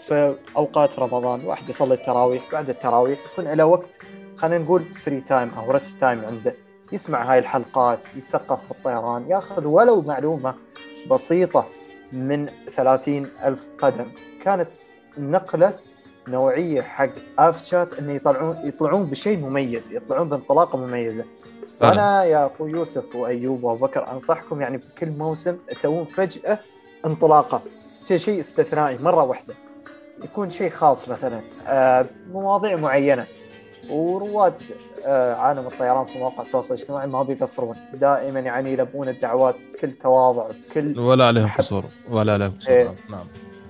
[0.00, 1.44] في أوقات رمضان.
[1.44, 3.90] واحد يصلي التراويح بعد التراويح يكون له وقت
[4.36, 6.54] خلينا نقول free time أو rest time عنده.
[6.92, 10.54] يسمع هاي الحلقات يتثقف في الطيران ياخذ ولو معلومة
[11.10, 11.66] بسيطة
[12.12, 14.06] من 30 ألف قدم.
[14.42, 14.68] كانت
[15.18, 15.74] نقلة
[16.28, 21.24] نوعية حق اف شات انه يطلعون يطلعون بشيء مميز يطلعون بانطلاقة مميزة.
[21.80, 21.92] فعلا.
[21.92, 26.58] أنا يا أخو يوسف وأيوب وابو بكر أنصحكم يعني بكل موسم تسوون فجأة
[27.06, 27.60] انطلاقة.
[28.16, 29.54] شيء استثنائي مرة واحدة.
[30.24, 33.26] يكون شيء خاص مثلا آه، مواضيع معينة.
[33.90, 34.54] ورواد
[35.06, 37.76] عالم الطيران في مواقع التواصل الاجتماعي ما بيقصرون.
[37.94, 41.48] دائما يعني يلبون الدعوات بكل تواضع بكل ولا عليهم.
[41.58, 42.74] قصور ولا عليهم قصور.
[42.74, 42.94] إيه.
[43.10, 43.26] نعم.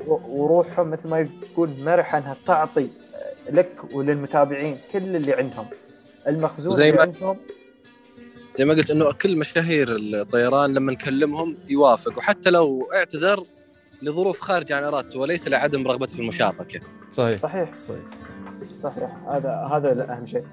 [0.06, 1.18] وروحهم مثل ما
[1.52, 5.66] يقول مرحه أنها تعطي آه، لك وللمتابعين كل اللي عندهم.
[6.28, 7.36] المخزون زي اللي ما- عندهم
[8.56, 12.18] زي ما قلت إنه كل مشاهير الطيران لما نكلمهم يوافق.
[12.18, 13.44] وحتى لو اعتذر
[14.02, 16.80] لظروف خارجه عن إرادته وليس لعدم رغبته في المشاركة.
[17.16, 17.38] صحيح.
[17.38, 17.70] صحيح.
[17.88, 18.00] صحيح.
[18.70, 19.10] صحيح.
[19.28, 20.44] هذا هذا أهم شيء.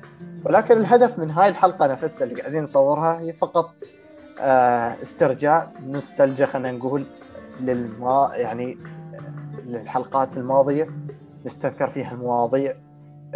[0.46, 3.70] ولكن الهدف من هاي الحلقة نفسها اللي قاعدين نصورها هي فقط
[4.40, 7.06] آه، استرجاع نوستالجيا خلينا نقول
[7.60, 8.78] للما يعني
[9.66, 10.90] للحلقات الماضية.
[11.46, 12.76] نستذكر فيها المواضيع.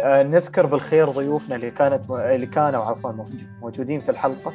[0.00, 3.12] آه، نذكر بالخير ضيوفنا اللي كانت اللي كانوا عفوا
[3.62, 4.52] موجودين في الحلقة.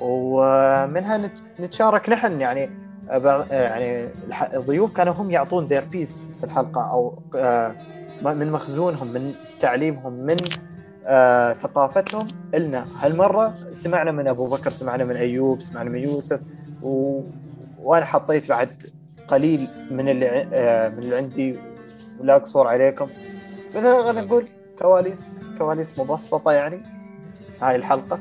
[0.00, 2.70] ومنها نت- نتشارك نحن يعني
[3.50, 4.08] يعني
[4.54, 7.74] الضيوف كانوا هم يعطون دير بيس في الحلقة أو آه،
[8.22, 10.36] من مخزونهم من تعليمهم من
[11.08, 12.26] آه ثقافتهم.
[12.54, 16.40] إلنا هالمرة سمعنا من أبو بكر سمعنا من أيوب سمعنا من يوسف
[16.82, 17.20] و...
[17.82, 18.82] وأنا حطيت بعد
[19.28, 21.58] قليل من اللي آه من اللي عندي
[22.20, 23.08] ولا أقصر عليكم.
[23.76, 24.48] مثلا نقول
[24.78, 26.82] كواليس كواليس مبسطة يعني
[27.60, 28.18] هاي الحلقة.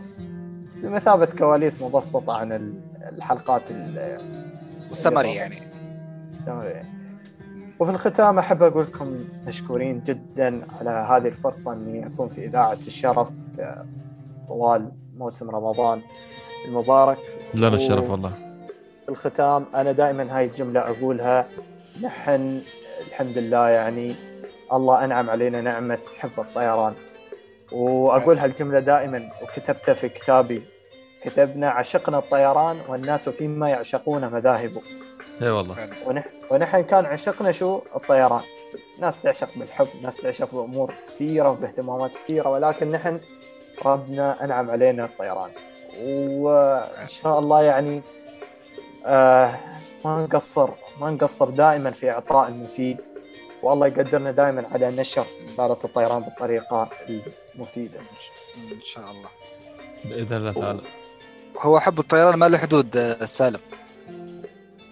[0.76, 2.73] بمثابة كواليس مبسطة عن ال-
[3.18, 4.22] الحلقات ال-
[4.89, 5.61] والسمري يعني.
[6.45, 6.84] سمري.
[7.79, 13.31] وفي الختام أحب أقول لكم مشكورين جدا على هذه الفرصة أني أكون في إذاعة الشرف
[13.55, 13.85] في
[14.47, 16.01] طوال موسم رمضان
[16.65, 17.17] المبارك.
[17.53, 18.29] لنا الشرف والله.
[19.05, 21.47] في الختام أنا دائما هاي الجملة أقولها.
[22.01, 22.61] نحن
[23.07, 24.15] الحمد لله يعني
[24.73, 26.93] الله أنعم علينا نعمة حب الطيران.
[27.71, 30.61] وأقول هالجملة دائما وكتبتها في كتابي.
[31.23, 34.71] كتبنا عشقنا الطيران والناس فيما يعشقون مذاهب
[35.41, 35.76] إي والله.
[36.51, 38.41] ونحن كان عشقنا شو؟ الطيران.
[38.99, 43.19] ناس تعشق بالحب ناس تعشق بأمور كثيرة وباهتمامات كثيرة ولكن نحن
[43.85, 45.49] ربنا أنعم علينا الطيران.
[45.99, 48.01] وإن شاء الله يعني
[49.05, 49.59] آه
[50.05, 50.69] ما نقصر
[50.99, 52.97] ما نقصر دائما في إعطاء المفيد.
[53.64, 56.89] والله يقدرنا دائما على نشر رسالة الطيران بالطريقة
[57.55, 57.99] المفيدة.
[58.57, 59.30] إن شاء الله.
[60.05, 60.81] بإذن الله تعالى.
[61.59, 63.59] هو حب الطيران ما له حدود آه، سالم.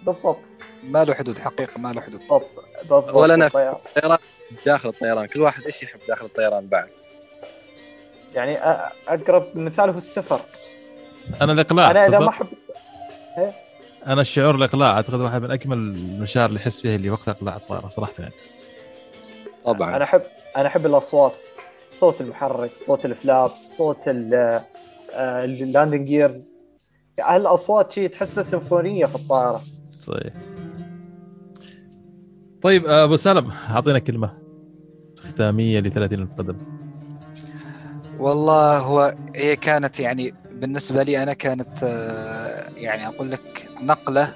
[0.06, 0.38] بالضبط.
[0.84, 2.20] ما له حدود حقيقة ما له حدود.
[2.20, 2.46] بالضبط
[2.82, 3.14] بالضبط.
[3.14, 3.76] ولا نفس الطيران.
[3.96, 4.18] الطيران
[4.66, 5.26] داخل الطيران.
[5.26, 6.88] كل واحد إيش يحب داخل الطيران بعد؟
[8.34, 8.58] يعني
[9.08, 10.40] أقرب مثال هو السفر.
[11.42, 12.46] أنا الاقلاع أنا إذا؟ ما احب
[14.06, 17.88] أنا الشعور الاقلاع أعتقد واحد من اجمل المشاعر اللي يحس فيها اللي وقت إقلاع الطائره
[17.88, 18.34] صراحة يعني.
[19.64, 19.96] طبعا.
[19.96, 20.22] أنا احب
[20.56, 21.34] أنا أحب الأصوات
[22.00, 24.60] صوت المحرك صوت ال flap صوت ال-
[25.14, 26.54] ال landing gears
[27.20, 29.60] هالاصوات شيء تحسها سيمفونية في الطائره
[30.06, 30.32] صحيح
[32.62, 34.30] طيب آه، أبو سالم أعطينا كلمة
[35.28, 36.56] ختامية ل 30 القدم
[38.18, 44.32] والله هو هي كانت يعني بالنسبة لي أنا كانت آه، يعني أقول لك نقلة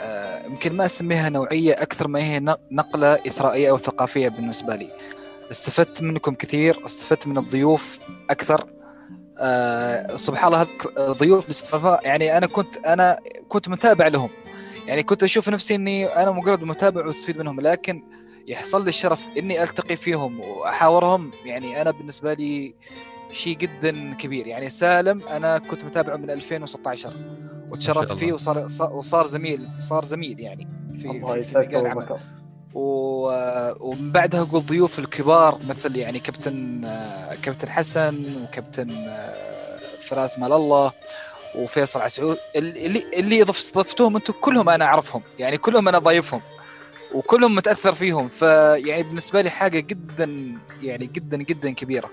[0.00, 4.88] آه، يمكن ما أسميها نوعية أكثر ما هي نق- نقلة إثرائية أو ثقافية بالنسبة لي.
[5.50, 7.98] استفدت منكم كثير استفدت من الضيوف
[8.30, 8.64] أكثر
[10.16, 10.66] سبحان الله
[11.12, 13.18] ضيوف الاستضافه يعني أنا كنت أنا
[13.48, 14.28] كنت متابع لهم.
[14.86, 18.02] يعني كنت أشوف نفسي إني أنا مجرد متابع وأستفيد منهم لكن
[18.48, 22.74] يحصل لي الشرف إني ألتقي فيهم وأحاورهم يعني أنا بالنسبة لي
[23.32, 24.46] شيء جدا كبير.
[24.46, 27.12] يعني سالم أنا كنت متابعه من 2016
[27.70, 28.12] وتشرفت.
[28.12, 30.68] فيه وصار وصار زميل صار زميل يعني
[31.00, 32.06] في الله في, مجال العمل
[32.74, 39.34] و- ومن بعدها أقول ضيوف الكبار مثل يعني كابتن آه، كابتن حسن وكابتن آه،
[40.00, 40.92] فراس مال الله
[41.56, 46.40] وفيصل عسعود اللي اللي ضف- ضفتوهم أنتم كلهم أنا اعرفهم يعني كلهم أنا ضايفهم
[47.14, 52.10] وكلهم متأثر فيهم فيعني بالنسبة لي حاجة جدا يعني جدا جدا كبيرة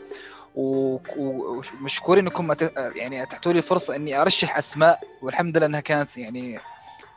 [0.56, 6.60] ومشكورين انكم أت- يعني أتحتوا لي فرصة إني أرشح أسماء والحمد لله إنها كانت يعني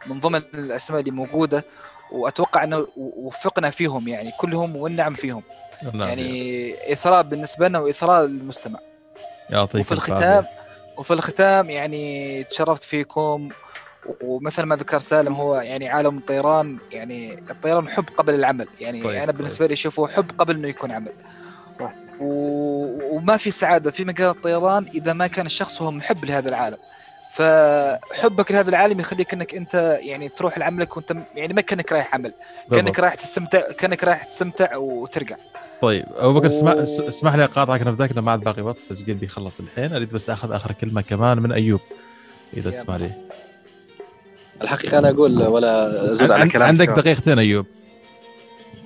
[0.06, 1.64] من ضمن الأسماء اللي موجودة
[2.12, 5.42] وأتوقع إنه وفقنا فيهم يعني كلهم والنعم فيهم
[5.82, 6.00] نعم.
[6.02, 8.78] يعني إثراء بالنسبة لنا وإثراء للمستمع
[9.50, 9.92] يعطيك وفي.
[9.92, 10.44] الختام
[10.96, 13.48] وفي الختام يعني تشرفت فيكم
[14.20, 19.22] ومثل ما ذكر سالم هو يعني عالم الطيران يعني الطيران حب قبل العمل يعني طيب،
[19.22, 21.12] أنا بالنسبة لي اشوفه حب قبل إنه يكون عمل.
[21.78, 21.92] صح.
[22.20, 23.16] و...
[23.16, 26.78] وما في سعادة في مجال الطيران إذا ما كان الشخص هو محب لهذا العالم.
[27.30, 32.34] فحبك لهذا العالم يخليك إنك أنت يعني تروح لعملك وأنت يعني ما كأنك رايح عمل
[32.70, 33.00] كأنك.
[33.00, 35.36] رايح تستمتع كأنك رايح تستمتع وترجع.
[35.82, 36.72] طيب أبو بكر اسمح
[37.08, 40.52] اسمح لي أقاطعك أنا بداك ما عاد باقي وقت التسجيل بيخلص الحين أريد بس أخذ
[40.52, 41.80] آخر كلمة كمان من أيوب
[42.56, 42.70] إذا.
[42.70, 43.10] تسمح لي
[44.62, 46.88] الحقيقة أنا أقول ولا أزود على عن- كلام عندك.
[46.88, 47.66] دقيقتين أيوب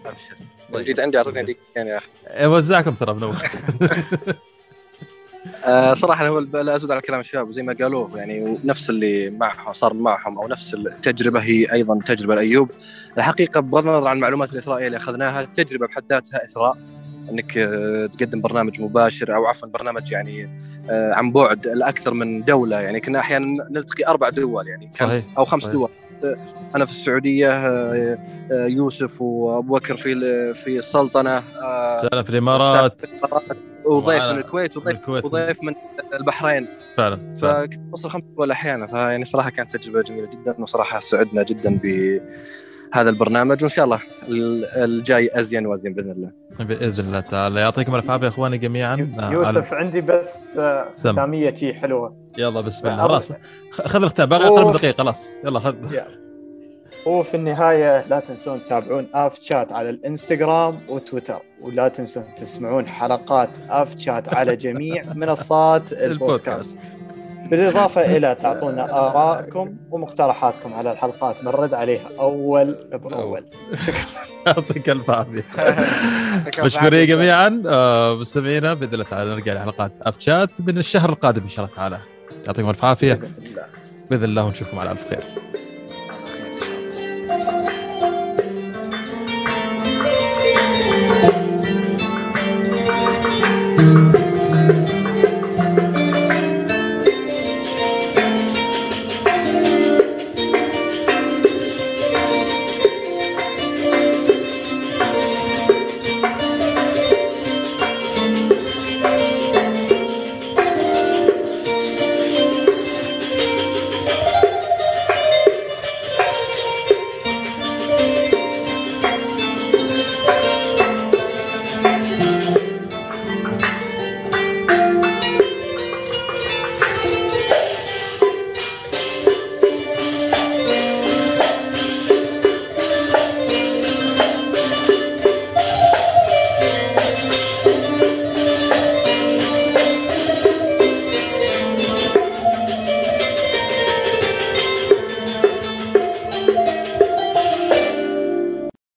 [0.07, 0.35] أبشر.
[0.73, 3.37] لو جيت عندي اعطيتني دقيقتين يا أخي اوزعكم ترى منور
[5.65, 9.73] آه، صراحة هو لا أزود على كلام الشباب وزي ما قالوه يعني نفس اللي معهم
[9.73, 12.71] صار معهم أو نفس التجربة هي أيضا تجربة لايوب
[13.19, 16.79] الحقيقة بغض النظر عن المعلومات الإثرائية اللي أخذناها التجربة بحد ذاتها إثراء
[17.31, 20.51] إنك آه، تقدم برنامج مباشر أو عفوا برنامج يعني
[20.91, 22.81] آه، عن بعد لأكثر من دولة.
[22.81, 25.75] يعني كنا أحيانا نلتقي أربع دول يعني صحيح أو خمس صحيح.
[25.75, 25.91] دول.
[26.75, 27.51] أنا في السعودية
[28.51, 31.41] يوسف وأبو بكر في في السلطنة
[33.01, 33.61] في الإمارات.
[33.85, 35.25] وضيف من الكويت من وضيف الكويت.
[35.25, 35.75] وضيف من
[36.21, 36.69] البحرين.
[36.97, 37.35] فعلا.
[37.93, 43.63] فوصل خمس دول أحيانا فيعني صراحة كانت تجربة جميلة جدا وصراحة سعدنا جدا بهذا البرنامج
[43.63, 43.99] وإن شاء الله
[44.29, 46.31] ال- الجاي أزين وأزين بإذن الله.
[46.59, 47.61] بإذن الله تعالى.
[47.61, 49.11] يعطيكم الف عافيه إخواني جميعا.
[49.21, 50.87] آه، يوسف عندي بس آه،.
[50.99, 52.31] ختامية شي حلوة.
[52.39, 53.09] يلا بسم الله.
[53.09, 53.33] خلاص.
[53.73, 54.73] خذ الختام باقي أقل من.
[54.73, 55.35] دقيقة خلاص.
[55.45, 55.75] يلا خذ.
[57.09, 63.51] هو في النهاية لا تنسون تتابعون Av Chat على الإنستغرام وتويتر ولا تنسون تسمعون حلقات
[63.71, 66.79] Av Chat على جميع منصات البودكاست.
[67.51, 73.45] بالإضافة إلى تعطونا آرائكم ومقترحاتكم على الحلقات بنرد عليها أول بأول
[74.47, 75.45] يعطيك ألف ألف
[76.65, 77.05] مشكورين عافية.
[77.05, 77.63] جميعا.
[77.67, 81.77] آه، مستمعينا بإذن الله تعالى نرجع لحلقات اف شات من الشهر القادم إن شاء الله
[81.77, 81.99] تعالى.
[82.47, 83.21] يعطيكم ألف عافية.
[84.11, 85.25] بإذن الله ونشوفكم على ألف خير.